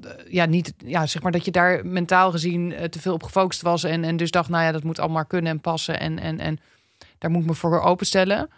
de- 0.00 0.26
ja, 0.28 0.44
niet, 0.44 0.74
ja, 0.84 1.06
zeg 1.06 1.22
maar 1.22 1.32
dat 1.32 1.44
je 1.44 1.50
daar 1.50 1.86
mentaal 1.86 2.30
gezien 2.30 2.72
eh, 2.72 2.84
te 2.84 3.00
veel 3.00 3.14
op 3.14 3.22
gefocust 3.22 3.62
was. 3.62 3.84
En, 3.84 4.04
en 4.04 4.16
dus 4.16 4.30
dacht, 4.30 4.48
nou 4.48 4.64
ja, 4.64 4.72
dat 4.72 4.82
moet 4.84 4.98
allemaal 4.98 5.26
kunnen 5.26 5.50
en 5.52 5.60
passen. 5.60 6.00
En, 6.00 6.18
en, 6.18 6.40
en 6.40 6.58
daar 7.18 7.30
moet 7.30 7.42
ik 7.42 7.48
me 7.48 7.54
voor 7.54 7.80
openstellen. 7.80 8.50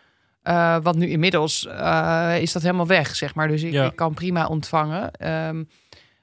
Uh, 0.45 0.77
want 0.83 0.97
nu 0.97 1.09
inmiddels 1.09 1.67
uh, 1.67 2.35
is 2.41 2.53
dat 2.53 2.63
helemaal 2.63 2.87
weg, 2.87 3.17
zeg 3.17 3.35
maar. 3.35 3.49
Dus 3.49 3.63
ik, 3.63 3.73
Ja. 3.73 3.85
ik 3.85 3.97
kan 3.97 4.15
prima 4.15 4.47
ontvangen. 4.47 5.11
Ehm, 5.13 5.65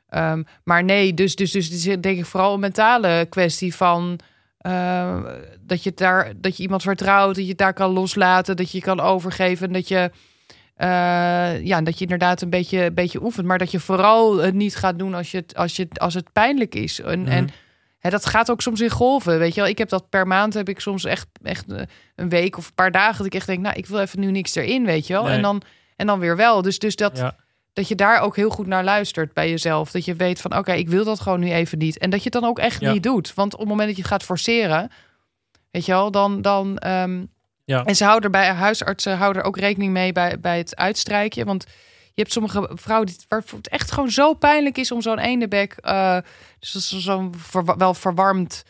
ehm, 0.10 0.44
maar 0.64 0.84
nee, 0.84 1.14
dus, 1.14 1.36
dus, 1.36 1.52
dus 1.52 1.70
is 1.72 1.84
denk 1.84 2.06
ik 2.18 2.26
vooral 2.26 2.54
een 2.54 2.60
mentale 2.60 3.26
kwestie 3.30 3.76
van... 3.76 4.20
eh, 4.66 5.18
dat, 5.62 5.84
je 5.84 5.92
daar, 5.96 6.34
dat 6.36 6.58
je 6.58 6.64
iemand 6.64 6.82
vertrouwt, 6.82 7.36
dat 7.36 7.44
je 7.44 7.50
het 7.50 7.58
daar 7.58 7.74
kan 7.74 7.92
loslaten, 7.92 8.56
dat 8.56 8.72
je 8.72 8.78
je 8.78 8.84
kan 8.84 9.00
overgeven. 9.00 9.68
En 9.68 9.74
dat 9.74 9.88
je, 9.88 10.12
eh, 10.76 11.66
ja, 11.66 11.82
dat 11.82 11.98
je 11.98 12.04
inderdaad 12.04 12.42
een 12.42 12.50
beetje, 12.50 12.84
een 12.84 12.94
beetje 12.94 13.24
oefent. 13.24 13.46
Maar 13.48 13.58
dat 13.58 13.72
je 13.72 13.80
vooral 13.80 14.38
het 14.38 14.54
niet 14.54 14.76
gaat 14.76 15.00
doen 15.00 15.14
als, 15.14 15.32
je 15.32 15.38
het, 15.38 15.56
als, 15.56 15.76
je, 15.76 15.88
als 15.94 16.14
het 16.14 16.32
pijnlijk 16.34 16.76
is. 16.76 17.02
En, 17.02 17.22
Mhm. 17.22 17.32
en 17.32 17.50
hè, 18.00 18.10
dat 18.10 18.26
gaat 18.26 18.52
ook 18.52 18.62
soms 18.62 18.82
in 18.82 18.90
golven. 18.90 19.40
Weet 19.40 19.54
je 19.56 19.62
wel, 19.62 19.70
ik 19.70 19.78
heb 19.78 19.90
dat 19.90 20.10
per 20.10 20.28
maand 20.28 20.54
heb 20.54 20.70
ik 20.70 20.80
soms 20.80 21.04
echt, 21.06 21.28
echt 21.42 21.72
eh, 21.72 21.82
een 22.16 22.30
week 22.30 22.58
of 22.58 22.68
een 22.68 22.74
paar 22.76 22.92
dagen 22.92 23.18
dat 23.18 23.26
ik 23.26 23.36
echt 23.36 23.48
denk, 23.48 23.60
nou, 23.60 23.76
ik 23.76 23.86
wil 23.86 24.00
even 24.00 24.20
nu 24.20 24.32
niks 24.32 24.56
erin, 24.56 24.86
weet 24.86 25.08
je 25.08 25.14
wel. 25.14 25.24
Nee. 25.24 25.36
En, 25.36 25.42
dan, 25.42 25.62
en 25.96 26.08
dan 26.08 26.20
weer 26.20 26.36
wel. 26.36 26.62
Dus, 26.62 26.80
dus 26.80 26.96
dat, 26.96 27.18
Ja. 27.18 27.36
Dat 27.76 27.88
je 27.88 27.96
daar 27.96 28.20
ook 28.20 28.36
heel 28.36 28.50
goed 28.50 28.68
naar 28.68 28.84
luistert 28.84 29.34
bij 29.34 29.50
jezelf. 29.50 29.92
Dat 29.92 30.06
je 30.06 30.16
weet 30.16 30.42
van, 30.42 30.58
oké, 30.58 30.72
ik 30.74 30.90
wil 30.90 31.04
dat 31.04 31.20
gewoon 31.20 31.40
nu 31.40 31.52
even 31.52 31.78
niet. 31.78 31.98
En 31.98 32.10
dat 32.10 32.20
je 32.24 32.30
het 32.30 32.42
dan 32.42 32.50
ook 32.50 32.60
echt 32.60 32.82
Ja. 32.82 32.92
niet 32.92 33.04
doet. 33.04 33.34
Want 33.34 33.54
op 33.54 33.60
het 33.60 33.68
moment 33.70 33.88
dat 33.88 33.96
je 33.96 34.02
het 34.02 34.12
gaat 34.12 34.24
forceren, 34.24 34.92
weet 35.72 35.86
je 35.86 35.92
wel, 35.92 36.12
dan... 36.12 36.42
dan 36.42 36.78
ehm, 36.78 37.24
Ja. 37.66 37.84
En 37.86 37.96
ze 37.96 38.04
houden 38.04 38.24
er 38.32 38.40
bij 38.40 38.50
huisartsen 38.54 39.18
houden 39.18 39.42
er 39.42 39.48
ook 39.48 39.58
rekening 39.58 39.92
mee 39.94 40.12
bij, 40.12 40.40
bij 40.40 40.58
het 40.58 40.76
uitstrijken. 40.76 41.46
Want 41.46 41.64
je 42.14 42.22
hebt 42.22 42.32
sommige 42.32 42.70
vrouwen 42.74 43.08
die, 43.08 43.16
waarvoor 43.28 43.58
het 43.58 43.68
echt 43.70 43.92
gewoon 43.92 44.10
zo 44.12 44.34
pijnlijk 44.34 44.78
is 44.78 44.92
om 44.92 45.02
zo'n 45.02 45.20
ene 45.20 45.48
bek... 45.48 45.74
eh, 45.74 46.18
dus 46.60 46.90
zo'n 46.90 47.34
ver- 47.38 47.78
wel 47.78 47.94
verwarmd, 47.94 48.64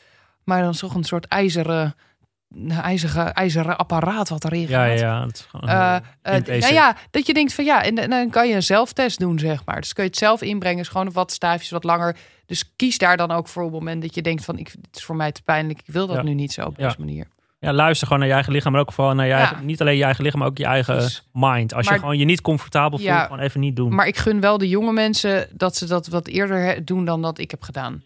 maar 0.43 0.61
dan 0.61 0.73
toch 0.73 0.95
een 0.95 1.03
soort 1.03 1.25
ijzeren, 1.25 1.95
ijzeren, 2.69 3.33
ijzeren 3.33 3.77
apparaat 3.77 4.29
wat 4.29 4.43
erin 4.45 4.61
Ja, 4.67 4.67
gaat. 4.67 4.99
ja, 4.99 5.05
ja. 5.05 5.25
Het 5.25 5.35
is 5.35 5.47
gewoon, 5.49 5.69
Eh, 5.69 5.95
eh, 6.21 6.45
nou 6.61 6.73
ja, 6.73 6.95
dat 7.11 7.25
je 7.27 7.33
denkt 7.33 7.53
van 7.53 7.65
ja, 7.65 7.83
en, 7.83 7.97
en 7.97 8.09
dan 8.09 8.29
kan 8.29 8.47
je 8.47 8.55
een 8.55 8.63
zelftest 8.63 9.19
doen, 9.19 9.39
zeg 9.39 9.65
maar. 9.65 9.81
Dus 9.81 9.93
kun 9.93 10.03
je 10.03 10.09
het 10.09 10.17
zelf 10.19 10.41
inbrengen, 10.41 10.79
is 10.79 10.87
gewoon 10.87 11.11
wat 11.11 11.31
staafjes, 11.31 11.69
wat 11.69 11.83
langer. 11.83 12.17
Dus 12.45 12.75
kies 12.75 12.97
daar 12.97 13.17
dan 13.17 13.31
ook 13.31 13.47
voor 13.47 13.63
op 13.63 13.69
het 13.71 13.79
moment 13.79 14.01
dat 14.01 14.15
je 14.15 14.21
denkt 14.21 14.45
van, 14.45 14.57
ik, 14.57 14.67
het 14.67 14.95
is 14.97 15.03
voor 15.03 15.15
mij 15.15 15.31
te 15.31 15.41
pijnlijk, 15.41 15.79
ik 15.85 15.93
wil 15.93 16.07
dat 16.07 16.15
Ja. 16.15 16.21
nu 16.23 16.33
niet 16.33 16.53
zo 16.53 16.65
op 16.65 16.77
Ja. 16.77 16.83
deze 16.87 16.99
manier. 16.99 17.27
Ja, 17.59 17.73
luister 17.73 18.03
gewoon 18.07 18.19
naar 18.19 18.27
je 18.29 18.35
eigen 18.35 18.53
lichaam, 18.53 18.71
maar 18.71 18.81
ook 18.81 18.91
vooral 18.91 19.13
naar 19.15 19.25
je 19.25 19.31
Ja. 19.31 19.37
eigen, 19.37 19.65
niet 19.65 19.81
alleen 19.81 19.97
je 19.97 20.03
eigen 20.03 20.23
lichaam, 20.23 20.39
maar 20.39 20.49
ook 20.49 20.57
je 20.57 20.65
eigen 20.65 21.09
mind. 21.33 21.73
Als 21.73 21.87
je 21.87 21.93
gewoon 21.99 22.17
je 22.17 22.25
niet 22.25 22.41
comfortabel 22.41 22.97
voelt, 22.97 23.09
Ja. 23.09 23.23
gewoon 23.23 23.39
even 23.39 23.59
niet 23.59 23.75
doen. 23.75 23.95
Maar 23.95 24.07
ik 24.07 24.17
gun 24.17 24.39
wel 24.39 24.57
de 24.57 24.67
jonge 24.69 24.91
mensen 24.93 25.47
dat 25.53 25.75
ze 25.75 25.85
dat 25.85 26.07
wat 26.07 26.27
eerder 26.27 26.85
doen 26.85 27.05
dan 27.05 27.21
dat 27.21 27.37
ik 27.39 27.51
heb 27.51 27.61
gedaan. 27.63 28.03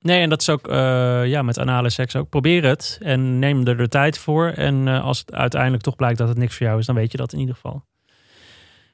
Nee, 0.00 0.20
en 0.20 0.28
dat 0.28 0.40
is 0.40 0.50
ook 0.50 0.68
eh, 0.68 1.26
ja, 1.26 1.42
met 1.42 1.58
anale 1.58 1.90
seks 1.90 2.16
ook. 2.16 2.28
Probeer 2.28 2.64
het 2.64 2.98
en 3.02 3.38
neem 3.38 3.66
er 3.66 3.76
de 3.76 3.88
tijd 3.88 4.18
voor. 4.18 4.46
En 4.48 4.88
eh, 4.88 5.04
als 5.04 5.18
het 5.18 5.34
uiteindelijk 5.34 5.82
toch 5.82 5.96
blijkt 5.96 6.18
dat 6.18 6.28
het 6.28 6.38
niks 6.38 6.56
voor 6.56 6.66
jou 6.66 6.78
is, 6.78 6.86
dan 6.86 6.94
weet 6.94 7.12
je 7.12 7.18
dat 7.18 7.32
in 7.32 7.38
ieder 7.38 7.54
geval. 7.54 7.84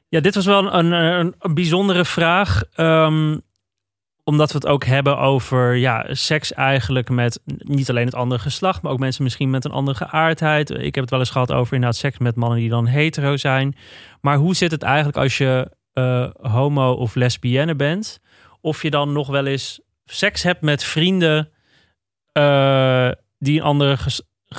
Ja, 0.08 0.20
dit 0.20 0.34
was 0.34 0.46
wel 0.46 0.74
een, 0.74 0.92
een, 0.92 1.34
bijzondere 1.54 2.04
vraag. 2.04 2.62
ehm, 2.74 3.36
omdat 4.24 4.52
we 4.52 4.58
het 4.58 4.66
ook 4.66 4.84
hebben 4.84 5.18
over 5.18 5.74
ja, 5.74 6.06
seks 6.08 6.52
eigenlijk 6.52 7.08
met 7.08 7.40
niet 7.44 7.90
alleen 7.90 8.04
het 8.04 8.14
andere 8.14 8.40
geslacht, 8.40 8.82
maar 8.82 8.92
ook 8.92 8.98
mensen 8.98 9.22
misschien 9.22 9.50
met 9.50 9.64
een 9.64 9.70
andere 9.70 9.96
geaardheid. 9.96 10.70
Ik 10.70 10.94
heb 10.94 11.04
het 11.04 11.10
wel 11.10 11.18
eens 11.18 11.30
gehad 11.30 11.52
over 11.52 11.74
inderdaad 11.74 11.98
seks 11.98 12.18
met 12.18 12.36
mannen 12.36 12.58
die 12.58 12.68
dan 12.68 12.86
hetero 12.86 13.36
zijn. 13.36 13.76
Maar 14.20 14.36
hoe 14.36 14.54
zit 14.54 14.70
het 14.70 14.82
eigenlijk 14.82 15.16
als 15.16 15.38
je 15.38 15.70
eh, 15.92 16.28
homo 16.40 16.92
of 16.92 17.14
lesbienne 17.14 17.74
bent? 17.74 18.20
Of 18.60 18.82
je 18.82 18.90
dan 18.90 19.12
nog 19.12 19.28
wel 19.28 19.46
eens 19.46 19.80
seks 20.04 20.42
hebt 20.42 20.60
met 20.60 20.84
vrienden 20.84 21.50
eh, 22.32 23.10
die 23.38 23.58
een 23.60 23.66
andere 23.66 23.96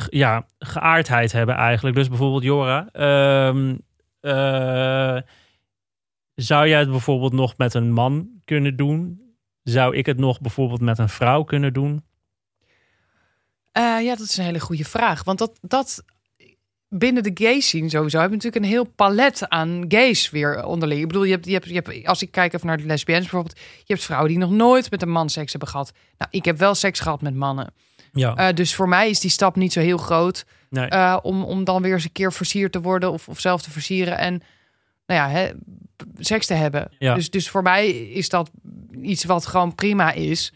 ja, 0.10 0.45
geaardheid 0.60 1.32
hebben 1.32 1.56
eigenlijk. 1.56 1.95
Dus 1.95 2.08
bijvoorbeeld 2.08 2.43
Jora. 2.43 2.89
ehm, 2.91 3.77
eh, 4.19 5.21
zou 6.36 6.67
jij 6.67 6.79
het 6.79 6.89
bijvoorbeeld 6.89 7.34
nog 7.34 7.58
met 7.58 7.73
een 7.73 7.91
man 7.91 8.29
kunnen 8.45 8.75
doen? 8.75 9.21
Zou 9.63 9.95
ik 9.95 10.06
het 10.06 10.17
nog 10.17 10.41
bijvoorbeeld 10.41 10.82
met 10.82 10.97
een 10.97 11.10
vrouw 11.10 11.43
kunnen 11.43 11.73
doen? 11.73 12.03
Eh, 13.71 14.03
ja, 14.03 14.15
dat 14.15 14.27
is 14.27 14.38
een 14.38 14.43
hele 14.43 14.60
goede 14.60 14.86
vraag. 14.86 15.23
Want 15.23 15.39
dat, 15.39 15.60
dat 15.62 16.03
binnen 16.95 17.23
de 17.23 17.32
gay 17.34 17.60
scene 17.60 17.89
sowieso 17.89 18.19
hebben 18.19 18.38
we 18.39 18.43
natuurlijk 18.43 18.63
een 18.63 18.77
heel 18.79 18.93
palet 18.95 19.49
aan 19.49 19.86
gays 19.88 20.29
weer 20.29 20.65
onderling. 20.65 21.01
Ik 21.01 21.08
bedoel, 21.08 21.23
je 21.23 21.32
hebt, 21.32 21.45
je 21.45 21.53
hebt, 21.53 21.65
je 21.67 21.73
hebt, 21.73 22.08
als 22.08 22.21
ik 22.21 22.32
kijk 22.32 22.53
even 22.53 22.67
naar 22.67 22.77
de 22.77 22.86
lesbiennes 22.86 23.23
bijvoorbeeld, 23.23 23.60
je 23.60 23.93
hebt 23.93 24.03
vrouwen 24.03 24.29
die 24.29 24.38
nog 24.38 24.51
nooit 24.51 24.91
met 24.91 25.01
een 25.01 25.10
man 25.10 25.29
seks 25.29 25.51
hebben 25.51 25.69
gehad. 25.69 25.93
Nou, 26.17 26.32
ik 26.32 26.45
heb 26.45 26.58
wel 26.58 26.75
seks 26.75 26.99
gehad 26.99 27.21
met 27.21 27.36
mannen. 27.36 27.73
Ja, 28.12 28.36
Eh, 28.36 28.56
dus 28.56 28.75
voor 28.75 28.89
mij 28.89 29.10
is 29.10 29.19
die 29.19 29.29
stap 29.32 29.56
niet 29.56 29.73
zo 29.73 29.79
heel 29.79 29.97
groot. 29.97 30.45
nee. 30.69 30.88
eh, 30.88 31.17
om, 31.21 31.43
om 31.43 31.63
dan 31.63 31.82
weer 31.82 31.93
eens 31.93 32.03
een 32.03 32.12
keer 32.12 32.34
versierd 32.34 32.71
te 32.71 32.82
worden 32.82 33.12
of, 33.12 33.27
of 33.29 33.39
zelf 33.39 33.62
te 33.62 33.71
versieren 33.71 34.17
en 34.17 34.41
nou 35.06 35.19
ja, 35.19 35.29
hè, 35.29 35.51
seks 36.17 36.45
te 36.45 36.53
hebben. 36.53 36.91
Ja. 36.99 37.15
Dus, 37.15 37.29
dus 37.29 37.49
voor 37.49 37.62
mij 37.62 37.89
is 37.89 38.29
dat 38.29 38.51
iets 39.01 39.23
wat 39.23 39.45
gewoon 39.45 39.75
prima 39.75 40.12
is. 40.12 40.53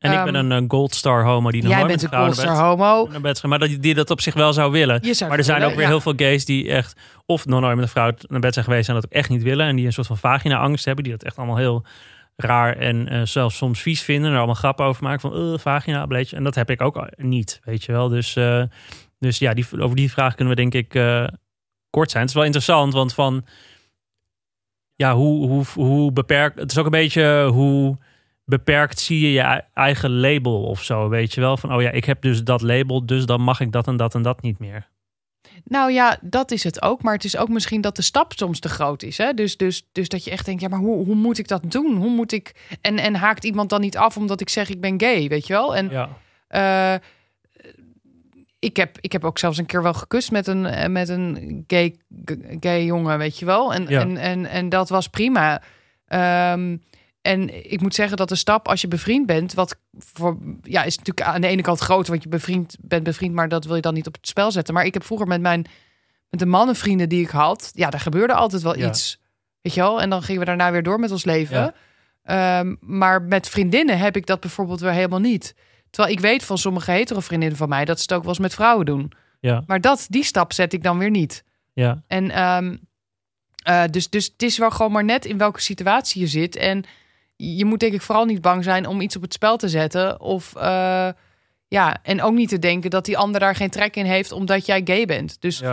En 0.00 0.12
ik 0.12 0.16
ehm, 0.18 0.32
ben 0.32 0.34
een 0.34 0.62
eh, 0.62 0.68
gold 0.68 0.94
star 0.94 1.24
homo 1.24 1.50
die 1.50 1.62
nog 1.62 1.70
Jij 1.70 1.80
nooit 1.80 2.00
bent 2.00 2.12
een 2.12 2.18
goldstar 2.18 2.46
bed- 2.46 2.56
homo. 2.56 3.20
bed 3.20 3.42
maar 3.42 3.58
dat, 3.58 3.76
die 3.80 3.94
dat 3.94 4.10
op 4.10 4.20
zich 4.20 4.34
wel 4.34 4.52
zou 4.52 4.72
willen. 4.72 5.14
Zou 5.14 5.30
Maar 5.30 5.38
er 5.38 5.44
zijn 5.44 5.62
ook 5.62 5.70
weer 5.70 5.80
ja. 5.80 5.86
heel 5.88 6.00
veel 6.00 6.12
gays 6.16 6.44
die 6.44 6.70
echt 6.70 7.00
of 7.26 7.46
nog 7.46 7.60
nooit 7.60 7.74
met 7.74 7.84
een 7.84 7.90
vrouw 7.90 8.12
naar 8.26 8.40
bed 8.40 8.52
zijn 8.52 8.64
geweest 8.64 8.88
en 8.88 8.94
dat 8.94 9.04
ook 9.04 9.12
echt 9.12 9.28
niet 9.28 9.42
willen. 9.42 9.66
En 9.66 9.76
die 9.76 9.86
een 9.86 9.92
soort 9.92 10.06
van 10.06 10.18
vagina-angst 10.18 10.84
hebben. 10.84 11.04
Die 11.04 11.12
dat 11.12 11.22
echt 11.22 11.36
allemaal 11.36 11.56
heel 11.56 11.84
raar 12.36 12.76
en 12.76 13.08
eh, 13.08 13.22
zelfs 13.24 13.56
soms 13.56 13.80
vies 13.80 14.02
vinden. 14.02 14.24
En 14.24 14.30
er 14.30 14.36
allemaal 14.38 14.54
grappen 14.54 14.84
over 14.84 15.02
maken 15.02 15.20
van 15.20 15.52
uh, 15.52 15.58
vagina, 15.58 16.06
bleetje. 16.06 16.36
En 16.36 16.44
dat 16.44 16.54
heb 16.54 16.70
ik 16.70 16.82
ook 16.82 17.08
niet, 17.16 17.60
weet 17.64 17.84
je 17.84 17.92
wel. 17.92 18.08
Dus, 18.08 18.36
eh, 18.36 18.62
dus 19.18 19.38
ja, 19.38 19.54
die, 19.54 19.66
over 19.78 19.96
die 19.96 20.10
vraag 20.10 20.34
kunnen 20.34 20.54
we 20.54 20.60
denk 20.60 20.74
ik 20.74 20.88
kort 21.90 22.10
zijn. 22.10 22.22
Het 22.22 22.30
is 22.30 22.36
wel 22.36 22.44
interessant, 22.44 22.92
want 22.92 23.14
van... 23.14 23.44
Ja, 24.94 25.14
hoe, 25.14 25.46
hoe, 25.48 25.64
hoe 25.74 26.12
beperkt... 26.12 26.58
Het 26.58 26.70
is 26.70 26.78
ook 26.78 26.84
een 26.84 26.90
beetje 26.90 27.46
hoe 27.46 27.98
beperkt 28.50 28.98
zie 29.00 29.20
je 29.20 29.32
je 29.32 29.40
ei- 29.40 29.60
eigen 29.74 30.20
label 30.20 30.62
of 30.62 30.82
zo, 30.82 31.08
weet 31.08 31.34
je 31.34 31.40
wel. 31.40 31.56
Van, 31.56 31.74
oh 31.74 31.82
ja, 31.82 31.90
ik 31.90 32.04
heb 32.04 32.22
dus 32.22 32.42
dat 32.44 32.62
label, 32.62 33.06
dus 33.06 33.26
dan 33.26 33.40
mag 33.40 33.60
ik 33.60 33.72
dat 33.72 33.86
en 33.86 33.96
dat 33.96 34.14
en 34.14 34.22
dat 34.22 34.42
niet 34.42 34.58
meer. 34.58 34.88
Nou 35.64 35.92
ja, 35.92 36.18
dat 36.20 36.50
is 36.50 36.64
het 36.64 36.82
ook. 36.82 37.02
Maar 37.02 37.14
het 37.14 37.24
is 37.24 37.36
ook 37.36 37.48
misschien 37.48 37.80
dat 37.80 37.96
de 37.96 38.02
stap 38.02 38.32
soms 38.36 38.58
te 38.60 38.68
groot 38.68 39.02
is. 39.02 39.18
Hè? 39.18 39.32
Dus, 39.34 39.56
dus, 39.56 39.88
dus 39.92 40.08
dat 40.08 40.24
je 40.24 40.30
echt 40.30 40.44
denkt, 40.44 40.60
ja, 40.60 40.68
maar 40.68 40.78
hoe, 40.78 41.04
hoe 41.04 41.14
moet 41.14 41.38
ik 41.38 41.48
dat 41.48 41.62
doen? 41.70 41.96
Hoe 41.96 42.10
moet 42.10 42.32
ik... 42.32 42.54
En, 42.80 42.98
en 42.98 43.14
haakt 43.14 43.44
iemand 43.44 43.70
dan 43.70 43.80
niet 43.80 43.96
af 43.96 44.16
omdat 44.16 44.40
ik 44.40 44.48
zeg 44.48 44.68
ik 44.68 44.80
ben 44.80 45.00
gay, 45.00 45.28
weet 45.28 45.46
je 45.46 45.52
wel? 45.52 45.76
En 45.76 45.88
Ja. 45.90 46.08
eh, 46.48 46.94
ik, 48.58 48.76
heb, 48.76 48.98
ik 49.00 49.12
heb 49.12 49.24
ook 49.24 49.38
zelfs 49.38 49.58
een 49.58 49.66
keer 49.66 49.82
wel 49.82 49.94
gekust 49.94 50.30
met 50.30 50.46
een, 50.46 50.66
eh, 50.66 50.88
met 50.88 51.08
een 51.08 51.64
gay, 51.66 51.96
gay 52.60 52.84
jongen, 52.84 53.18
weet 53.18 53.38
je 53.38 53.44
wel? 53.44 53.74
En, 53.74 53.86
Ja. 53.88 54.00
en, 54.00 54.16
en, 54.16 54.46
en 54.46 54.68
dat 54.68 54.88
was 54.88 55.08
prima. 55.08 55.62
Ehm, 56.06 56.76
en 57.22 57.70
ik 57.70 57.80
moet 57.80 57.94
zeggen 57.94 58.16
dat 58.16 58.28
de 58.28 58.34
stap 58.34 58.68
als 58.68 58.80
je 58.80 58.88
bevriend 58.88 59.26
bent, 59.26 59.54
wat 59.54 59.76
voor 59.98 60.38
ja, 60.62 60.82
is 60.82 60.96
natuurlijk 60.98 61.26
aan 61.26 61.40
de 61.40 61.46
ene 61.46 61.62
kant 61.62 61.78
groot, 61.78 62.08
want 62.08 62.22
je 62.22 62.28
bevriend 62.28 62.76
bent 62.80 63.02
bevriend, 63.02 63.34
maar 63.34 63.48
dat 63.48 63.64
wil 63.64 63.74
je 63.74 63.80
dan 63.80 63.94
niet 63.94 64.06
op 64.06 64.14
het 64.14 64.28
spel 64.28 64.50
zetten. 64.52 64.74
Maar 64.74 64.84
ik 64.84 64.94
heb 64.94 65.04
vroeger 65.04 65.26
met 65.26 65.40
mijn 65.40 65.66
met 66.30 66.40
de 66.40 66.46
mannenvrienden 66.46 67.08
die 67.08 67.22
ik 67.22 67.28
had, 67.30 67.70
ja, 67.74 67.90
daar 67.90 68.00
gebeurde 68.00 68.34
altijd 68.34 68.62
wel 68.62 68.78
Ja. 68.78 68.88
iets, 68.88 69.18
weet 69.62 69.74
je 69.74 69.80
wel. 69.80 70.00
En 70.00 70.10
dan 70.10 70.22
gingen 70.22 70.40
we 70.40 70.46
daarna 70.46 70.70
weer 70.72 70.82
door 70.82 71.00
met 71.00 71.10
ons 71.10 71.24
leven. 71.24 71.56
Ja. 71.56 71.74
Ehm, 72.22 72.74
maar 72.80 73.22
met 73.22 73.48
vriendinnen 73.48 73.98
heb 73.98 74.16
ik 74.16 74.26
dat 74.26 74.40
bijvoorbeeld 74.40 74.80
weer 74.80 74.92
helemaal 74.92 75.18
niet. 75.18 75.54
Terwijl 75.90 76.14
ik 76.14 76.20
weet 76.20 76.44
van 76.44 76.58
sommige 76.58 76.90
hetero 76.90 77.20
vriendinnen 77.20 77.56
van 77.58 77.68
mij 77.68 77.84
dat 77.84 77.96
ze 77.96 78.02
het 78.02 78.12
ook 78.12 78.20
wel 78.20 78.28
eens 78.30 78.38
met 78.38 78.54
vrouwen 78.54 78.86
doen. 78.86 79.12
Ja, 79.40 79.62
Maar 79.66 79.80
dat, 79.80 80.06
die 80.08 80.24
stap 80.24 80.52
zet 80.52 80.72
ik 80.72 80.82
dan 80.82 80.98
weer 80.98 81.10
niet. 81.10 81.44
ja, 81.72 82.02
En 82.06 82.30
ehm, 82.30 82.76
eh, 83.62 83.82
dus, 83.90 84.10
dus 84.10 84.24
het 84.32 84.42
is 84.42 84.58
wel 84.58 84.70
gewoon 84.70 84.92
maar 84.92 85.04
net 85.04 85.24
in 85.24 85.38
welke 85.38 85.60
situatie 85.60 86.20
je 86.20 86.26
zit. 86.26 86.56
En 86.56 86.84
je 87.40 87.64
moet 87.64 87.80
denk 87.80 87.92
ik 87.92 88.02
vooral 88.02 88.24
niet 88.24 88.40
bang 88.40 88.64
zijn 88.64 88.86
om 88.86 89.00
iets 89.00 89.16
op 89.16 89.22
het 89.22 89.32
spel 89.32 89.56
te 89.56 89.68
zetten. 89.68 90.20
Of 90.20 90.54
eh, 90.56 91.08
ja, 91.68 91.96
en 92.02 92.22
ook 92.22 92.34
niet 92.34 92.48
te 92.48 92.58
denken 92.58 92.90
dat 92.90 93.04
die 93.04 93.18
ander 93.18 93.40
daar 93.40 93.54
geen 93.54 93.70
trek 93.70 93.96
in 93.96 94.04
heeft 94.04 94.32
omdat 94.32 94.66
jij 94.66 94.80
gay 94.84 95.04
bent. 95.06 95.40
Dus 95.40 95.58
ja. 95.58 95.72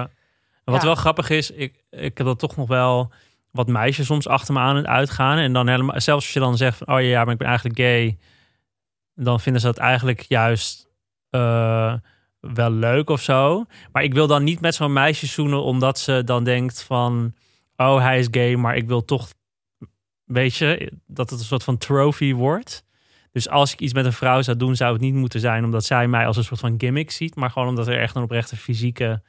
En 0.63 0.73
wat 0.73 0.81
Ja. 0.81 0.87
wel 0.87 0.95
grappig 0.95 1.29
is, 1.29 1.51
ik, 1.51 1.83
ik 1.89 2.17
heb 2.17 2.27
dat 2.27 2.39
toch 2.39 2.55
nog 2.55 2.67
wel 2.67 3.11
wat 3.51 3.67
meisjes 3.67 4.05
soms 4.05 4.27
achter 4.27 4.53
me 4.53 4.59
aan 4.59 4.75
het 4.75 4.85
uitgaan. 4.85 5.37
En 5.37 5.53
dan 5.53 5.67
helemaal, 5.67 6.01
zelfs 6.01 6.23
als 6.25 6.33
je 6.33 6.39
dan 6.39 6.57
zegt 6.57 6.77
van, 6.77 6.95
oh 6.95 7.01
ja, 7.01 7.23
maar 7.23 7.33
ik 7.33 7.37
ben 7.39 7.47
eigenlijk 7.47 7.79
gay. 7.79 8.17
Dan 9.15 9.39
vinden 9.39 9.61
ze 9.61 9.67
dat 9.67 9.77
eigenlijk 9.77 10.21
juist 10.21 10.87
eh, 11.29 11.93
wel 12.39 12.71
leuk 12.71 13.09
of 13.09 13.21
zo. 13.21 13.65
Maar 13.91 14.03
ik 14.03 14.13
wil 14.13 14.27
dan 14.27 14.43
niet 14.43 14.61
met 14.61 14.75
zo'n 14.75 14.93
meisje 14.93 15.25
zoenen 15.27 15.63
omdat 15.63 15.99
ze 15.99 16.23
dan 16.23 16.43
denkt 16.43 16.83
van, 16.83 17.33
oh 17.75 18.01
hij 18.01 18.19
is 18.19 18.27
gay, 18.31 18.55
maar 18.55 18.75
ik 18.75 18.87
wil 18.87 19.05
toch, 19.05 19.27
weet 20.27 20.55
je, 20.55 20.91
dat 21.07 21.29
het 21.29 21.39
een 21.39 21.45
soort 21.45 21.63
van 21.63 21.77
trophy 21.77 22.33
wordt. 22.33 22.85
Dus 23.31 23.49
als 23.49 23.73
ik 23.73 23.79
iets 23.79 23.93
met 23.93 24.05
een 24.05 24.13
vrouw 24.13 24.41
zou 24.41 24.57
doen, 24.57 24.75
zou 24.75 24.91
het 24.93 25.01
niet 25.01 25.13
moeten 25.13 25.39
zijn 25.39 25.63
omdat 25.63 25.85
zij 25.85 26.07
mij 26.07 26.25
als 26.27 26.37
een 26.37 26.43
soort 26.43 26.59
van 26.59 26.75
gimmick 26.77 27.11
ziet, 27.11 27.35
maar 27.35 27.49
gewoon 27.51 27.67
omdat 27.67 27.87
er 27.87 27.99
echt 27.99 28.15
een 28.15 28.21
oprechte 28.23 28.55
fysieke 28.57 29.21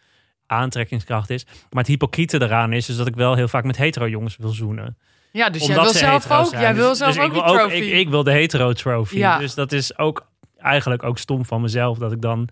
aantrekkingskracht 0.47 1.31
is. 1.31 1.45
Maar 1.45 1.83
het 1.83 1.87
hypocriete 1.87 2.43
eraan 2.43 2.73
is, 2.73 2.89
is 2.89 2.97
dat 2.97 3.07
ik 3.07 3.15
wel 3.15 3.35
heel 3.35 3.49
vaak 3.49 3.65
met 3.65 3.77
hetero 3.77 4.09
jongens 4.09 4.37
wil 4.37 4.49
zoenen. 4.51 4.99
ja, 5.33 5.51
dus 5.51 5.67
jij 5.67 5.75
wil 5.77 5.85
ze 5.93 5.99
zelf 5.99 6.31
ook. 6.31 6.47
zijn. 6.47 6.63
Jij 6.63 6.75
wil 6.75 6.89
Dus- 6.89 6.99
zelf 6.99 7.15
dus 7.15 7.23
ook 7.23 7.29
ik 7.29 7.33
die 7.35 7.43
wil 7.43 7.53
trophy. 7.59 7.75
Ik, 7.77 7.93
ik 7.93 8.09
wil 8.09 8.23
de 8.23 8.31
hetero 8.33 8.73
trophy. 8.73 9.17
Ja. 9.19 9.39
Dus 9.39 9.55
dat 9.55 9.73
is 9.73 9.99
ook 9.99 10.27
eigenlijk 10.57 11.03
ook 11.03 11.19
stom 11.19 11.45
van 11.45 11.61
mezelf 11.61 11.99
dat 11.99 12.13
ik 12.13 12.21
dan 12.21 12.49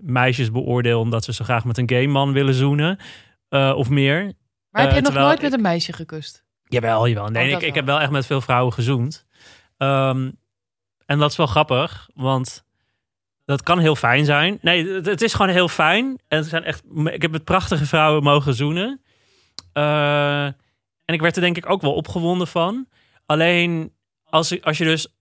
meisjes 0.00 0.50
beoordeel 0.50 1.00
omdat 1.00 1.24
ze 1.24 1.32
zo 1.32 1.44
graag 1.44 1.64
met 1.64 1.78
een 1.78 1.88
gay 1.88 2.06
man 2.06 2.32
willen 2.32 2.54
zoenen. 2.54 2.98
eh, 3.48 3.72
of 3.76 3.88
meer. 3.88 4.32
Maar 4.70 4.82
heb 4.82 4.90
Eh, 4.90 4.96
je 4.96 5.02
nog 5.02 5.04
terwijl 5.10 5.26
nooit 5.26 5.42
met 5.42 5.52
een 5.52 5.60
meisje 5.62 5.92
gekust? 5.92 6.44
Jawel, 6.70 7.08
jawel. 7.08 7.28
Nee, 7.28 7.54
Oh, 7.54 7.60
ik, 7.60 7.68
ik 7.68 7.74
heb 7.74 7.86
wel 7.86 8.00
echt 8.00 8.10
met 8.10 8.26
veel 8.26 8.40
vrouwen 8.40 8.72
gezoend. 8.72 9.26
Ehm, 9.76 10.30
en 11.06 11.18
dat 11.18 11.30
is 11.30 11.36
wel 11.36 11.46
grappig, 11.46 12.08
want 12.14 12.64
dat 13.44 13.62
kan 13.62 13.78
heel 13.78 13.96
fijn 13.96 14.24
zijn. 14.24 14.58
Nee, 14.62 14.88
het, 14.88 15.06
het 15.06 15.22
is 15.22 15.34
gewoon 15.34 15.52
heel 15.52 15.68
fijn. 15.68 16.04
En 16.28 16.38
het 16.38 16.46
zijn 16.46 16.64
echt, 16.64 16.82
ik 17.04 17.22
heb 17.22 17.30
met 17.30 17.44
prachtige 17.44 17.86
vrouwen 17.86 18.22
mogen 18.22 18.54
zoenen. 18.54 19.02
Eh, 19.72 20.44
en 21.04 21.14
ik 21.16 21.20
werd 21.20 21.36
er 21.36 21.42
denk 21.42 21.56
ik 21.56 21.70
ook 21.70 21.80
wel 21.82 21.94
opgewonden 21.94 22.46
van. 22.46 22.88
Alleen 23.26 23.92
als, 24.24 24.62
als 24.62 24.78
je 24.78 24.84
dus. 24.84 25.14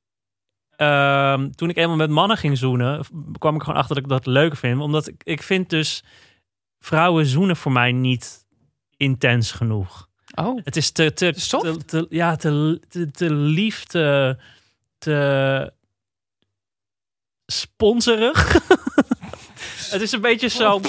ehm, 0.76 1.50
toen 1.50 1.70
ik 1.70 1.78
eenmaal 1.78 1.96
met 1.96 2.10
mannen 2.10 2.38
ging 2.38 2.58
zoenen, 2.58 3.06
kwam 3.38 3.56
ik 3.56 3.62
gewoon 3.64 3.80
achter 3.80 3.96
dat 3.96 4.04
ik 4.04 4.10
dat 4.10 4.26
leuk 4.26 4.56
vind. 4.56 4.82
Omdat 4.82 5.08
ik, 5.08 5.22
ik 5.24 5.44
vind 5.44 5.70
dus 5.70 6.04
vrouwen 6.80 7.26
zoenen 7.26 7.56
voor 7.58 7.72
mij 7.72 7.92
niet 7.92 8.46
intens 8.98 9.52
genoeg. 9.52 10.09
Oh, 10.45 10.60
Het 10.63 10.75
is 10.75 10.91
te, 10.91 11.13
te, 11.13 11.34
Te 11.34 11.39
soft? 11.41 11.63
te, 11.63 11.86
te- 11.86 12.06
ja, 12.10 12.36
te, 12.36 12.80
te, 12.89 13.12
te 13.12 13.34
lief, 13.34 13.84
te, 13.84 14.38
te 14.97 15.71
sponsorig. 17.45 18.54
het 19.91 20.02
is 20.02 20.12
een 20.12 20.21
beetje 20.21 20.47
zo. 20.47 20.82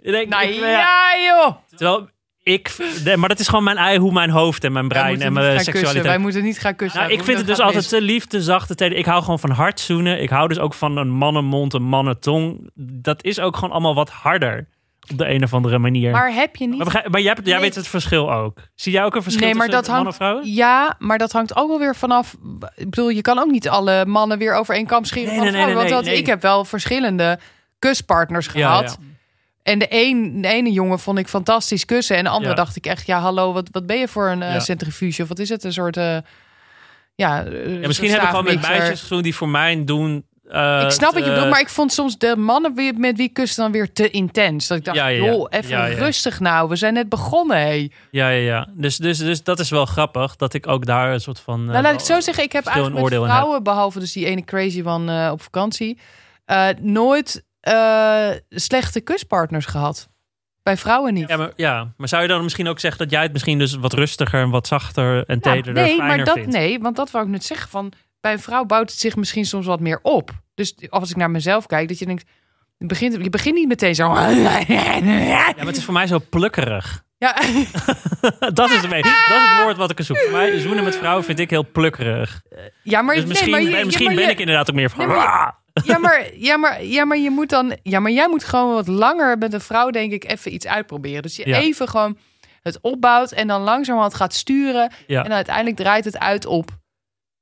Ik 0.00 0.12
denk, 0.12 0.28
nou 0.28 0.44
ik- 0.46 0.54
ja, 0.60 1.16
joh. 1.26 1.56
Terwijl 1.76 2.08
ik, 2.42 2.76
nee, 3.04 3.16
maar 3.16 3.28
dat 3.28 3.38
is 3.38 3.48
gewoon 3.48 3.64
mijn 3.64 3.76
ei, 3.76 3.98
hoe 3.98 4.12
mijn 4.12 4.30
hoofd 4.30 4.64
en 4.64 4.72
mijn 4.72 4.88
brein 4.88 5.20
en 5.22 5.32
mijn 5.32 5.44
gaan 5.46 5.54
kussen. 5.54 5.72
seksualiteit. 5.72 6.06
Wij 6.06 6.18
moeten 6.18 6.42
niet 6.42 6.58
gaan 6.60 6.76
kussen. 6.76 7.00
Nou, 7.00 7.12
ik 7.12 7.24
vind 7.24 7.38
het 7.38 7.46
dus 7.46 7.58
altijd 7.60 7.88
te 7.88 8.00
lief, 8.00 8.26
te 8.26 8.42
zacht, 8.42 8.66
te 8.66 8.74
teder. 8.74 8.98
Ik 8.98 9.04
hou 9.04 9.22
gewoon 9.22 9.38
van 9.38 9.50
hard 9.50 9.80
zoenen. 9.80 10.22
Ik 10.22 10.30
hou 10.30 10.48
dus 10.48 10.58
ook 10.58 10.74
van 10.74 10.96
een 10.96 11.10
mannenmond, 11.10 11.74
een 11.74 11.82
mannentong. 11.82 12.70
Dat 12.74 13.24
is 13.24 13.40
ook 13.40 13.54
gewoon 13.54 13.70
allemaal 13.70 13.94
wat 13.94 14.10
harder. 14.10 14.68
Op 15.10 15.18
de 15.18 15.28
een 15.28 15.42
of 15.42 15.54
andere 15.54 15.78
manier. 15.78 16.10
Maar, 16.10 16.32
heb 16.34 16.56
je 16.56 16.68
niet... 16.68 16.84
begrijp- 16.84 17.08
maar 17.08 17.20
jij, 17.20 17.32
hebt- 17.34 17.46
jij 17.46 17.54
Nee. 17.56 17.64
weet 17.64 17.74
het 17.74 17.88
verschil 17.88 18.32
ook. 18.32 18.58
Zie 18.74 18.92
jij 18.92 19.04
ook 19.04 19.14
een 19.14 19.22
verschil 19.22 19.44
Nee, 19.46 19.54
maar 19.54 19.66
tussen 19.66 19.84
dat 19.84 19.94
mannen 19.94 20.12
en 20.12 20.18
hangt- 20.18 20.44
vrouwen? 20.44 20.54
Ja, 20.54 20.96
maar 20.98 21.18
dat 21.18 21.32
hangt 21.32 21.56
ook 21.56 21.68
wel 21.68 21.78
weer 21.78 21.96
vanaf. 21.96 22.36
Ik 22.74 22.90
bedoel, 22.90 23.08
je 23.08 23.20
kan 23.20 23.38
ook 23.38 23.50
niet 23.50 23.68
alle 23.68 24.06
mannen 24.06 24.38
weer 24.38 24.54
over 24.54 24.74
één 24.74 24.86
kam 24.86 25.04
scheren 25.04 25.28
Nee, 25.28 25.34
van 25.36 25.44
nee, 25.44 25.52
nee, 25.52 25.60
vrouwen. 25.62 25.84
nee, 25.86 25.94
want 25.94 26.06
dat, 26.06 26.14
ik 26.18 26.26
heb 26.26 26.42
wel 26.42 26.64
verschillende 26.64 27.38
kuspartners 27.78 28.46
gehad. 28.46 28.98
En 29.62 29.78
de, 29.78 29.86
een, 29.90 30.40
de 30.40 30.48
ene 30.48 30.72
jongen 30.72 30.98
vond 30.98 31.18
ik 31.18 31.28
fantastisch 31.28 31.84
kussen. 31.84 32.16
En 32.16 32.24
de 32.24 32.30
andere 32.30 32.50
Ja. 32.50 32.56
dacht 32.56 32.76
ik 32.76 32.86
echt, 32.86 33.06
ja, 33.06 33.18
hallo, 33.20 33.52
wat, 33.52 33.68
wat 33.72 33.86
ben 33.86 33.98
je 33.98 34.08
voor 34.08 34.28
een 34.28 34.42
eh, 34.42 34.52
Ja. 34.52 34.60
centrifuge? 34.60 35.22
Of 35.22 35.28
wat 35.28 35.38
is 35.38 35.48
het? 35.48 35.64
Een 35.64 35.72
soort, 35.72 35.96
eh, 35.96 36.04
ja... 37.14 37.44
Ja, 37.44 37.86
misschien 37.86 38.10
heb 38.10 38.22
ik 38.22 38.28
gewoon 38.28 38.44
met 38.44 38.60
meisjes 38.60 39.00
gezoend 39.00 39.22
die 39.24 39.34
voor 39.34 39.48
mij 39.48 39.84
doen. 39.84 40.24
Eh, 40.52 40.80
Ik 40.84 40.90
snap 40.90 41.12
wat 41.12 41.22
je 41.22 41.28
eh, 41.28 41.34
bedoelt, 41.34 41.50
maar 41.50 41.60
ik 41.60 41.68
vond 41.68 41.92
soms 41.92 42.18
de 42.18 42.36
mannen 42.36 42.94
met 42.96 43.16
wie 43.16 43.26
ik 43.28 43.32
kuste 43.32 43.60
dan 43.60 43.72
weer 43.72 43.92
te 43.92 44.10
intens. 44.10 44.66
Dat 44.66 44.78
ik 44.78 44.84
dacht, 44.84 44.96
Ja, 44.96 45.06
ja, 45.06 45.24
ja. 45.24 45.30
joh, 45.32 45.46
even 45.50 45.94
rustig 45.94 46.40
nou. 46.40 46.68
We 46.68 46.76
zijn 46.76 46.94
net 46.94 47.08
begonnen, 47.08 47.56
hé. 47.56 47.88
Ja, 48.10 48.28
ja, 48.28 48.28
ja. 48.28 48.68
Dus, 48.74 48.96
dus, 48.96 49.18
dus 49.18 49.42
dat 49.42 49.58
is 49.58 49.70
wel 49.70 49.86
grappig 49.86 50.36
dat 50.36 50.54
ik 50.54 50.66
ook 50.66 50.86
daar 50.86 51.12
een 51.12 51.20
soort 51.20 51.40
van. 51.40 51.54
eh, 51.60 51.66
Nou, 51.66 51.72
laat 51.72 51.82
wel- 51.82 51.92
ik 51.92 52.00
zo 52.00 52.20
zeggen. 52.20 52.44
Ik 52.44 52.52
heb 52.52 52.66
eigenlijk 52.66 53.10
met 53.10 53.22
vrouwen, 53.24 53.62
behalve 53.62 53.98
dus 53.98 54.12
die 54.12 54.26
ene 54.26 54.44
crazy 54.44 54.82
one 54.84 55.24
eh, 55.26 55.32
op 55.32 55.42
vakantie, 55.42 55.98
eh, 56.44 56.68
nooit 56.80 57.44
eh, 57.60 58.28
slechte 58.48 59.00
kuspartners 59.00 59.66
gehad. 59.66 60.08
Bij 60.62 60.76
vrouwen 60.76 61.14
niet. 61.14 61.28
Ja 61.28 61.36
maar, 61.36 61.52
ja, 61.56 61.92
maar 61.96 62.08
zou 62.08 62.22
je 62.22 62.28
dan 62.28 62.42
misschien 62.42 62.68
ook 62.68 62.80
zeggen 62.80 63.00
dat 63.00 63.10
jij 63.10 63.22
het 63.22 63.32
misschien 63.32 63.58
dus 63.58 63.74
wat 63.74 63.92
rustiger 63.92 64.42
en 64.42 64.50
wat 64.50 64.66
zachter 64.66 65.24
en 65.26 65.40
tederder 65.40 65.72
nee, 65.72 65.96
fijner 65.96 66.16
maar 66.16 66.24
dat, 66.24 66.34
vindt? 66.34 66.50
nee, 66.52 66.78
want 66.80 66.96
dat 66.96 67.10
wou 67.10 67.24
ik 67.24 67.30
net 67.30 67.44
zeggen. 67.44 67.68
Van, 67.70 67.92
bij 68.22 68.32
een 68.32 68.38
vrouw 68.40 68.64
bouwt 68.64 68.90
het 68.90 68.98
zich 69.00 69.16
misschien 69.16 69.44
soms 69.44 69.66
wat 69.66 69.80
meer 69.80 69.98
op. 70.02 70.30
Dus 70.54 70.74
als 70.88 71.10
ik 71.10 71.16
naar 71.16 71.30
mezelf 71.30 71.66
kijk, 71.66 71.88
dat 71.88 71.98
je 71.98 72.06
denkt, 72.06 72.24
je 72.78 72.86
begint, 72.86 73.22
je 73.22 73.30
begint 73.30 73.54
niet 73.54 73.68
meteen 73.68 73.94
zo. 73.94 74.04
Ja, 74.04 75.52
maar 75.56 75.66
het 75.66 75.76
is 75.76 75.84
voor 75.84 75.94
mij 75.94 76.06
zo 76.06 76.20
plukkerig. 76.30 77.02
Ja, 77.18 77.32
dat, 78.52 78.70
is 78.70 78.82
het 78.82 78.90
dat 78.90 79.04
is 79.04 79.48
het 79.48 79.62
woord 79.62 79.76
wat 79.76 79.90
ik 79.90 80.00
zoek. 80.04 80.18
Voor 80.18 80.30
mij, 80.32 80.58
zoenen 80.58 80.84
met 80.84 80.96
vrouwen 80.96 81.24
vind 81.24 81.38
ik 81.38 81.50
heel 81.50 81.70
plukkerig. 81.72 82.42
ja 82.82 83.02
maar, 83.02 83.14
Dus 83.14 83.24
misschien, 83.24 83.50
nee, 83.50 83.60
maar 83.60 83.60
je- 83.60 83.70
ben, 83.70 83.78
ja, 83.78 83.84
misschien 83.84 84.14
ben 84.14 84.28
ik 84.30 84.38
inderdaad 84.38 84.70
ook 84.70 84.76
meer 84.76 84.90
van... 84.90 84.98
Nee, 84.98 85.16
maar 85.16 85.54
Ja, 85.84 85.98
maar, 85.98 86.34
ja, 86.36 86.56
maar, 86.56 86.84
ja, 86.84 87.04
maar 87.04 87.18
je 87.18 87.30
moet 87.30 87.48
dan. 87.48 87.78
Ja, 87.82 88.00
maar 88.00 88.10
jij 88.10 88.28
moet 88.28 88.44
gewoon 88.44 88.74
wat 88.74 88.86
langer 88.86 89.38
met 89.38 89.52
een 89.52 89.60
vrouw, 89.60 89.90
denk 89.90 90.12
ik, 90.12 90.24
even 90.24 90.54
iets 90.54 90.66
uitproberen. 90.66 91.22
Dus 91.22 91.36
je 91.36 91.48
Ja. 91.48 91.58
even 91.58 91.88
gewoon 91.88 92.18
het 92.62 92.78
opbouwt 92.80 93.32
en 93.32 93.46
dan 93.46 93.60
langzamerhand 93.62 94.14
gaat 94.14 94.34
sturen. 94.34 94.92
En 95.06 95.32
uiteindelijk 95.32 95.76
draait 95.76 96.04
het 96.04 96.18
uit 96.18 96.46
op 96.46 96.70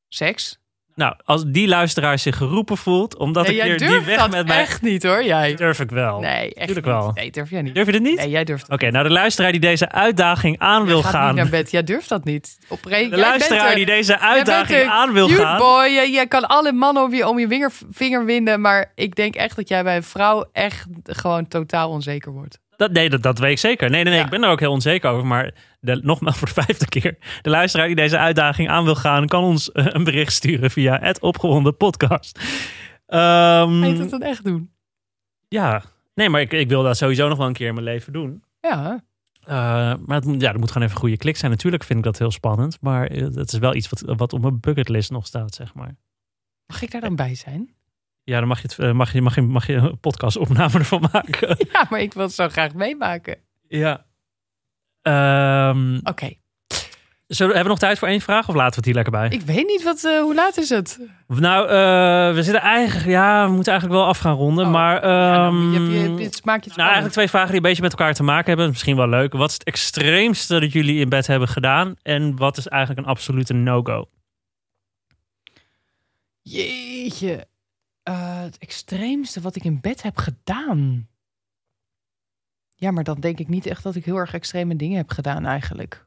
seks. 0.09 0.59
Nou, 0.95 1.15
als 1.25 1.45
die 1.47 1.69
luisteraar 1.69 2.19
zich 2.19 2.37
geroepen 2.37 2.77
voelt, 2.77 3.17
omdat 3.17 3.47
Nee, 3.47 3.53
ik 3.53 3.59
jij 3.59 3.69
hier 3.69 3.79
die 3.79 4.01
weg 4.01 4.19
dat 4.19 4.31
met 4.31 4.47
mij... 4.47 4.59
echt 4.59 4.83
niet 4.83 5.03
hoor, 5.03 5.25
jij. 5.25 5.55
Durf 5.55 5.81
ik 5.81 5.91
wel. 5.91 6.21
Nee, 6.21 6.55
echt 6.55 6.67
Tuurlijk 6.67 6.87
wel. 6.87 7.11
Nee, 7.15 7.31
durf 7.31 7.51
jij 7.51 7.63
niet. 7.63 7.75
Durf 7.75 7.87
je 7.87 7.93
dit 7.93 8.03
niet? 8.03 8.17
Nee, 8.17 8.31
jij 8.31 8.45
durft 8.45 8.69
Oké, 8.69 8.91
nou 8.91 9.05
de 9.05 9.13
luisteraar 9.13 9.53
die 9.53 9.61
deze 9.61 9.91
uitdaging 9.91 10.59
aan 10.59 10.85
wil 10.85 11.03
gaat 11.03 11.13
gaan... 11.13 11.27
niet 11.27 11.37
naar 11.37 11.49
bed. 11.49 11.71
Jij 11.71 11.83
durft 11.83 12.09
dat 12.09 12.25
niet. 12.25 12.59
Oprecht. 12.69 13.11
De 13.11 13.17
luisteraar 13.17 13.75
die 13.75 13.87
deze 13.87 14.19
uitdaging 14.19 14.89
aan 14.89 15.13
wil 15.13 15.29
gaan... 15.29 15.59
boy. 15.59 15.87
Je 15.87 16.27
kan 16.29 16.49
alle 16.49 16.73
mannen 16.73 17.03
om 17.03 17.15
je, 17.15 17.29
om 17.29 17.39
je 17.39 17.49
vinger, 17.49 17.73
vinger 17.91 18.25
winden. 18.25 18.61
Maar 18.61 18.93
ik 18.95 19.15
denk 19.15 19.35
echt 19.35 19.57
dat 19.57 19.69
jij 19.69 19.83
bij 19.83 19.97
een 19.97 20.03
vrouw 20.03 20.49
echt 20.53 20.87
gewoon 21.03 21.49
totaal 21.49 21.91
onzeker 21.91 22.33
wordt. 22.33 22.59
Dat, 22.81 22.93
nee, 22.93 23.11
dat, 23.11 23.23
dat 23.23 23.39
weet 23.39 23.51
ik 23.53 23.59
zeker. 23.59 23.91
Nee, 23.91 24.03
nee, 24.03 24.13
nee, 24.13 24.19
Ja. 24.19 24.25
ik 24.25 24.31
ben 24.31 24.43
er 24.43 24.51
ook 24.51 24.61
heel 24.61 24.73
onzeker 24.73 25.11
over. 25.11 25.27
Maar 25.27 25.55
de, 25.81 26.01
nogmaals 26.03 26.37
voor 26.39 26.49
de 26.49 26.63
vijfde 26.63 26.87
keer. 26.87 27.17
De 27.43 27.51
luisteraar 27.51 27.87
die 27.87 27.97
deze 27.97 28.19
uitdaging 28.19 28.69
aan 28.69 28.85
wil 28.85 28.95
gaan... 28.95 29.27
kan 29.27 29.45
ons 29.45 29.73
eh, 29.73 29.87
een 29.89 30.05
bericht 30.05 30.33
sturen 30.33 30.71
via 30.71 30.99
het 31.01 31.21
opgewonden 31.21 31.77
podcast. 31.77 32.39
Ga 33.07 33.63
je 33.63 33.95
dat 33.99 34.11
dan 34.11 34.23
echt 34.23 34.45
doen? 34.45 34.71
ja, 35.49 35.83
nee, 36.15 36.29
maar 36.29 36.41
ik, 36.41 36.53
ik 36.53 36.69
wil 36.69 36.83
dat 36.83 36.97
sowieso 36.97 37.29
nog 37.29 37.39
wel 37.39 37.47
een 37.47 37.53
keer 37.53 37.69
in 37.69 37.75
mijn 37.75 37.87
leven 37.87 38.13
doen. 38.13 38.43
Ja. 38.61 39.05
Eh, 39.41 39.95
maar 40.05 40.21
het, 40.21 40.41
ja, 40.41 40.53
er 40.53 40.59
moet 40.59 40.69
gewoon 40.71 40.83
even 40.83 40.95
een 40.95 41.03
goede 41.03 41.17
klik 41.17 41.37
zijn. 41.37 41.51
Natuurlijk 41.51 41.85
vind 41.85 41.99
ik 41.99 42.05
dat 42.05 42.19
heel 42.19 42.31
spannend. 42.31 42.79
Maar 42.81 43.07
eh, 43.07 43.23
het 43.23 43.53
is 43.53 43.59
wel 43.59 43.75
iets 43.75 43.89
wat, 43.89 44.17
wat 44.17 44.33
op 44.33 44.41
mijn 44.41 44.61
bucketlist 44.61 45.11
nog 45.11 45.27
staat, 45.27 45.55
zeg 45.55 45.75
maar. 45.75 45.97
Mag 46.67 46.83
ik 46.83 46.91
daar 46.91 47.01
dan 47.01 47.17
bij 47.17 47.35
zijn? 47.35 47.75
Ja, 48.25 48.39
dan 48.39 48.49
mag 48.49 48.63
je, 48.63 48.69
het, 48.69 48.79
eh, 48.79 48.93
mag 48.93 49.13
je, 49.13 49.23
mag 49.23 49.35
je, 49.35 49.41
mag 49.43 49.67
je 49.67 49.75
een 49.75 49.99
podcastopname 50.01 50.79
ervan 50.79 51.09
maken. 51.13 51.57
Ja, 51.73 51.87
maar 51.91 52.01
ik 52.01 52.13
wil 52.15 52.23
het 52.23 52.33
zo 52.33 52.49
graag 52.49 52.75
meemaken. 52.75 53.37
ja. 53.69 54.09
Ehm, 55.03 55.97
Oké. 56.03 56.33
zullen, 57.27 57.55
hebben 57.55 57.63
we 57.63 57.69
nog 57.69 57.79
tijd 57.79 57.99
voor 57.99 58.09
één 58.09 58.21
vraag 58.21 58.49
of 58.49 58.55
laten 58.55 58.71
we 58.71 58.77
het 58.77 58.85
hier 58.85 58.95
lekker 58.95 59.13
bij? 59.13 59.29
Ik 59.29 59.41
weet 59.41 59.67
niet 59.67 59.83
wat, 59.83 60.05
eh, 60.05 60.21
hoe 60.21 60.35
laat 60.35 60.57
is 60.57 60.69
het? 60.69 61.01
Nou, 61.27 61.65
eh, 61.69 62.35
we 62.35 62.43
zitten 62.43 62.63
eigenlijk, 62.63 63.09
ja, 63.09 63.47
we 63.47 63.53
moeten 63.53 63.73
eigenlijk 63.73 64.01
wel 64.01 64.09
af 64.11 64.19
gaan 64.19 64.35
ronden. 64.35 64.65
Oh, 64.67 64.73
maar 64.73 65.07
Ja, 65.07 65.35
dan, 65.45 65.71
je, 65.73 65.79
ehm, 65.79 66.17
je, 66.19 66.25
het 66.25 66.35
smaakje 66.35 66.69
nou, 66.71 66.83
eigenlijk 66.83 67.13
twee 67.13 67.29
vragen 67.29 67.49
die 67.49 67.57
een 67.57 67.63
beetje 67.63 67.83
met 67.83 67.91
elkaar 67.93 68.15
te 68.15 68.23
maken 68.23 68.47
hebben. 68.47 68.69
Misschien 68.69 68.97
wel 68.97 69.09
leuk. 69.09 69.33
Wat 69.33 69.49
is 69.49 69.55
het 69.55 69.65
extreemste 69.65 70.61
dat 70.61 70.73
jullie 70.73 71.01
in 71.01 71.09
bed 71.09 71.27
hebben 71.27 71.49
gedaan? 71.49 71.95
En 72.03 72.37
wat 72.37 72.57
is 72.57 72.69
eigenlijk 72.69 73.01
een 73.07 73.13
absolute 73.13 73.53
no-go? 73.53 74.09
Jeetje. 76.43 77.47
Eh, 78.11 78.41
het 78.41 78.59
extreemste 78.59 79.41
wat 79.41 79.57
ik 79.57 79.65
in 79.65 79.81
bed 79.81 80.03
heb 80.03 80.17
gedaan. 80.17 81.09
Ja, 82.75 82.91
maar 82.91 83.05
dan 83.05 83.21
denk 83.21 83.39
ik 83.39 83.49
niet 83.49 83.67
echt 83.67 83.83
dat 83.83 83.95
ik 83.95 84.05
heel 84.05 84.17
erg 84.17 84.35
extreme 84.35 84.77
dingen 84.77 84.97
heb 84.97 85.11
gedaan 85.11 85.47
eigenlijk. 85.47 86.07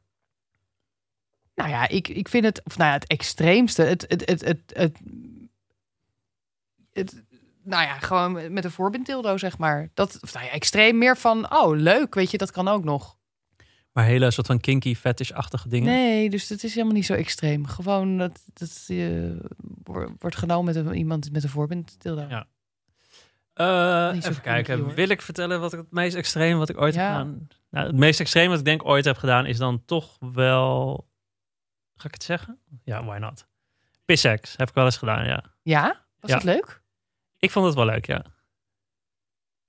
Nou 1.54 1.70
ja, 1.70 1.88
ik, 1.88 2.08
ik 2.08 2.28
vind 2.28 2.44
het, 2.44 2.64
of 2.64 2.76
nou 2.76 2.88
ja, 2.90 2.94
het 2.96 3.06
extreemste, 3.06 3.82
het, 3.82 4.04
het, 4.08 4.28
het, 4.28 4.40
het, 4.44 4.60
het, 4.74 5.00
het- 6.92 7.22
nou 7.62 7.82
ja, 7.82 7.98
gewoon 7.98 8.52
met 8.52 8.64
een 8.64 8.70
voorbindtildo, 8.70 9.36
zeg 9.36 9.58
maar. 9.58 9.90
Dat, 9.94 10.18
of 10.20 10.32
nou 10.34 10.44
ja, 10.46 10.50
extreem 10.52 10.98
meer 10.98 11.16
van, 11.16 11.52
oh, 11.52 11.76
leuk, 11.76 12.14
weet 12.14 12.30
je, 12.30 12.38
dat 12.38 12.50
kan 12.50 12.68
ook 12.68 12.84
nog. 12.84 13.16
Maar 13.92 14.04
hele 14.04 14.30
soort 14.30 14.46
van 14.46 14.60
kinky, 14.60 14.94
fetish-achtige 14.94 15.68
dingen. 15.68 15.92
Nee, 15.92 16.30
dus 16.30 16.48
het 16.48 16.64
is 16.64 16.74
helemaal 16.74 16.94
niet 16.94 17.06
zo 17.06 17.12
extreem. 17.14 17.66
Gewoon 17.66 18.18
dat, 18.18 18.42
dat 18.52 18.84
je 18.86 19.36
wordt 20.18 20.36
genomen 20.36 20.74
met 20.74 20.86
een, 20.86 20.94
iemand 20.94 21.32
met 21.32 21.42
een 21.42 21.48
voorbindtildo. 21.48 22.26
Ja. 22.28 22.46
Eh, 23.54 24.16
even 24.16 24.40
kijken. 24.40 24.78
hoor. 24.80 24.94
Wil 24.94 25.08
ik 25.08 25.22
vertellen 25.22 25.60
wat 25.60 25.72
ik 25.72 25.78
het 25.78 25.90
meest 25.92 26.16
extreem 26.16 26.58
wat 26.58 26.68
ik 26.68 26.80
ooit 26.80 26.94
heb 26.94 27.04
Ja. 27.04 27.10
gedaan? 27.18 27.48
Nou, 27.70 27.86
het 27.86 27.96
meest 27.96 28.20
extreem 28.20 28.48
wat 28.50 28.58
ik 28.58 28.64
denk 28.64 28.84
ooit 28.84 29.04
heb 29.04 29.16
gedaan 29.16 29.46
is 29.46 29.58
dan 29.58 29.84
toch 29.84 30.16
wel. 30.18 31.08
Ga 31.96 32.06
ik 32.08 32.14
het 32.14 32.22
zeggen? 32.24 32.58
Ja, 32.84 33.04
why 33.04 33.18
not? 33.18 33.46
Pissex 34.04 34.54
heb 34.56 34.68
ik 34.68 34.74
wel 34.74 34.84
eens 34.84 34.96
gedaan, 34.96 35.24
ja. 35.26 35.44
Ja? 35.62 36.04
Was 36.20 36.30
Ja. 36.30 36.36
dat 36.36 36.44
leuk? 36.44 36.82
Ik 37.38 37.50
vond 37.50 37.66
het 37.66 37.74
wel 37.74 37.84
leuk, 37.86 38.06
ja. 38.06 38.24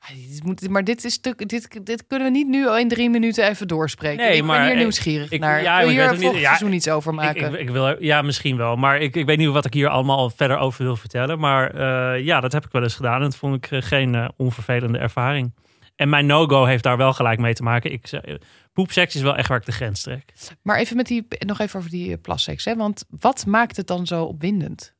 Ah, 0.08 0.70
Maar 0.70 0.84
dit, 0.84 1.04
is 1.04 1.13
stuk, 1.13 1.50
dit, 1.50 1.86
dit 1.86 2.08
kunnen 2.08 2.28
we 2.28 2.34
niet 2.34 2.48
nu 2.48 2.78
in 2.78 2.88
drie 2.88 3.10
minuten 3.10 3.48
even 3.50 3.68
doorspreken. 3.68 4.26
Nee, 4.26 4.38
ik 4.38 4.44
maar 4.44 4.58
ben 4.58 4.65
hier 4.65 4.76
ik- 4.76 4.82
nieuwsgierig 4.82 5.32
ik- 5.32 5.39
naar. 5.39 5.62
ja, 5.62 5.78
Wil 5.80 5.89
je 5.89 5.94
hier 6.02 6.15
volgend 6.15 6.41
ja, 6.41 6.48
seizoen 6.48 6.74
iets 6.74 6.88
over 6.89 7.14
maken? 7.14 7.53
ik, 7.53 7.60
ik 7.60 7.70
wil, 7.70 8.03
ja, 8.03 8.22
misschien 8.22 8.58
wel. 8.58 8.76
Maar 8.76 8.99
ik, 8.99 9.16
ik 9.16 9.26
weet 9.26 9.38
niet 9.38 9.47
wat 9.49 9.66
ik 9.66 9.74
hier 9.74 9.88
allemaal 9.89 10.30
verder 10.30 10.58
over 10.58 10.84
wil 10.84 10.95
vertellen. 10.95 11.39
Maar 11.39 11.72
eh, 12.16 12.24
ja, 12.26 12.39
dat 12.39 12.51
heb 12.51 12.66
ik 12.66 12.72
wel 12.72 12.84
eens 12.84 12.95
gedaan. 12.95 13.16
En 13.16 13.22
dat 13.22 13.36
vond 13.36 13.56
ik 13.56 13.72
eh, 13.72 13.82
geen 13.82 14.16
eh, 14.16 14.28
onvervelende 14.38 14.97
ervaring. 14.97 15.53
En 15.95 16.10
mijn 16.10 16.26
no-go 16.26 16.66
heeft 16.66 16.84
daar 16.84 16.97
wel 16.97 17.14
gelijk 17.14 17.39
mee 17.39 17.53
te 17.53 17.64
maken. 17.64 17.91
Ik, 17.91 18.08
eh, 18.12 18.36
poepseks 18.74 19.16
is 19.16 19.22
wel 19.22 19.36
echt 19.36 19.47
waar 19.47 19.58
ik 19.60 19.66
de 19.66 19.72
grens 19.72 20.01
trek. 20.01 20.34
Maar 20.62 20.78
even 20.78 20.95
met 20.95 21.08
die, 21.08 21.26
nog 21.45 21.60
even 21.60 21.80
over 21.80 21.91
die 21.91 22.12
eh, 22.12 22.22
plasseks. 22.22 22.66
Hè? 22.66 22.76
Want 22.76 23.06
wat 23.10 23.45
maakt 23.45 23.78
het 23.78 23.88
dan 23.88 24.08
zo 24.08 24.24
opwindend? 24.24 24.93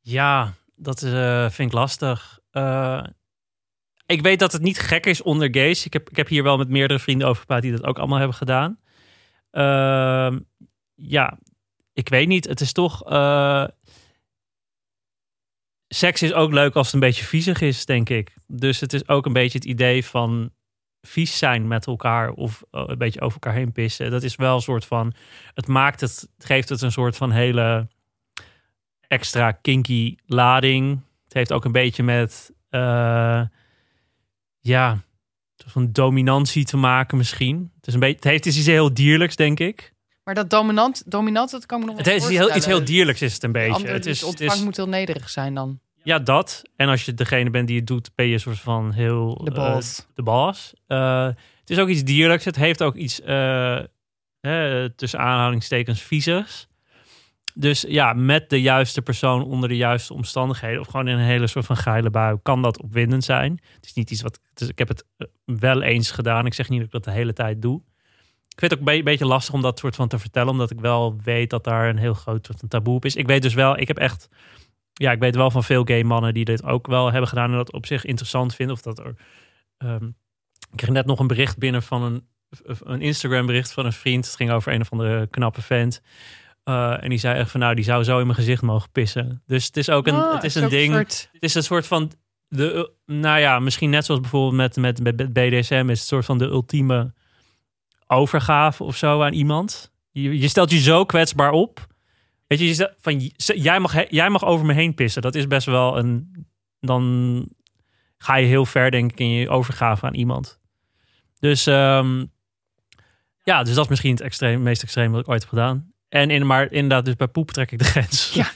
Ja, 0.00 0.52
dat 0.76 1.02
eh, 1.02 1.50
vind 1.50 1.68
ik 1.68 1.74
lastig. 1.78 2.38
Ik 4.12 4.22
weet 4.22 4.38
dat 4.38 4.52
het 4.52 4.62
niet 4.62 4.78
gek 4.78 5.06
is 5.06 5.22
onder 5.22 5.48
gays. 5.54 5.86
Ik 5.86 5.92
heb, 5.92 6.10
ik 6.10 6.16
heb 6.16 6.28
hier 6.28 6.42
wel 6.42 6.56
met 6.56 6.68
meerdere 6.68 6.98
vrienden 7.00 7.26
over 7.28 7.40
gepraat 7.40 7.62
die 7.62 7.70
dat 7.72 7.84
ook 7.84 7.98
allemaal 7.98 8.18
hebben 8.18 8.36
gedaan. 8.36 8.78
Ehm, 9.50 10.38
ja, 10.94 11.38
ik 11.92 12.08
weet 12.08 12.28
niet. 12.28 12.46
Het 12.48 12.60
is 12.60 12.72
toch. 12.72 13.04
eh, 13.10 13.64
seks 15.88 16.22
is 16.22 16.32
ook 16.32 16.52
leuk 16.52 16.74
als 16.74 16.86
het 16.86 16.94
een 16.94 17.00
beetje 17.00 17.24
viezig 17.24 17.60
is, 17.60 17.84
denk 17.86 18.08
ik. 18.08 18.34
Dus 18.46 18.80
het 18.80 18.92
is 18.92 19.08
ook 19.08 19.26
een 19.26 19.32
beetje 19.32 19.58
het 19.58 19.66
idee 19.66 20.04
van 20.04 20.50
vies 21.00 21.38
zijn 21.38 21.68
met 21.68 21.86
elkaar 21.86 22.30
of 22.30 22.62
eh, 22.70 22.82
een 22.86 22.98
beetje 22.98 23.20
over 23.20 23.40
elkaar 23.40 23.58
heen 23.58 23.72
pissen. 23.72 24.10
Dat 24.10 24.22
is 24.22 24.36
wel 24.36 24.54
een 24.54 24.60
soort 24.62 24.84
van. 24.84 25.12
Het 25.54 25.66
maakt 25.66 26.00
het, 26.00 26.28
het 26.36 26.44
geeft 26.46 26.68
het 26.68 26.82
een 26.82 26.92
soort 26.92 27.16
van 27.16 27.30
hele 27.30 27.88
extra 29.08 29.52
kinky 29.52 30.16
lading. 30.26 31.00
Het 31.24 31.32
heeft 31.32 31.52
ook 31.52 31.64
een 31.64 31.72
beetje 31.72 32.02
met. 32.02 32.52
eh, 32.68 33.42
ja, 34.62 35.02
van 35.66 35.92
dominantie 35.92 36.64
te 36.64 36.76
maken 36.76 37.16
misschien. 37.16 37.72
Het, 37.76 37.86
is 37.86 37.94
een 37.94 38.00
beetje, 38.00 38.14
het 38.14 38.24
heeft 38.24 38.46
iets 38.46 38.66
heel 38.66 38.94
dierlijks, 38.94 39.36
denk 39.36 39.60
ik. 39.60 39.92
Maar 40.24 40.34
dat 40.34 40.50
dominant, 40.50 41.02
dominant, 41.06 41.50
dat 41.50 41.66
kan 41.66 41.80
me 41.80 41.86
nog 41.86 41.94
wel 41.94 42.04
Het 42.04 42.22
is 42.22 42.28
heel, 42.28 42.56
iets 42.56 42.66
heel 42.66 42.84
dierlijks 42.84 43.22
is 43.22 43.34
het 43.34 43.42
een 43.42 43.52
beetje. 43.52 43.72
andere 43.72 43.92
Het 43.92 44.06
is, 44.06 44.22
ontvang 44.22 44.52
is, 44.52 44.62
moet 44.62 44.76
heel 44.76 44.88
nederig 44.88 45.30
zijn 45.30 45.54
dan. 45.54 45.80
ja, 46.02 46.18
dat. 46.18 46.62
En 46.76 46.88
als 46.88 47.04
je 47.04 47.14
degene 47.14 47.50
bent 47.50 47.66
die 47.66 47.76
het 47.76 47.86
doet, 47.86 48.10
ben 48.14 48.26
je 48.26 48.32
een 48.32 48.40
soort 48.40 48.60
van 48.60 48.92
heel... 48.92 49.40
De 49.44 49.50
eh, 49.50 49.74
boss. 49.74 50.06
de 50.14 50.22
baas. 50.22 50.72
Eh, 50.86 51.24
het 51.60 51.70
is 51.70 51.78
ook 51.78 51.88
iets 51.88 52.04
dierlijks. 52.04 52.44
Het 52.44 52.56
heeft 52.56 52.82
ook 52.82 52.94
iets 52.94 53.20
eh, 53.20 53.80
tussen 54.96 55.18
aanhalingstekens 55.18 56.00
viezigs. 56.00 56.68
Dus 57.54 57.84
ja, 57.88 58.12
met 58.12 58.50
de 58.50 58.60
juiste 58.60 59.02
persoon 59.02 59.44
onder 59.44 59.68
de 59.68 59.76
juiste 59.76 60.14
omstandigheden, 60.14 60.80
of 60.80 60.86
gewoon 60.86 61.08
in 61.08 61.18
een 61.18 61.24
hele 61.24 61.46
soort 61.46 61.66
van 61.66 61.76
geile 61.76 62.10
bui, 62.10 62.38
kan 62.42 62.62
dat 62.62 62.82
opwindend 62.82 63.24
zijn. 63.24 63.60
Het 63.74 63.84
is 63.86 63.92
niet 63.92 64.10
iets 64.10 64.22
wat. 64.22 64.40
Ik 64.68 64.78
heb 64.78 64.88
het 64.88 65.04
eh, 65.16 65.26
wel 65.44 65.82
eens 65.82 66.10
gedaan. 66.10 66.46
Ik 66.46 66.54
zeg 66.54 66.68
niet 66.68 66.78
dat 66.78 66.86
ik 66.86 66.92
dat 66.92 67.04
de 67.04 67.10
hele 67.10 67.32
tijd 67.32 67.62
doe. 67.62 67.82
Ik 68.48 68.58
vind 68.58 68.70
het 68.70 68.80
ook 68.80 68.88
een 68.88 68.96
be- 68.96 69.02
beetje 69.02 69.26
lastig 69.26 69.54
om 69.54 69.62
dat 69.62 69.78
soort 69.78 69.94
van 69.96 70.08
te 70.08 70.18
vertellen, 70.18 70.50
omdat 70.50 70.70
ik 70.70 70.80
wel 70.80 71.16
weet 71.24 71.50
dat 71.50 71.64
daar 71.64 71.88
een 71.88 71.98
heel 71.98 72.14
groot 72.14 72.46
soort 72.46 72.58
van 72.58 72.68
taboe 72.68 72.94
op 72.94 73.04
is. 73.04 73.16
Ik 73.16 73.26
weet 73.26 73.42
dus 73.42 73.54
wel, 73.54 73.78
ik 73.78 73.88
heb 73.88 73.98
echt. 73.98 74.28
Ja, 74.92 75.12
ik 75.12 75.18
weet 75.20 75.34
wel 75.34 75.50
van 75.50 75.64
veel 75.64 75.84
gay 75.84 76.02
mannen 76.02 76.34
die 76.34 76.44
dit 76.44 76.64
ook 76.64 76.86
wel 76.86 77.10
hebben 77.10 77.28
gedaan 77.28 77.50
en 77.50 77.56
dat 77.56 77.72
op 77.72 77.86
zich 77.86 78.04
interessant 78.04 78.54
vinden. 78.54 78.76
Of 78.76 78.82
dat 78.82 78.98
er. 78.98 79.14
ehm, 79.76 80.04
ik 80.70 80.76
kreeg 80.76 80.90
net 80.90 81.06
nog 81.06 81.18
een 81.18 81.26
bericht 81.26 81.58
binnen 81.58 81.82
van 81.82 82.02
een, 82.02 82.26
een 82.82 83.00
Instagram 83.00 83.46
bericht 83.46 83.72
van 83.72 83.86
een 83.86 83.92
vriend. 83.92 84.26
Het 84.26 84.34
ging 84.36 84.50
over 84.50 84.72
een 84.72 84.80
of 84.80 84.92
andere 84.92 85.26
knappe 85.26 85.62
vent. 85.62 86.02
Uh, 86.64 87.02
en 87.02 87.08
die 87.08 87.18
zei 87.18 87.38
echt 87.38 87.50
van 87.50 87.60
nou, 87.60 87.74
die 87.74 87.84
zou 87.84 88.04
zo 88.04 88.18
in 88.18 88.24
mijn 88.26 88.38
gezicht 88.38 88.62
mogen 88.62 88.90
pissen. 88.92 89.42
Dus 89.46 89.66
het 89.66 89.76
is 89.76 89.90
ook 89.90 90.06
een, 90.06 90.14
Ah, 90.14 90.34
het 90.34 90.44
is 90.44 90.54
een 90.54 90.68
ding. 90.68 90.94
soort- 90.94 91.28
Het 91.32 91.42
is 91.42 91.54
een 91.54 91.62
soort 91.62 91.86
van 91.86 92.12
de, 92.48 92.92
nou 93.06 93.38
ja, 93.38 93.58
misschien 93.58 93.90
net 93.90 94.04
zoals 94.04 94.20
bijvoorbeeld 94.20 94.54
met, 94.76 94.76
met, 94.76 95.16
met, 95.16 95.32
BDSM 95.32 95.74
is 95.74 95.74
het 95.74 95.88
een 95.88 95.96
soort 95.96 96.24
van 96.24 96.38
de 96.38 96.44
ultieme 96.44 97.12
overgave 98.06 98.84
of 98.84 98.96
zo 98.96 99.22
aan 99.22 99.32
iemand. 99.32 99.92
Je, 100.10 100.38
je 100.38 100.48
stelt 100.48 100.70
je 100.70 100.78
zo 100.80 101.04
kwetsbaar 101.04 101.50
op. 101.50 101.86
Weet 102.46 102.58
je, 102.58 102.66
je 102.66 102.74
stelt 102.74 102.92
van 103.00 103.30
jij 103.36 103.80
mag, 103.80 103.92
he- 103.92 104.06
jij 104.08 104.30
mag 104.30 104.44
over 104.44 104.66
me 104.66 104.72
heen 104.72 104.94
pissen. 104.94 105.22
Dat 105.22 105.34
is 105.34 105.46
best 105.46 105.66
wel 105.66 105.98
een. 105.98 106.46
Dan 106.80 107.48
ga 108.18 108.36
je 108.36 108.46
heel 108.46 108.66
ver, 108.66 108.90
denk 108.90 109.12
ik, 109.12 109.18
in 109.18 109.28
je 109.30 109.48
overgave 109.48 110.06
aan 110.06 110.14
iemand. 110.14 110.60
Dus 111.38 111.66
ehm, 111.66 112.24
ja, 113.42 113.62
dus 113.62 113.74
dat 113.74 113.84
is 113.84 113.90
misschien 113.90 114.10
het 114.12 114.20
extreem, 114.20 114.62
meest 114.62 114.82
extreem 114.82 115.10
wat 115.12 115.20
ik 115.20 115.28
ooit 115.28 115.40
heb 115.40 115.48
gedaan. 115.48 115.92
En 116.12 116.30
in, 116.30 116.46
maar 116.46 116.72
inderdaad, 116.72 117.04
dus 117.04 117.16
bij 117.16 117.26
poep 117.26 117.50
trek 117.50 117.70
ik 117.70 117.78
de 117.78 117.84
grens. 117.84 118.30
Ja. 118.34 118.46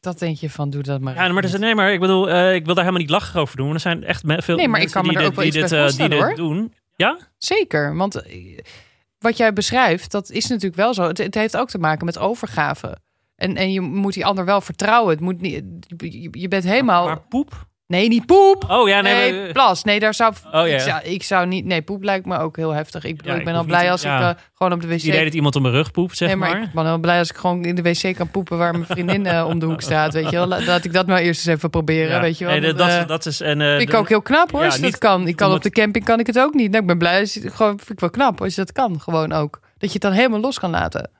Dat 0.00 0.18
denk 0.18 0.36
je 0.36 0.50
van, 0.50 0.70
doe 0.70 0.82
dat 0.82 1.00
maar. 1.00 1.14
Ja, 1.14 1.28
maar, 1.28 1.44
is, 1.44 1.58
nee, 1.58 1.74
maar 1.74 1.92
ik 1.92 2.00
bedoel, 2.00 2.30
eh, 2.30 2.54
ik 2.54 2.64
wil 2.64 2.74
daar 2.74 2.84
helemaal 2.84 3.06
niet 3.06 3.10
lachen 3.10 3.40
over 3.40 3.56
doen. 3.56 3.74
Er 3.74 3.80
zijn 3.80 4.04
echt 4.04 4.20
veel 4.20 4.56
Nee, 4.56 4.68
maar 4.68 4.80
ik 4.80 4.92
mensen 4.92 4.92
kan 4.92 5.02
me 5.02 5.08
die 5.08 5.18
er 5.18 5.22
dit, 5.22 5.30
ook 5.30 5.34
wel 5.34 5.44
die 5.44 5.60
iets 5.60 5.70
dit, 5.70 6.00
eh, 6.00 6.08
die 6.08 6.26
dit 6.26 6.36
doen. 6.36 6.74
Ja? 6.96 7.18
Zeker, 7.38 7.96
want 7.96 8.22
eh, 8.22 8.58
wat 9.18 9.36
jij 9.36 9.52
beschrijft, 9.52 10.10
dat 10.10 10.30
is 10.30 10.46
natuurlijk 10.46 10.76
wel 10.76 10.94
zo. 10.94 11.02
Het, 11.02 11.18
het 11.18 11.34
heeft 11.34 11.56
ook 11.56 11.68
te 11.68 11.78
maken 11.78 12.06
met 12.06 12.18
overgave. 12.18 12.98
En, 13.36 13.56
en 13.56 13.72
je 13.72 13.80
moet 13.80 14.14
die 14.14 14.26
ander 14.26 14.44
wel 14.44 14.60
vertrouwen. 14.60 15.10
Het 15.10 15.20
moet 15.20 15.40
niet, 15.40 15.64
je, 15.96 16.28
je 16.30 16.48
bent 16.48 16.64
helemaal... 16.64 17.06
Maar 17.06 17.20
poep? 17.20 17.66
Nee, 17.86 18.08
niet 18.08 18.26
poep! 18.26 18.64
Oh 18.68 18.88
ja, 18.88 19.00
nee. 19.00 19.14
Nee, 19.32 19.42
maar- 19.42 19.52
plas. 19.52 19.84
Nee, 19.84 20.00
daar 20.00 20.14
zou, 20.14 20.32
Oh, 20.52 20.52
ja. 20.52 20.74
ik, 20.74 20.80
zou, 20.80 21.02
ik 21.02 21.22
zou 21.22 21.46
niet... 21.46 21.64
Nee, 21.64 21.82
poep 21.82 22.02
lijkt 22.02 22.26
me 22.26 22.38
ook 22.38 22.56
heel 22.56 22.70
heftig. 22.70 23.04
Ik, 23.04 23.16
bedoel, 23.16 23.32
Ja, 23.32 23.38
ik 23.38 23.44
ben 23.44 23.54
al 23.54 23.64
blij 23.64 23.82
niet- 23.82 23.90
als 23.90 24.02
ja. 24.02 24.30
ik 24.30 24.36
eh, 24.36 24.42
gewoon 24.54 24.72
op 24.72 24.80
de 24.80 24.86
wc... 24.86 24.92
Het 24.92 25.02
idee 25.04 25.24
dat 25.24 25.34
iemand 25.34 25.56
op 25.56 25.62
mijn 25.62 25.74
rug 25.74 25.90
poept, 25.90 26.16
zeg 26.16 26.28
nee, 26.28 26.36
maar, 26.36 26.50
maar. 26.50 26.62
ik 26.62 26.72
ben 26.72 26.84
heel 26.86 26.98
blij 26.98 27.18
als 27.18 27.30
ik 27.30 27.36
gewoon 27.36 27.64
in 27.64 27.74
de 27.74 27.82
wc 27.82 28.14
kan 28.16 28.30
poepen 28.30 28.58
waar 28.58 28.72
mijn 28.72 28.86
vriendin 28.86 29.26
eh, 29.26 29.46
om 29.48 29.58
de 29.58 29.66
hoek 29.66 29.80
staat. 29.82 30.12
Weet 30.12 30.30
je 30.30 30.36
wel? 30.36 30.46
La- 30.46 30.64
Laat 30.64 30.84
ik 30.84 30.92
dat 30.92 31.06
nou 31.06 31.20
eerst 31.20 31.46
eens 31.46 31.56
even 31.56 31.70
proberen, 31.70 32.20
weet 32.20 32.38
je 32.38 32.44
wel. 32.44 32.52
Nee, 32.54 32.62
dat, 32.62 32.78
dat, 32.78 32.88
eh, 32.88 33.06
dat 33.06 33.26
is... 33.26 33.40
En, 33.40 33.60
eh, 33.60 33.68
vind 33.68 33.80
ik 33.82 33.90
de- 33.90 33.96
ook 33.96 34.08
heel 34.08 34.22
knap 34.22 34.50
hoor, 34.52 34.64
als 34.64 34.76
je 34.76 34.82
niet 34.82 34.90
dat 34.90 35.00
kan. 35.00 35.26
Ik 35.26 35.36
kan 35.36 35.46
omdat- 35.46 35.66
op 35.66 35.72
de 35.72 35.80
camping 35.80 36.04
kan 36.04 36.20
ik 36.20 36.26
het 36.26 36.38
ook 36.38 36.54
niet. 36.54 36.70
Nou, 36.70 36.80
ik 36.82 36.86
ben 36.88 36.98
blij, 36.98 37.20
als 37.20 37.34
je, 37.34 37.50
gewoon, 37.50 37.76
vind 37.78 37.90
ik 37.90 38.00
wel 38.00 38.10
knap 38.10 38.40
als 38.42 38.54
je 38.54 38.60
dat 38.60 38.72
kan. 38.72 39.00
Gewoon 39.00 39.32
ook. 39.32 39.60
Dat 39.78 39.88
je 39.92 39.92
het 39.92 40.02
dan 40.02 40.12
helemaal 40.12 40.40
los 40.40 40.58
kan 40.58 40.70
laten. 40.70 41.10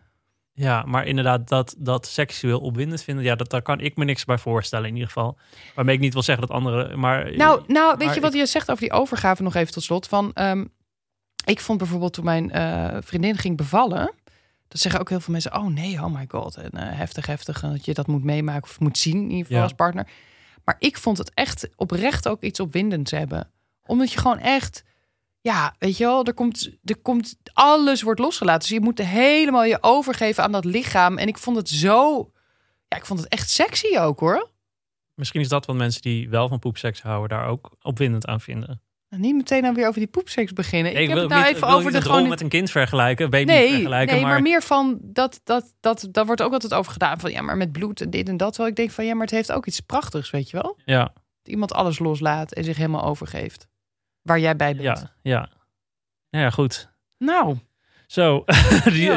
Ja, 0.55 0.83
maar 0.87 1.07
inderdaad, 1.07 1.49
dat, 1.49 1.75
dat 1.79 2.07
seksueel 2.07 2.61
opwindend 2.61 3.03
vinden, 3.03 3.25
ja, 3.25 3.35
dat, 3.35 3.51
daar 3.51 3.63
kan 3.63 3.81
ik 3.81 3.97
me 3.97 4.05
niks 4.05 4.25
bij 4.25 4.39
voorstellen 4.39 4.87
in 4.89 4.95
ieder 4.95 5.09
geval. 5.09 5.39
Waarmee 5.75 5.95
ik 5.95 6.01
niet 6.01 6.13
wil 6.13 6.23
zeggen 6.23 6.47
dat 6.47 6.57
anderen, 6.57 6.99
maar... 6.99 7.37
Nou, 7.37 7.63
nou 7.67 7.97
weet 7.99 8.15
je 8.15 8.21
wat 8.21 8.33
je 8.33 8.47
zegt 8.47 8.71
over 8.71 8.83
die 8.83 8.93
overgave 8.93 9.43
nog 9.43 9.55
even 9.55 9.73
tot 9.73 9.83
slot? 9.83 10.09
Van, 10.09 10.31
ehm, 10.35 10.65
ik 11.45 11.61
vond 11.61 11.79
bijvoorbeeld 11.79 12.13
toen 12.13 12.25
mijn 12.25 12.51
eh, 12.51 12.97
vriendin 13.01 13.37
ging 13.37 13.57
bevallen... 13.57 14.13
Dat 14.69 14.81
zeggen 14.81 15.01
ook 15.01 15.09
heel 15.09 15.21
veel 15.21 15.33
mensen, 15.33 15.55
oh 15.55 15.67
nee, 15.67 15.95
oh 16.03 16.15
my 16.15 16.25
god. 16.29 16.57
En, 16.57 16.71
eh, 16.71 16.99
heftig, 16.99 17.27
heftig. 17.27 17.63
En 17.63 17.71
dat 17.71 17.85
je 17.85 17.95
dat 17.95 18.07
moet 18.07 18.25
meemaken 18.25 18.63
of 18.63 18.81
moet 18.81 18.99
zien 18.99 19.17
in 19.17 19.23
ieder 19.31 19.39
geval 19.39 19.57
Ja. 19.57 19.63
als 19.63 19.73
partner. 19.73 20.09
Maar 20.65 20.77
ik 20.79 20.99
vond 20.99 21.19
het 21.19 21.31
echt 21.35 21.69
oprecht 21.77 22.29
ook 22.29 22.43
iets 22.43 22.61
opwindends 22.61 23.11
hebben. 23.11 23.51
Omdat 23.87 24.13
je 24.13 24.19
gewoon 24.19 24.39
echt... 24.39 24.85
Ja, 25.43 25.75
weet 25.79 25.97
je 25.97 26.05
wel, 26.05 26.25
er 26.25 26.35
komt, 26.35 26.71
er 26.85 26.97
komt, 26.97 27.37
alles 27.53 28.03
wordt 28.03 28.21
losgelaten. 28.21 28.61
Dus 28.61 28.79
je 28.79 28.81
moet 28.81 28.99
helemaal 28.99 29.65
je 29.65 29.79
overgeven 29.81 30.43
aan 30.43 30.53
dat 30.53 30.65
lichaam. 30.65 31.19
En 31.19 31.29
ik 31.29 31.39
vond 31.39 31.57
het 31.57 31.69
zo, 31.69 32.31
ja, 32.89 32.97
ik 32.97 33.07
vond 33.07 33.21
het 33.21 33.29
echt 33.29 33.51
sexy 33.51 33.99
ook 33.99 34.21
hoor. 34.21 34.51
Misschien 35.15 35.41
is 35.41 35.49
dat 35.49 35.67
wat 35.67 35.77
mensen 35.77 36.03
die 36.03 36.29
wel 36.29 36.49
van 36.49 36.59
poepseks 36.59 37.03
houden 37.03 37.39
daar 37.39 37.49
ook 37.49 37.77
opwindend 37.83 38.27
aan 38.27 38.41
vinden. 38.41 38.83
Nou, 39.09 39.23
Niet 39.23 39.35
meteen 39.35 39.63
dan 39.63 39.75
weer 39.75 39.87
over 39.89 40.01
die 40.01 40.09
poepseks 40.09 40.53
beginnen. 40.53 40.93
Nee, 40.93 41.03
ik 41.03 41.09
heb 41.09 41.17
wil 41.19 41.29
het 41.29 41.35
nou 41.35 41.47
niet, 41.47 41.57
even 41.57 41.69
over 41.69 41.93
de 41.93 42.03
gewoon. 42.03 42.29
met 42.29 42.41
een 42.41 42.49
kind 42.49 42.71
vergelijken, 42.71 43.31
baby 43.31 43.51
Nee, 43.51 43.73
vergelijken, 43.73 44.15
nee 44.15 44.25
maar... 44.25 44.33
maar... 44.33 44.43
meer 44.43 44.63
van 44.63 44.99
dat, 45.03 45.41
dat, 45.45 45.75
dat, 45.81 46.09
daar 46.11 46.27
wordt 46.27 46.43
ook 46.43 46.53
altijd 46.53 46.75
over 46.75 46.93
gedaan. 46.93 47.21
Van 47.21 47.31
ja, 47.31 47.43
maar 47.43 47.57
met 47.57 47.73
bloed 47.73 48.01
en 48.01 48.11
dit 48.11 48.29
en 48.29 48.37
dat. 48.37 48.49
Terwijl 48.49 48.71
ik 48.71 48.77
denk 48.77 48.91
van 48.91 49.05
ja, 49.05 49.13
maar 49.13 49.27
het 49.27 49.35
heeft 49.35 49.53
ook 49.53 49.67
iets 49.67 49.81
prachtigs, 49.81 50.31
weet 50.31 50.51
je 50.51 50.57
wel? 50.57 50.79
Ja, 50.85 51.03
Dat 51.43 51.53
iemand 51.53 51.73
alles 51.73 51.99
loslaat 51.99 52.53
en 52.53 52.65
zich 52.65 52.77
helemaal 52.77 53.05
overgeeft. 53.05 53.69
Waar 54.23 54.39
jij 54.39 54.57
bij 54.57 54.77
bent. 54.77 54.83
ja, 54.83 55.13
ja. 55.23 55.49
Ja, 56.29 56.51
goed. 56.51 56.93
Nou, 57.19 57.57
Zo, 58.13 58.45
die, 58.85 59.11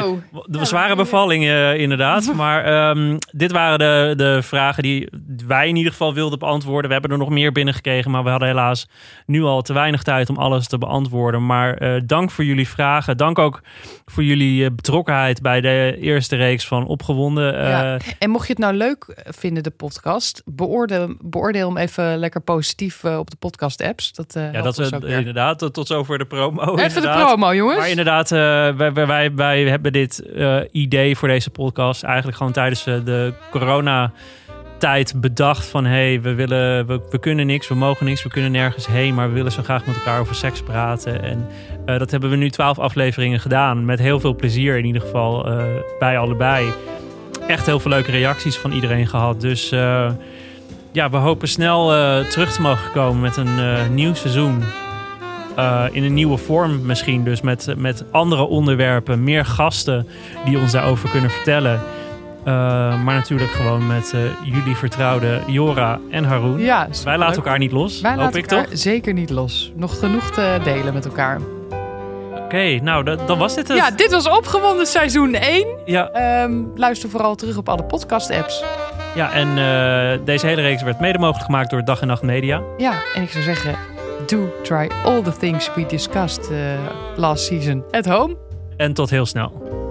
de 0.46 0.58
Ja, 0.58 0.64
zware 0.64 0.96
bevalling 0.96 1.44
eh, 1.44 1.78
inderdaad. 1.78 2.32
Maar 2.34 2.64
ehm, 2.64 3.18
dit 3.30 3.52
waren 3.52 3.78
de, 3.78 4.14
de 4.16 4.42
vragen 4.42 4.82
die 4.82 5.08
wij 5.46 5.68
in 5.68 5.76
ieder 5.76 5.92
geval 5.92 6.14
wilden 6.14 6.38
beantwoorden. 6.38 6.86
We 6.86 6.92
hebben 6.92 7.10
er 7.10 7.18
nog 7.18 7.28
meer 7.28 7.52
binnengekregen, 7.52 8.10
maar 8.10 8.22
we 8.24 8.30
hadden 8.30 8.48
helaas 8.48 8.88
nu 9.26 9.42
al 9.42 9.62
te 9.62 9.72
weinig 9.72 10.02
tijd 10.02 10.30
om 10.30 10.36
alles 10.36 10.66
te 10.66 10.78
beantwoorden. 10.78 11.46
Maar 11.46 11.74
eh, 11.74 12.00
dank 12.04 12.30
voor 12.30 12.44
jullie 12.44 12.68
vragen. 12.68 13.16
Dank 13.16 13.38
ook 13.38 13.62
voor 14.04 14.24
jullie 14.24 14.64
eh, 14.64 14.70
betrokkenheid 14.74 15.42
bij 15.42 15.60
de 15.60 15.96
eerste 16.00 16.36
reeks 16.36 16.66
van 16.66 16.86
Opgewonden. 16.86 17.52
Ja. 17.52 17.98
En 18.18 18.30
mocht 18.30 18.46
je 18.46 18.52
het 18.52 18.62
nou 18.62 18.74
leuk 18.74 19.22
vinden, 19.24 19.62
de 19.62 19.70
podcast, 19.70 20.42
beoordeel, 20.44 21.14
beoordeel 21.20 21.68
hem 21.68 21.76
even 21.76 22.18
lekker 22.18 22.40
positief 22.40 23.04
op 23.04 23.30
de 23.30 23.36
podcast-apps. 23.36 24.12
Dat, 24.12 24.32
ja, 24.34 24.62
dat 24.62 24.78
is 24.78 24.90
is 24.90 25.00
inderdaad 25.00 25.58
tot, 25.58 25.74
tot 25.74 25.86
zover 25.86 26.18
de 26.18 26.26
promo. 26.26 26.76
Even 26.76 27.02
de 27.02 27.10
promo, 27.10 27.54
jongens. 27.54 27.78
Maar 27.78 27.88
inderdaad, 27.88 28.32
eh, 28.32 28.85
wij, 28.92 29.34
wij, 29.34 29.62
hebben 29.62 29.92
dit 29.92 30.18
eh, 30.18 30.56
idee 30.70 31.16
voor 31.16 31.28
deze 31.28 31.50
podcast 31.50 32.02
eigenlijk 32.02 32.36
gewoon 32.36 32.52
tijdens 32.52 32.86
eh, 32.86 32.94
de 33.04 33.32
corona-tijd 33.50 35.20
bedacht. 35.20 35.66
Van 35.66 35.84
hey, 35.84 36.20
we, 36.20 36.34
willen, 36.34 36.86
we, 36.86 37.00
we 37.10 37.18
kunnen 37.18 37.46
niks, 37.46 37.68
we 37.68 37.74
mogen 37.74 38.06
niks, 38.06 38.22
we 38.22 38.28
kunnen 38.28 38.52
nergens 38.52 38.86
heen, 38.86 39.14
maar 39.14 39.28
we 39.28 39.34
willen 39.34 39.52
zo 39.52 39.62
graag 39.62 39.86
met 39.86 39.96
elkaar 39.96 40.20
over 40.20 40.34
seks 40.34 40.62
praten. 40.62 41.22
En 41.22 41.46
eh, 41.86 41.98
dat 41.98 42.10
hebben 42.10 42.30
we 42.30 42.36
nu 42.36 42.50
twaalf 42.50 42.78
afleveringen 42.78 43.40
gedaan. 43.40 43.84
Met 43.84 43.98
heel 43.98 44.20
veel 44.20 44.34
plezier 44.34 44.78
in 44.78 44.84
ieder 44.84 45.02
geval 45.02 45.48
bij 45.98 46.18
allebei. 46.18 46.72
Echt 47.46 47.66
heel 47.66 47.80
veel 47.80 47.90
leuke 47.90 48.10
reacties 48.10 48.56
van 48.56 48.72
iedereen 48.72 49.06
gehad. 49.06 49.40
Dus 49.40 49.68
ja, 50.92 51.10
we 51.10 51.16
hopen 51.16 51.48
snel 51.48 51.88
terug 52.28 52.52
te 52.52 52.60
mogen 52.60 52.92
komen 52.92 53.20
met 53.20 53.36
een 53.36 53.94
nieuw 53.94 54.14
seizoen. 54.14 54.62
Eh, 55.56 55.84
in 55.90 56.04
een 56.04 56.14
nieuwe 56.14 56.36
vorm 56.36 56.86
misschien. 56.86 57.24
Dus 57.24 57.40
met, 57.40 57.74
met 57.76 58.04
andere 58.10 58.42
onderwerpen, 58.46 59.24
meer 59.24 59.44
gasten 59.44 60.08
die 60.44 60.58
ons 60.58 60.72
daarover 60.72 61.08
kunnen 61.08 61.30
vertellen. 61.30 61.80
Eh, 62.44 62.52
maar 63.02 63.14
natuurlijk 63.14 63.50
gewoon 63.50 63.86
met 63.86 64.12
eh, 64.14 64.20
jullie 64.54 64.76
vertrouwde 64.76 65.40
Jora 65.46 65.98
en 66.10 66.24
Haroon. 66.24 66.58
Ja, 66.60 66.88
Wij 67.04 67.18
laten 67.18 67.36
elkaar 67.36 67.58
niet 67.58 67.72
los, 67.72 68.00
Wij 68.00 68.10
hoop 68.10 68.20
laten 68.20 68.38
ik 68.38 68.50
elkaar 68.50 68.66
toch? 68.68 68.78
zeker 68.78 69.12
niet 69.12 69.30
los. 69.30 69.72
Nog 69.76 69.98
genoeg 69.98 70.30
te 70.30 70.58
delen 70.64 70.92
met 70.94 71.04
elkaar. 71.04 71.40
Oké, 72.44 72.78
nou, 72.82 73.04
dat, 73.04 73.26
dan 73.26 73.38
was 73.38 73.54
dit 73.54 73.68
het. 73.68 73.76
Ja, 73.76 73.90
dit 73.90 74.10
was 74.10 74.28
opgewonden 74.28 74.86
seizoen 74.86 75.34
1. 75.34 75.66
ja, 75.84 76.08
Ehm, 76.10 76.52
luister 76.74 77.10
vooral 77.10 77.34
terug 77.34 77.56
op 77.56 77.68
alle 77.68 77.82
podcast-apps. 77.84 78.64
ja, 79.14 79.32
en 79.32 79.54
deze 80.24 80.46
hele 80.46 80.62
reeks 80.62 80.82
werd 80.82 81.00
mede 81.00 81.18
mogelijk 81.18 81.44
gemaakt 81.44 81.70
door 81.70 81.84
Dag 81.84 82.00
en 82.00 82.06
Nacht 82.06 82.22
Media. 82.22 82.60
Ja, 82.76 82.92
en 83.14 83.22
ik 83.22 83.30
zou 83.30 83.44
zeggen, 83.44 83.74
do 84.26 84.50
try 84.62 84.88
all 85.04 85.22
the 85.22 85.32
things 85.32 85.70
we 85.76 85.84
discussed 85.84 86.50
uh, 86.50 86.78
last 87.16 87.46
season 87.46 87.84
at 87.90 88.06
home. 88.06 88.36
En 88.76 88.92
tot 88.92 89.10
heel 89.10 89.26
snel. 89.26 89.85